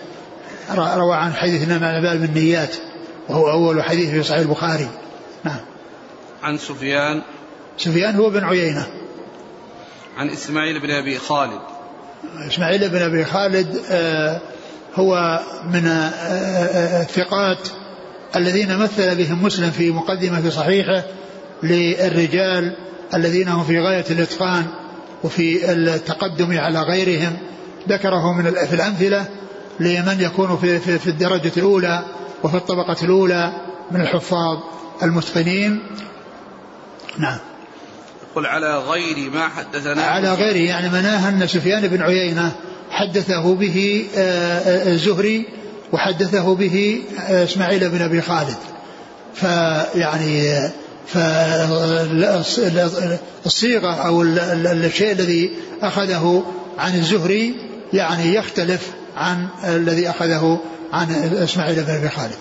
روى 0.76 1.16
عن 1.16 1.32
حديث 1.32 1.62
إنما 1.62 1.90
الأعمال 1.90 2.18
بالنيات 2.18 2.76
وهو 3.28 3.50
أول 3.50 3.82
حديث 3.82 4.10
في 4.10 4.22
صحيح 4.22 4.40
البخاري. 4.40 4.88
نعم. 5.44 5.60
عن 6.42 6.58
سفيان. 6.58 7.22
سفيان 7.78 8.16
هو 8.16 8.30
بن 8.30 8.44
عيينة. 8.44 8.86
عن 10.16 10.30
إسماعيل 10.30 10.80
بن 10.80 10.90
أبي 10.90 11.18
خالد. 11.18 11.60
إسماعيل 12.50 12.88
بن 12.88 13.02
أبي 13.02 13.24
خالد 13.24 13.82
آه 13.90 14.40
هو 14.94 15.40
من 15.72 15.86
آه، 15.86 16.08
آه، 16.08 17.02
الثقات 17.02 17.68
الذين 18.36 18.78
مثل 18.78 19.14
بهم 19.14 19.42
مسلم 19.42 19.70
في 19.70 19.90
مقدمة 19.90 20.40
في 20.40 20.50
صحيحة 20.50 21.02
للرجال 21.62 22.76
الذين 23.14 23.48
هم 23.48 23.64
في 23.64 23.80
غاية 23.80 24.04
الإتقان 24.10 24.66
وفي 25.24 25.72
التقدم 25.72 26.58
على 26.58 26.82
غيرهم. 26.82 27.36
ذكره 27.88 28.32
من 28.32 28.52
في 28.52 28.74
الأمثلة 28.74 29.24
لمن 29.80 30.16
يكون 30.20 30.56
في, 30.56 30.78
في, 30.78 30.98
في 30.98 31.06
الدرجة 31.06 31.52
الأولى 31.56 32.02
وفي 32.42 32.56
الطبقة 32.56 32.96
الأولى 33.02 33.52
من 33.90 34.00
الحفاظ 34.00 34.58
المتقنين. 35.02 35.80
نعم. 37.18 37.38
قل 38.34 38.46
على 38.46 38.78
غير 38.78 39.30
ما 39.30 39.48
حدثنا 39.48 40.02
على 40.02 40.34
غيره 40.34 40.68
يعني 40.68 40.88
مناها 40.88 41.28
أن 41.28 41.46
سفيان 41.46 41.88
بن 41.88 42.02
عيينة 42.02 42.52
حدثه 42.94 43.54
به 43.54 44.06
آه، 44.16 44.20
آه، 44.20 44.92
الزهري 44.92 45.46
وحدثه 45.92 46.54
به 46.54 47.02
آه، 47.28 47.44
إسماعيل 47.44 47.88
بن 47.88 48.02
أبي 48.02 48.20
خالد 48.20 48.56
فيعني 49.34 50.70
فالصيغه 53.44 53.94
أو 53.94 54.22
الشيء 54.22 55.12
الذي 55.12 55.50
أخذه 55.82 56.44
عن 56.78 56.94
الزهري 56.94 57.54
يعني 57.92 58.34
يختلف 58.34 58.90
عن 59.16 59.48
الذي 59.64 60.10
أخذه 60.10 60.60
عن 60.92 61.10
إسماعيل 61.34 61.84
بن 61.84 61.90
أبي 61.90 62.08
خالد. 62.08 62.38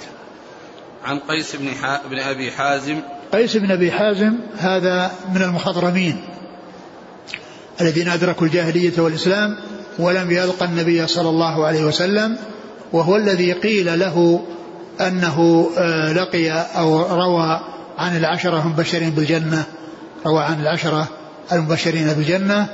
عن 1.05 1.19
قيس 1.19 1.55
بن 1.55 1.67
بن 2.09 2.19
أبي 2.19 2.51
حازم 2.51 3.01
قيس 3.33 3.57
بن 3.57 3.71
أبي 3.71 3.91
حازم 3.91 4.35
هذا 4.57 5.11
من 5.35 5.41
المخضرمين 5.41 6.17
الذين 7.81 8.07
أدركوا 8.07 8.47
الجاهلية 8.47 8.93
والإسلام 8.97 9.57
ولم 9.99 10.31
يلقى 10.31 10.65
النبي 10.65 11.07
صلى 11.07 11.29
الله 11.29 11.65
عليه 11.65 11.83
وسلم 11.83 12.37
وهو 12.93 13.15
الذي 13.15 13.51
قيل 13.51 13.99
له 13.99 14.41
أنه 15.01 15.69
آه، 15.77 16.13
لقي 16.13 16.51
أو 16.51 17.15
روى 17.15 17.61
عن 17.97 18.17
العشرة 18.17 18.61
المبشرين 18.61 19.09
بالجنة 19.09 19.63
روى 20.25 20.43
عن 20.43 20.61
العشرة 20.61 21.07
المبشرين 21.51 22.07
بالجنة 22.07 22.67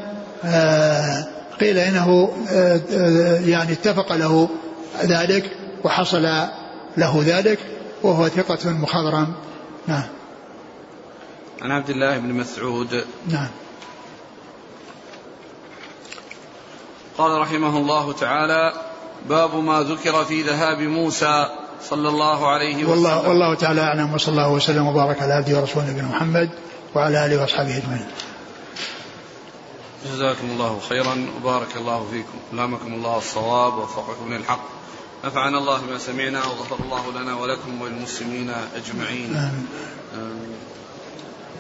آه، 0.46 1.28
قيل 1.60 1.78
إنه 1.78 2.32
آه، 2.52 2.80
يعني 3.40 3.72
اتفق 3.72 4.14
له 4.14 4.50
ذلك 5.04 5.52
وحصل 5.84 6.24
له 6.98 7.24
ذلك 7.26 7.60
وهو 8.04 8.28
ثقة 8.28 8.70
مخضرم. 8.70 9.34
نعم. 9.88 10.04
عن 11.62 11.72
عبد 11.72 11.90
الله 11.90 12.18
بن 12.18 12.34
مسعود. 12.34 13.04
نعم. 13.28 13.48
قال 17.20 17.42
رحمه 17.42 17.78
الله 17.78 18.14
تعالى 18.14 18.74
باب 19.30 19.56
ما 19.56 19.84
ذكر 19.84 20.26
في 20.26 20.42
ذهاب 20.42 20.80
موسى 20.80 21.50
صلى 21.90 22.10
الله 22.10 22.48
عليه 22.48 22.76
وسلم. 22.76 22.90
والله, 22.90 23.30
والله 23.30 23.56
تعالى 23.56 23.82
أعلم 23.82 24.14
وصلى 24.14 24.32
الله 24.32 24.52
وسلم 24.52 24.88
وبارك 24.88 25.22
على 25.22 25.34
عبده 25.34 25.60
ورسوله 25.60 25.90
نبينا 25.90 26.08
محمد 26.08 26.50
وعلى 26.96 27.26
آله 27.26 27.42
وأصحابه 27.42 27.78
أجمعين. 27.78 28.08
جزاكم 30.06 30.48
الله 30.52 30.80
خيرا 30.90 31.28
وبارك 31.38 31.78
الله 31.78 32.08
فيكم. 32.12 32.38
ألهمكم 32.54 32.94
الله 32.94 33.18
الصواب 33.18 33.74
ووفقكم 33.74 34.34
للحق. 34.34 34.66
نفعنا 35.26 35.58
الله 35.58 35.82
بما 35.82 35.98
سمعنا 35.98 36.40
وغفر 36.40 36.78
الله 36.84 37.22
لنا 37.22 37.36
ولكم 37.36 37.82
وللمسلمين 37.82 38.54
أجمعين. 38.76 39.36
آمين. 39.36 39.68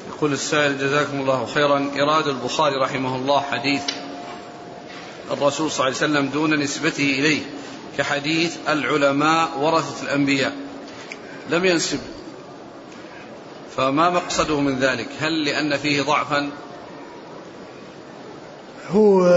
يقول 0.09 0.33
السائل 0.33 0.77
جزاكم 0.77 1.21
الله 1.21 1.45
خيرا. 1.45 1.91
إراد 1.99 2.27
البخاري 2.27 2.75
رحمه 2.75 3.15
الله 3.15 3.41
حديث 3.51 3.83
الرسول 5.31 5.71
صلى 5.71 5.87
الله 5.87 5.97
عليه 5.97 6.11
وسلم 6.13 6.29
دون 6.29 6.59
نسبته 6.59 7.03
إليه 7.03 7.41
كحديث 7.97 8.55
العلماء 8.69 9.49
ورثة 9.59 10.03
الأنبياء. 10.03 10.53
لم 11.49 11.65
ينسب. 11.65 11.99
فما 13.77 14.09
مقصده 14.09 14.59
من 14.59 14.79
ذلك؟ 14.79 15.07
هل 15.19 15.45
لأن 15.45 15.77
فيه 15.77 16.01
ضعفا؟ 16.01 16.49
هو 18.91 19.27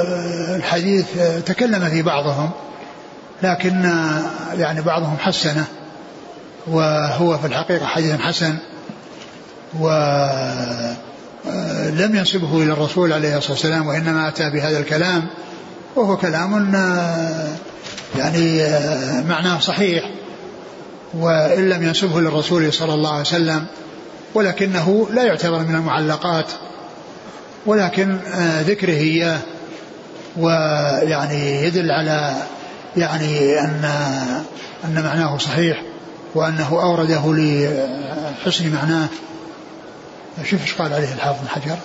الحديث 0.56 1.06
تكلم 1.46 1.88
في 1.88 2.02
بعضهم 2.02 2.50
لكن 3.42 3.84
يعني 4.54 4.80
بعضهم 4.80 5.16
حسنه 5.18 5.64
وهو 6.66 7.38
في 7.38 7.46
الحقيقة 7.46 7.86
حديث 7.86 8.20
حسن 8.20 8.58
ولم 9.80 10.96
ينسبه 12.16 12.62
إلى 12.62 12.72
الرسول 12.72 13.12
عليه 13.12 13.36
الصلاة 13.38 13.52
والسلام 13.52 13.86
وإنما 13.86 14.28
أتى 14.28 14.50
بهذا 14.50 14.78
الكلام 14.78 15.26
وهو 15.96 16.16
كلام 16.16 16.72
يعني 18.18 18.62
معناه 19.28 19.58
صحيح. 19.58 20.10
وإن 21.14 21.68
لم 21.68 21.82
ينسبه 21.82 22.20
للرسول 22.20 22.72
صلى 22.72 22.94
الله 22.94 23.10
عليه 23.10 23.20
وسلم 23.20 23.66
ولكنه 24.34 25.08
لا 25.10 25.22
يعتبر 25.22 25.58
من 25.58 25.74
المعلقات 25.74 26.46
ولكن 27.66 28.18
ذكره 28.66 28.94
إياه. 28.94 29.38
ويعني 30.36 31.64
يدل 31.64 31.90
على 31.90 32.34
يعني 32.96 33.60
أن 33.60 33.90
أن 34.84 35.02
معناه 35.04 35.38
صحيح 35.38 35.82
وأنه 36.34 36.68
أورده 36.82 37.22
لحسن 37.26 38.72
معناه. 38.72 39.08
شوف 40.44 40.62
إيش 40.62 40.74
قال 40.74 40.92
عليه 40.92 41.12
الحافظ 41.12 41.38
بن 41.42 41.48
حجر. 41.48 41.76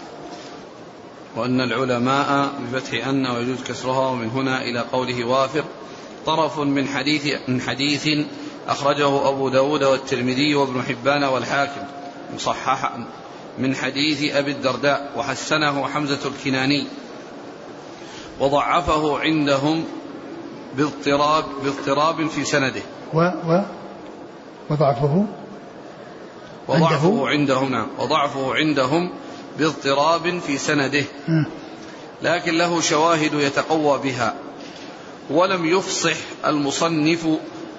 وأن 1.37 1.61
العلماء 1.61 2.51
بفتح 2.73 3.07
أن 3.07 3.25
ويجوز 3.27 3.63
كسرها 3.63 4.09
ومن 4.09 4.29
هنا 4.29 4.61
إلى 4.61 4.79
قوله 4.79 5.25
وافق 5.25 5.65
طرف 6.25 6.59
من 6.59 6.87
حديث 6.87 7.35
من 7.47 7.61
حديث 7.61 8.09
أخرجه 8.67 9.29
أبو 9.29 9.49
داود 9.49 9.83
والترمذي 9.83 10.55
وابن 10.55 10.81
حبان 10.81 11.23
والحاكم 11.23 11.81
مصححا 12.35 13.05
من 13.59 13.75
حديث 13.75 14.35
أبي 14.35 14.51
الدرداء 14.51 15.11
وحسنه 15.17 15.87
حمزة 15.87 16.19
الكناني 16.25 16.87
وضعفه 18.39 19.19
عندهم 19.19 19.83
باضطراب 20.77 21.45
باضطراب 21.63 22.27
في 22.27 22.43
سنده. 22.43 22.81
و 23.13 23.19
و 23.19 23.61
وضعفه؟ 24.69 25.25
وضعفه 26.67 27.27
عندهم 27.27 27.71
نعم 27.71 27.87
وضعفه 27.99 28.55
عندهم 28.55 29.11
باضطراب 29.59 30.39
في 30.39 30.57
سنده. 30.57 31.03
لكن 32.21 32.57
له 32.57 32.81
شواهد 32.81 33.33
يتقوى 33.33 33.99
بها. 33.99 34.35
ولم 35.29 35.65
يفصح 35.65 36.15
المصنف 36.45 37.27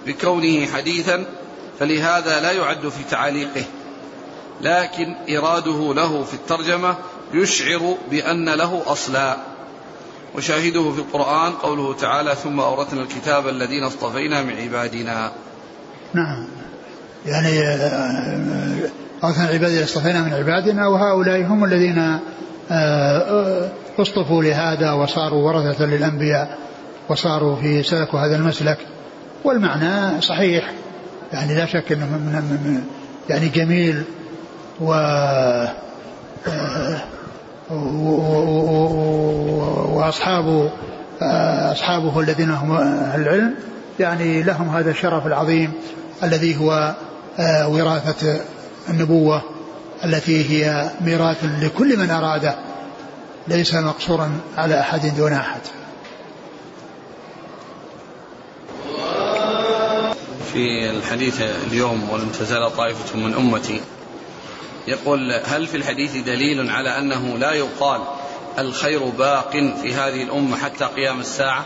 بكونه 0.06 0.66
حديثا 0.66 1.26
فلهذا 1.80 2.40
لا 2.40 2.52
يعد 2.52 2.88
في 2.88 3.04
تعاليقه 3.10 3.64
لكن 4.60 5.16
إراده 5.36 5.94
له 5.94 6.24
في 6.24 6.34
الترجمة 6.34 6.96
يشعر 7.34 7.96
بأن 8.10 8.48
له 8.48 8.82
أصلا. 8.86 9.36
وشاهده 10.34 10.92
في 10.92 10.98
القرآن 10.98 11.52
قوله 11.52 11.94
تعالى 11.94 12.34
ثم 12.34 12.60
أورثنا 12.60 13.02
الكتاب 13.02 13.48
الذين 13.48 13.84
اصطفينا 13.84 14.42
من 14.42 14.56
عبادنا. 14.60 15.32
نعم. 16.14 16.46
يعني 17.26 17.58
أورثنا 19.24 19.50
العباد 19.50 19.68
الذين 19.68 19.82
اصطفينا 19.82 20.22
من 20.22 20.32
عبادنا 20.32 20.86
وهؤلاء 20.86 21.42
هم 21.42 21.64
الذين 21.64 21.98
آه، 21.98 22.20
آه، 22.70 23.68
اصطفوا 23.98 24.42
لهذا 24.42 24.92
وصاروا 24.92 25.52
ورثة 25.52 25.86
للأنبياء 25.86 26.58
وصاروا 27.08 27.56
في 27.56 27.82
سلكوا 27.82 28.20
هذا 28.20 28.36
المسلك. 28.36 28.78
والمعنى 29.44 30.20
صحيح 30.20 30.72
يعني 31.32 31.54
لا 31.54 31.66
شك 31.66 31.92
إنه 31.92 32.06
من 32.06 32.32
من 32.64 32.82
يعني 33.28 33.48
جميل 33.48 34.02
و 34.80 34.92
آه، 34.92 35.68
وأصحاب 39.94 40.70
أصحابه 41.72 42.20
الذين 42.20 42.50
هم 42.50 42.76
العلم 43.14 43.54
يعني 44.00 44.42
لهم 44.42 44.68
هذا 44.68 44.90
الشرف 44.90 45.26
العظيم 45.26 45.72
الذي 46.22 46.56
هو 46.56 46.94
آه، 47.38 47.68
وراثة 47.68 48.40
النبوة 48.88 49.42
التي 50.04 50.50
هي 50.50 50.90
ميراث 51.00 51.44
لكل 51.62 51.96
من 51.96 52.10
أراده 52.10 52.58
ليس 53.48 53.74
مقصورا 53.74 54.40
على 54.56 54.80
أحد 54.80 55.16
دون 55.16 55.32
أحد. 55.32 55.60
في 60.52 60.90
الحديث 60.90 61.40
اليوم 61.40 62.10
ولم 62.10 62.28
تزال 62.28 62.76
طائفة 62.76 63.18
من 63.18 63.34
أمتي 63.34 63.80
يقول 64.88 65.32
هل 65.44 65.66
في 65.66 65.76
الحديث 65.76 66.16
دليل 66.16 66.70
على 66.70 66.98
أنه 66.98 67.38
لا 67.38 67.52
يقال 67.52 68.00
الخير 68.58 69.04
باق 69.04 69.50
في 69.82 69.94
هذه 69.94 70.22
الأمة 70.22 70.56
حتى 70.56 70.84
قيام 70.84 71.20
الساعة 71.20 71.64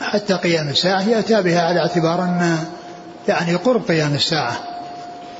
حتى 0.00 0.34
قيام 0.34 0.68
الساعة 0.68 1.08
يأتى 1.08 1.42
بها 1.42 1.60
على 1.60 1.80
اعتبار 1.80 2.22
أن 2.22 2.64
يعني 3.28 3.54
قرب 3.54 3.82
قيام 3.88 4.14
الساعة. 4.14 4.56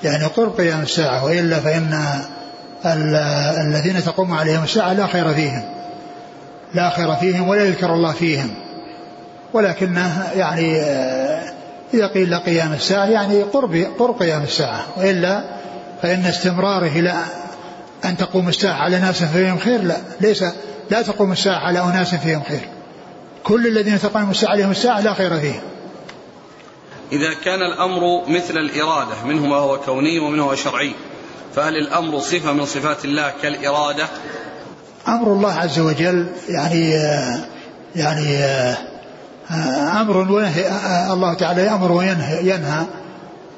يعني 0.04 0.24
قرب 0.24 0.56
قيام 0.60 0.80
الساعة 0.80 1.24
وإلا 1.24 1.60
فإن 1.60 2.20
الذين 3.66 4.04
تقوم 4.04 4.34
عليهم 4.34 4.64
الساعة 4.64 4.92
لا 4.92 5.06
خير 5.06 5.34
فيهم. 5.34 5.62
لا 6.74 6.90
خير 6.90 7.16
فيهم 7.16 7.48
ولا 7.48 7.64
يذكر 7.64 7.94
الله 7.94 8.12
فيهم. 8.12 8.54
ولكنه 9.52 10.28
يعني 10.36 10.80
إذا 11.94 12.06
قيل 12.06 12.34
قيام 12.34 12.72
الساعة 12.72 13.06
يعني 13.06 13.42
قرب 13.42 13.86
قرب 13.98 14.18
قيام 14.18 14.42
الساعة. 14.42 14.80
وإلا 14.96 15.42
فإن 16.02 16.26
استمراره 16.26 16.86
إلى 16.86 17.14
أن 18.04 18.16
تقوم 18.16 18.48
الساعة 18.48 18.74
على 18.82 18.98
ناس 18.98 19.22
فيهم 19.24 19.58
خير 19.58 19.82
لا. 19.82 19.96
ليس 20.20 20.44
لا 20.90 21.02
تقوم 21.02 21.32
الساعة 21.32 21.58
على 21.58 21.80
أناس 21.80 22.14
فيهم 22.14 22.42
خير. 22.48 22.68
كل 23.44 23.66
الذين 23.66 24.00
تقوم 24.00 24.30
الساعة 24.30 24.50
عليهم 24.50 24.70
الساعة 24.70 25.00
لا 25.00 25.14
خير 25.14 25.40
فيهم. 25.40 25.60
إذا 27.12 27.34
كان 27.44 27.62
الأمر 27.62 28.28
مثل 28.28 28.56
الإرادة 28.56 29.24
منه 29.26 29.46
ما 29.46 29.56
هو 29.56 29.78
كوني 29.78 30.18
ومنه 30.18 30.44
هو 30.44 30.54
شرعي. 30.54 30.92
فهل 31.54 31.76
الأمر 31.76 32.18
صفة 32.18 32.52
من 32.52 32.64
صفات 32.64 33.04
الله 33.04 33.32
كالإرادة؟ 33.42 34.08
أمر 35.08 35.32
الله 35.32 35.52
عز 35.52 35.78
وجل 35.78 36.26
يعني 36.48 36.90
يعني 37.96 38.44
أمر 40.00 40.16
ونهي 40.16 40.66
الله 41.12 41.34
تعالى 41.34 41.62
يأمر 41.62 41.92
وينهى 41.92 42.40
ينهى. 42.40 42.84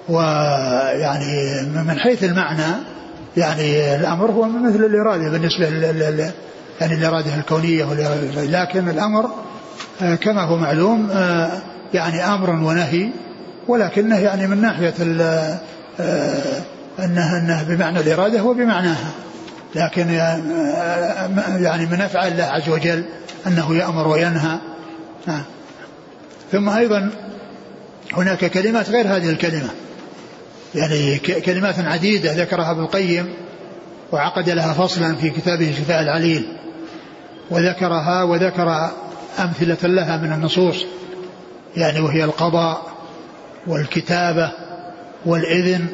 ويعني 0.08 1.62
من 1.74 1.98
حيث 1.98 2.24
المعنى 2.24 2.74
يعني 3.36 3.96
الأمر 3.96 4.30
هو 4.30 4.42
مثل 4.44 4.84
الإرادة. 4.84 5.30
بالنسبة 5.30 5.70
لل 5.70 6.30
يعني 6.80 6.94
الإرادة 6.94 7.34
الكونية 7.34 7.84
لكن 8.36 8.88
الأمر 8.88 9.30
كما 10.00 10.44
هو 10.44 10.56
معلوم 10.56 11.10
يعني 11.94 12.24
أمر 12.34 12.50
ونهي. 12.50 13.10
ولكنه 13.68 14.18
يعني 14.18 14.46
من 14.46 14.60
ناحية 14.60 14.94
أنه, 16.98 17.38
أنه 17.38 17.62
بمعنى 17.68 18.00
الإرادة 18.00 18.40
هو 18.40 18.54
بمعناها. 18.54 19.10
لكن 19.74 20.08
يعني 21.60 21.86
من 21.86 22.00
أفعال 22.00 22.32
الله 22.32 22.44
عز 22.44 22.68
وجل 22.68 23.04
أنه 23.46 23.76
يأمر 23.76 24.08
وينهى. 24.08 24.58
ثم 26.52 26.68
أيضا 26.68 27.10
هناك 28.12 28.44
كلمات 28.44 28.90
غير 28.90 29.16
هذه 29.16 29.30
الكلمة. 29.30 29.68
يعني 30.74 31.18
كلمات 31.18 31.78
عديدة 31.78 32.32
ذكرها 32.32 32.70
ابن 32.70 32.80
القيم 32.80 33.34
وعقد 34.12 34.50
لها 34.50 34.72
فصلا 34.72 35.14
في 35.14 35.30
كتابه 35.30 35.74
شفاء 35.78 36.02
العليل. 36.02 36.56
وذكرها 37.50 38.22
وذكر 38.22 38.90
أمثلة 39.38 39.88
لها 39.88 40.16
من 40.16 40.32
النصوص. 40.32 40.84
يعني 41.76 42.00
وهي 42.00 42.24
القضاء 42.24 42.91
والكتابة 43.66 44.50
والإذن 45.26 45.86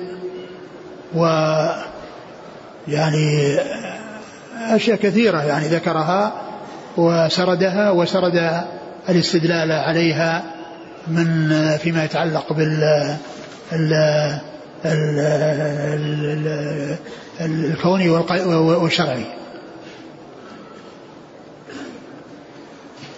و 1.15 1.27
يعني 2.89 3.57
أشياء 4.59 4.97
كثيرة 4.97 5.43
يعني 5.43 5.69
ذكرها 5.69 6.33
وسردها 6.97 7.91
وسرد 7.91 8.65
الاستدلال 9.09 9.73
عليها 9.73 10.45
من 11.07 11.77
فيما 11.77 12.05
يتعلق 12.05 12.53
بال 12.53 13.17
الكوني 17.41 18.09
والشرعي. 18.11 19.25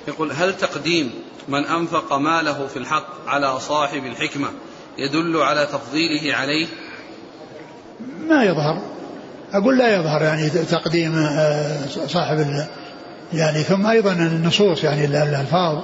يقول 0.09 0.33
هل 0.33 0.57
تقديم 0.57 1.11
من 1.51 1.67
أنفق 1.67 2.13
ماله 2.13 2.67
في 2.67 2.77
الحق 2.77 3.29
على 3.29 3.61
صاحب 3.61 4.05
الحكمة 4.05 4.49
يدل 4.99 5.37
على 5.37 5.67
تفضيله 5.67 6.37
عليه؟ 6.37 6.67
ما 8.29 8.45
يظهر. 8.45 8.79
أقول 9.53 9.79
لا 9.79 9.97
يظهر 9.97 10.23
يعني 10.23 10.49
تقديم 10.49 11.19
آه، 11.19 11.87
صاحب 11.87 12.67
يعني 13.33 13.63
ثم 13.63 13.87
أيضا 13.87 14.13
النصوص 14.13 14.85
يعني 14.85 15.05
الألفاظ 15.05 15.79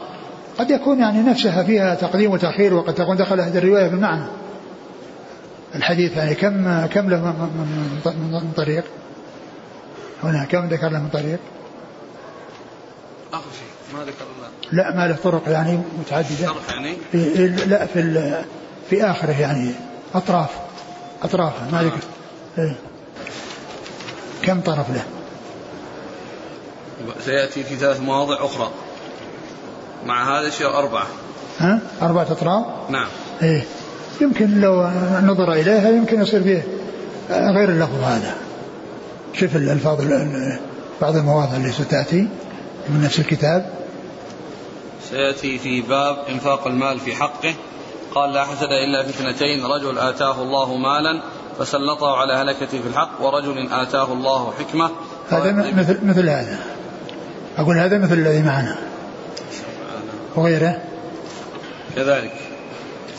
قد 0.59 0.71
يكون 0.71 0.99
يعني 0.99 1.23
نفسها 1.23 1.63
فيها 1.63 1.95
تقديم 1.95 2.31
وتأخير 2.31 2.75
وقد 2.75 2.95
تكون 2.95 3.17
دخل 3.17 3.41
هذه 3.41 3.59
الرواية 3.59 3.89
بالمعنى. 3.89 4.25
الحديث 5.75 6.17
يعني 6.17 6.35
كم 6.35 6.87
كم 6.87 7.11
له 7.11 7.49
من 8.07 8.53
طريق؟ 8.57 8.85
هنا 10.23 10.45
كم 10.45 10.69
ذكر 10.69 10.89
له 10.89 10.99
من 10.99 11.09
طريق؟ 11.09 11.39
آخر 13.33 13.45
شيء 13.53 13.99
ما 13.99 14.05
ذكر 14.05 14.25
لا 14.73 14.97
ما 14.97 15.07
له 15.07 15.17
طرق 15.25 15.43
يعني 15.49 15.81
متعددة. 15.99 16.55
يعني؟ 16.69 16.97
في 17.13 17.49
لا 17.49 17.87
في 17.87 18.43
في 18.91 19.05
آخره 19.05 19.41
يعني. 19.41 19.73
أطراف 20.15 20.51
أطراف 21.23 21.53
ما 21.73 21.83
ذكر. 21.83 21.99
إيه. 22.59 22.77
كم 24.43 24.61
طرف 24.61 24.91
له؟ 24.91 25.05
سيأتي 27.25 27.63
في 27.63 27.77
ثلاث 27.77 28.01
مواضع 28.01 28.45
أخرى. 28.45 28.71
مع 30.07 30.39
هذا 30.39 30.47
الشيء 30.47 30.67
أربعة. 30.67 31.07
ها؟ 31.59 31.81
أربعة 32.03 32.23
أطراف؟ 32.23 32.65
نعم. 32.91 33.09
إيه. 33.43 33.65
يمكن 34.21 34.61
لو 34.61 34.91
نظر 35.23 35.53
إليها 35.53 35.89
يمكن 35.89 36.23
يصير 36.23 36.43
فيه 36.43 36.67
غير 37.31 37.69
اللفظ 37.69 38.03
هذا. 38.03 38.35
شوف 39.33 39.57
الألفاظ 39.57 40.01
بعض 41.01 41.17
المواضع 41.17 41.57
اللي 41.57 41.73
ستأتي. 41.73 42.29
من 42.89 43.03
نفس 43.05 43.19
الكتاب؟ 43.19 43.71
سيأتي 45.11 45.59
في 45.59 45.81
باب 45.81 46.17
إنفاق 46.29 46.67
المال 46.67 47.01
في 47.01 47.15
حقه. 47.15 47.55
قال 48.15 48.33
لا 48.33 48.45
حسد 48.45 48.69
إلا 48.73 49.03
في 49.03 49.11
اثنتين 49.11 49.65
رجل 49.65 49.99
آتاه 49.99 50.43
الله 50.43 50.77
مالا 50.77 51.23
فسلطه 51.59 52.17
على 52.17 52.33
هلكة 52.33 52.67
في 52.67 52.89
الحق 52.89 53.11
ورجل 53.21 53.69
آتاه 53.73 54.13
الله 54.13 54.53
حكمة. 54.59 54.91
هذا 55.31 55.53
مثل 55.53 56.07
مثل 56.07 56.29
هذا. 56.29 56.59
أقول 57.59 57.79
هذا 57.79 57.99
مثل 57.99 58.15
الذي 58.15 58.43
معنا. 58.43 58.77
وغيره؟ 60.37 60.83
كذلك. 61.97 62.33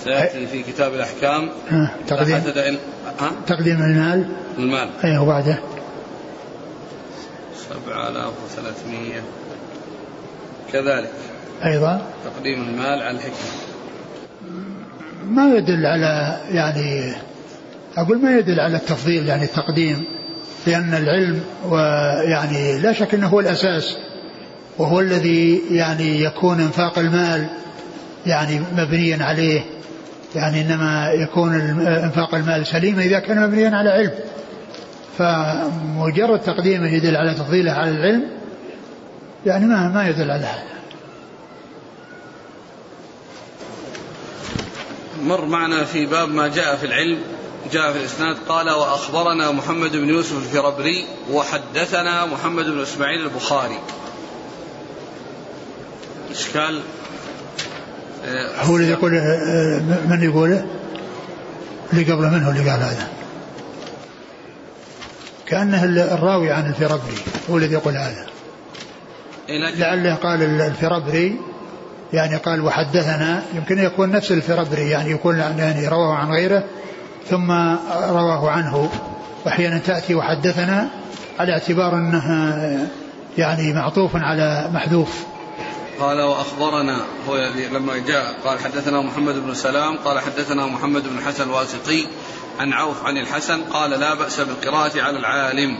سيأتي 0.03 0.47
في 0.47 0.63
كتاب 0.63 0.93
الأحكام. 0.93 1.49
تقديم. 2.07 2.43
تقديم 3.47 3.82
المال؟ 3.82 4.30
المال. 4.57 4.89
أيه 5.03 5.20
وبعده 5.20 5.59
7300 7.70 9.22
كذلك. 10.74 11.09
أيضا؟ 11.65 12.01
تقديم 12.26 12.61
المال 12.61 13.01
على 13.01 13.11
الحكمة. 13.11 13.68
ما 15.30 15.55
يدل 15.55 15.86
على 15.86 16.38
يعني 16.51 17.13
أقول 17.97 18.22
ما 18.22 18.38
يدل 18.38 18.59
على 18.59 18.78
التفضيل 18.78 19.28
يعني 19.28 19.43
التقديم 19.43 20.05
لأن 20.68 20.93
العلم 20.93 21.41
ويعني 21.70 22.80
لا 22.80 22.93
شك 22.93 23.13
أنه 23.13 23.28
هو 23.28 23.39
الأساس 23.39 23.97
وهو 24.78 24.99
الذي 24.99 25.61
يعني 25.72 26.24
يكون 26.24 26.59
إنفاق 26.59 26.99
المال 26.99 27.47
يعني 28.26 28.61
مبنيا 28.78 29.24
عليه. 29.26 29.61
يعني 30.36 30.61
إنما 30.61 31.11
يكون 31.11 31.53
إنفاق 31.88 32.36
المال 32.36 32.68
سليما 32.68 33.01
إذا 33.01 33.20
كان 33.20 33.47
مبنيا 33.47 33.70
على 33.70 33.89
علم. 33.89 34.11
فمجرد 35.18 36.39
تقديمه 36.39 36.88
يدل 36.88 37.15
على 37.15 37.34
تفضيله 37.34 37.72
على 37.72 37.91
العلم 37.91 38.36
يعني 39.47 39.65
ما 39.65 39.87
ما 39.87 40.09
يدل 40.09 40.31
على 40.31 40.45
هذا. 40.45 40.63
مر 45.21 45.45
معنا 45.45 45.83
في 45.83 46.05
باب 46.05 46.29
ما 46.29 46.47
جاء 46.47 46.75
في 46.75 46.85
العلم 46.85 47.19
جاء 47.71 47.91
في 47.91 47.99
الإسناد 47.99 48.37
قال 48.47 48.69
وأخبرنا 48.69 49.51
محمد 49.51 49.91
بن 49.91 50.09
يوسف 50.09 50.37
الفربري 50.37 51.05
وحدثنا 51.31 52.25
محمد 52.25 52.65
بن 52.65 52.81
إسماعيل 52.81 53.21
البخاري. 53.21 53.79
إشكال؟ 56.31 56.81
هو 58.59 58.75
اللي 58.75 58.89
يقول 58.89 59.11
من 60.07 60.23
يقوله؟ 60.23 60.67
اللي 61.93 62.11
قبله 62.11 62.29
من 62.29 62.43
هو 62.43 62.51
اللي 62.51 62.69
قال 62.71 62.79
هذا؟ 62.79 63.07
كأنه 65.45 65.83
الراوي 65.83 66.51
عن 66.51 66.69
الفربري 66.69 67.17
هو 67.49 67.57
الذي 67.57 67.73
يقول 67.73 67.97
هذا. 67.97 68.36
لعله 69.49 70.15
قال 70.15 70.61
الفربري 70.61 71.35
يعني 72.13 72.35
قال 72.35 72.61
وحدثنا 72.61 73.43
يمكن 73.53 73.79
يكون 73.79 74.11
نفس 74.11 74.31
الفربري 74.31 74.89
يعني 74.89 75.11
يكون 75.11 75.37
يعني 75.37 75.87
رواه 75.87 76.13
عن 76.13 76.31
غيره 76.31 76.63
ثم 77.29 77.51
رواه 78.09 78.49
عنه. 78.49 78.89
وأحيانا 79.45 79.77
تأتي 79.77 80.15
وحدثنا 80.15 80.89
على 81.39 81.53
اعتبار 81.53 81.95
أنها 81.95 82.77
يعني 83.37 83.73
معطوف 83.73 84.15
على 84.15 84.69
محذوف. 84.73 85.23
قال 85.99 86.21
وأخبرنا 86.21 87.01
هو 87.29 87.37
لما 87.71 87.97
جاء 87.97 88.35
قال 88.45 88.59
حدثنا 88.59 89.01
محمد 89.01 89.35
بن 89.35 89.53
سلام 89.53 89.97
قال 89.97 90.19
حدثنا 90.19 90.65
محمد 90.65 91.03
بن 91.03 91.25
حسن 91.25 91.43
الواسطي 91.43 92.07
عن 92.59 92.73
عوف 92.73 93.05
عن 93.05 93.17
الحسن 93.17 93.61
قال 93.61 93.89
لا 93.89 94.13
بأس 94.13 94.39
بالقراءة 94.39 95.01
على 95.01 95.17
العالم. 95.19 95.77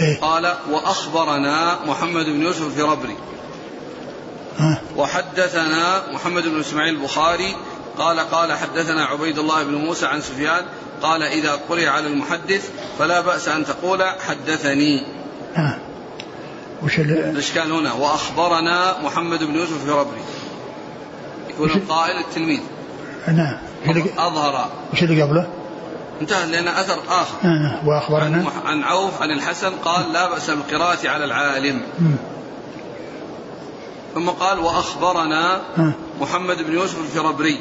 إيه؟ 0.00 0.20
قال 0.20 0.54
وأخبرنا 0.70 1.78
محمد 1.86 2.24
بن 2.24 2.42
يوسف 2.42 2.66
الفربري 2.66 3.16
وحدثنا 4.96 6.12
محمد 6.12 6.42
بن 6.42 6.60
إسماعيل 6.60 6.94
البخاري 6.94 7.56
قال 7.98 8.20
قال 8.20 8.52
حدثنا 8.52 9.04
عبيد 9.04 9.38
الله 9.38 9.62
بن 9.62 9.74
موسى 9.74 10.06
عن 10.06 10.20
سفيان 10.20 10.64
قال 11.02 11.22
إذا 11.22 11.52
قرئ 11.68 11.86
على 11.86 12.06
المحدث 12.06 12.70
فلا 12.98 13.20
بأس 13.20 13.48
أن 13.48 13.64
تقول 13.64 14.02
حدثني. 14.02 15.06
آه. 15.56 15.78
وش 16.82 16.98
الاشكال 16.98 17.72
هنا؟ 17.72 17.92
وأخبرنا 17.92 18.98
محمد 19.02 19.44
بن 19.44 19.54
يوسف 19.54 19.82
الفربري 19.82 20.20
يكون 21.50 21.70
القائل 21.70 22.18
التلميذ. 22.18 22.60
نعم 23.28 23.58
أظهر. 24.18 24.70
وش 24.92 25.02
اللي 25.02 25.22
قبله؟ 25.22 25.59
انتهى 26.20 26.46
لأن 26.46 26.68
أثر 26.68 26.98
آخر. 27.08 27.36
آه. 27.44 27.88
وأخبرنا. 27.88 28.44
عن 28.64 28.82
عوف 28.82 29.22
عن 29.22 29.30
الحسن 29.30 29.70
قال 29.70 30.12
لا 30.12 30.30
بأس 30.30 30.50
بالقراءة 30.50 31.08
على 31.08 31.24
العالم. 31.24 31.82
ثم 34.14 34.28
قال 34.28 34.58
وأخبرنا 34.58 35.60
آه. 35.78 35.92
محمد 36.20 36.62
بن 36.62 36.72
يوسف 36.72 36.98
الفربري. 36.98 37.60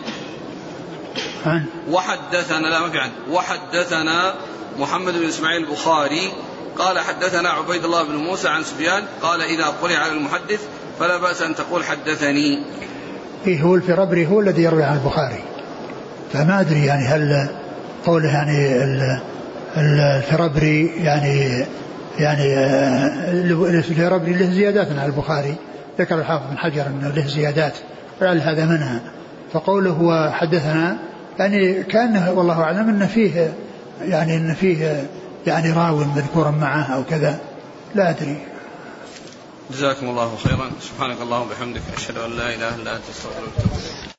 وحدثنا 1.90 2.68
لا 2.68 2.80
ما 2.80 2.90
في 2.90 3.00
عن 3.00 3.10
وحدثنا 3.32 4.36
محمد 4.80 5.14
بن 5.14 5.28
إسماعيل 5.28 5.64
البخاري. 5.64 6.32
قال 6.78 7.00
حدثنا 7.00 7.50
عبيد 7.50 7.86
الله 7.86 8.04
بن 8.04 8.16
موسى 8.16 8.48
عن 8.48 8.64
سفيان. 8.64 9.04
قال 9.22 9.42
إذا 9.42 9.66
قرئ 9.66 9.96
على 9.96 10.12
المحدث 10.12 10.68
فلا 11.00 11.18
بأس 11.18 11.42
أن 11.42 11.56
تقول 11.56 11.84
حدثني. 11.84 12.64
إيه 13.48 13.62
هو 13.62 13.76
الفربري 13.76 14.28
هو 14.28 14.40
الذي 14.40 14.62
يروي 14.62 14.84
عن 14.84 14.98
البخاري. 14.98 15.44
فما 16.34 16.60
أدري 16.60 16.86
يعني 16.86 17.06
هل 17.06 17.50
قوله 18.06 18.34
يعني 18.34 18.84
الفربري 19.78 20.88
يعني 21.04 21.66
يعني 22.20 22.44
الفربري 23.68 24.34
له 24.34 24.52
زيادات 24.52 24.88
على 24.88 25.06
البخاري. 25.06 25.56
ذكر 26.00 26.20
الحافظ 26.20 26.50
بن 26.52 26.58
حجر 26.58 26.88
أن 26.88 27.12
له 27.16 27.28
زيادات 27.28 27.74
لعل 28.22 28.42
هذا 28.42 28.66
منها. 28.66 29.02
فقوله 29.54 29.92
هو 29.92 30.32
حدثنا 30.32 30.98
يعني 31.40 31.84
كان 31.84 32.28
والله 32.28 32.64
أعلم 32.64 32.90
أن 32.90 33.08
فيه 33.08 33.54
يعني 34.02 34.36
أن 34.36 34.54
فيه 34.54 35.10
يعني 35.48 35.72
راو 35.72 35.98
مذكورا 35.98 36.52
معه 36.52 36.96
أو 36.96 37.04
كذا. 37.04 37.40
لا 37.96 38.10
أدري. 38.10 38.38
جزاكم 39.72 40.10
الله 40.10 40.36
خيرا. 40.36 40.72
سبحانك 40.82 41.22
اللهم 41.22 41.48
وبحمدك 41.48 41.82
أشهد 41.98 42.18
أن 42.18 42.32
لا 42.32 42.56
إله 42.56 42.76
إلا 42.76 42.96
أنت 42.96 43.04
أستغفرك 43.10 44.19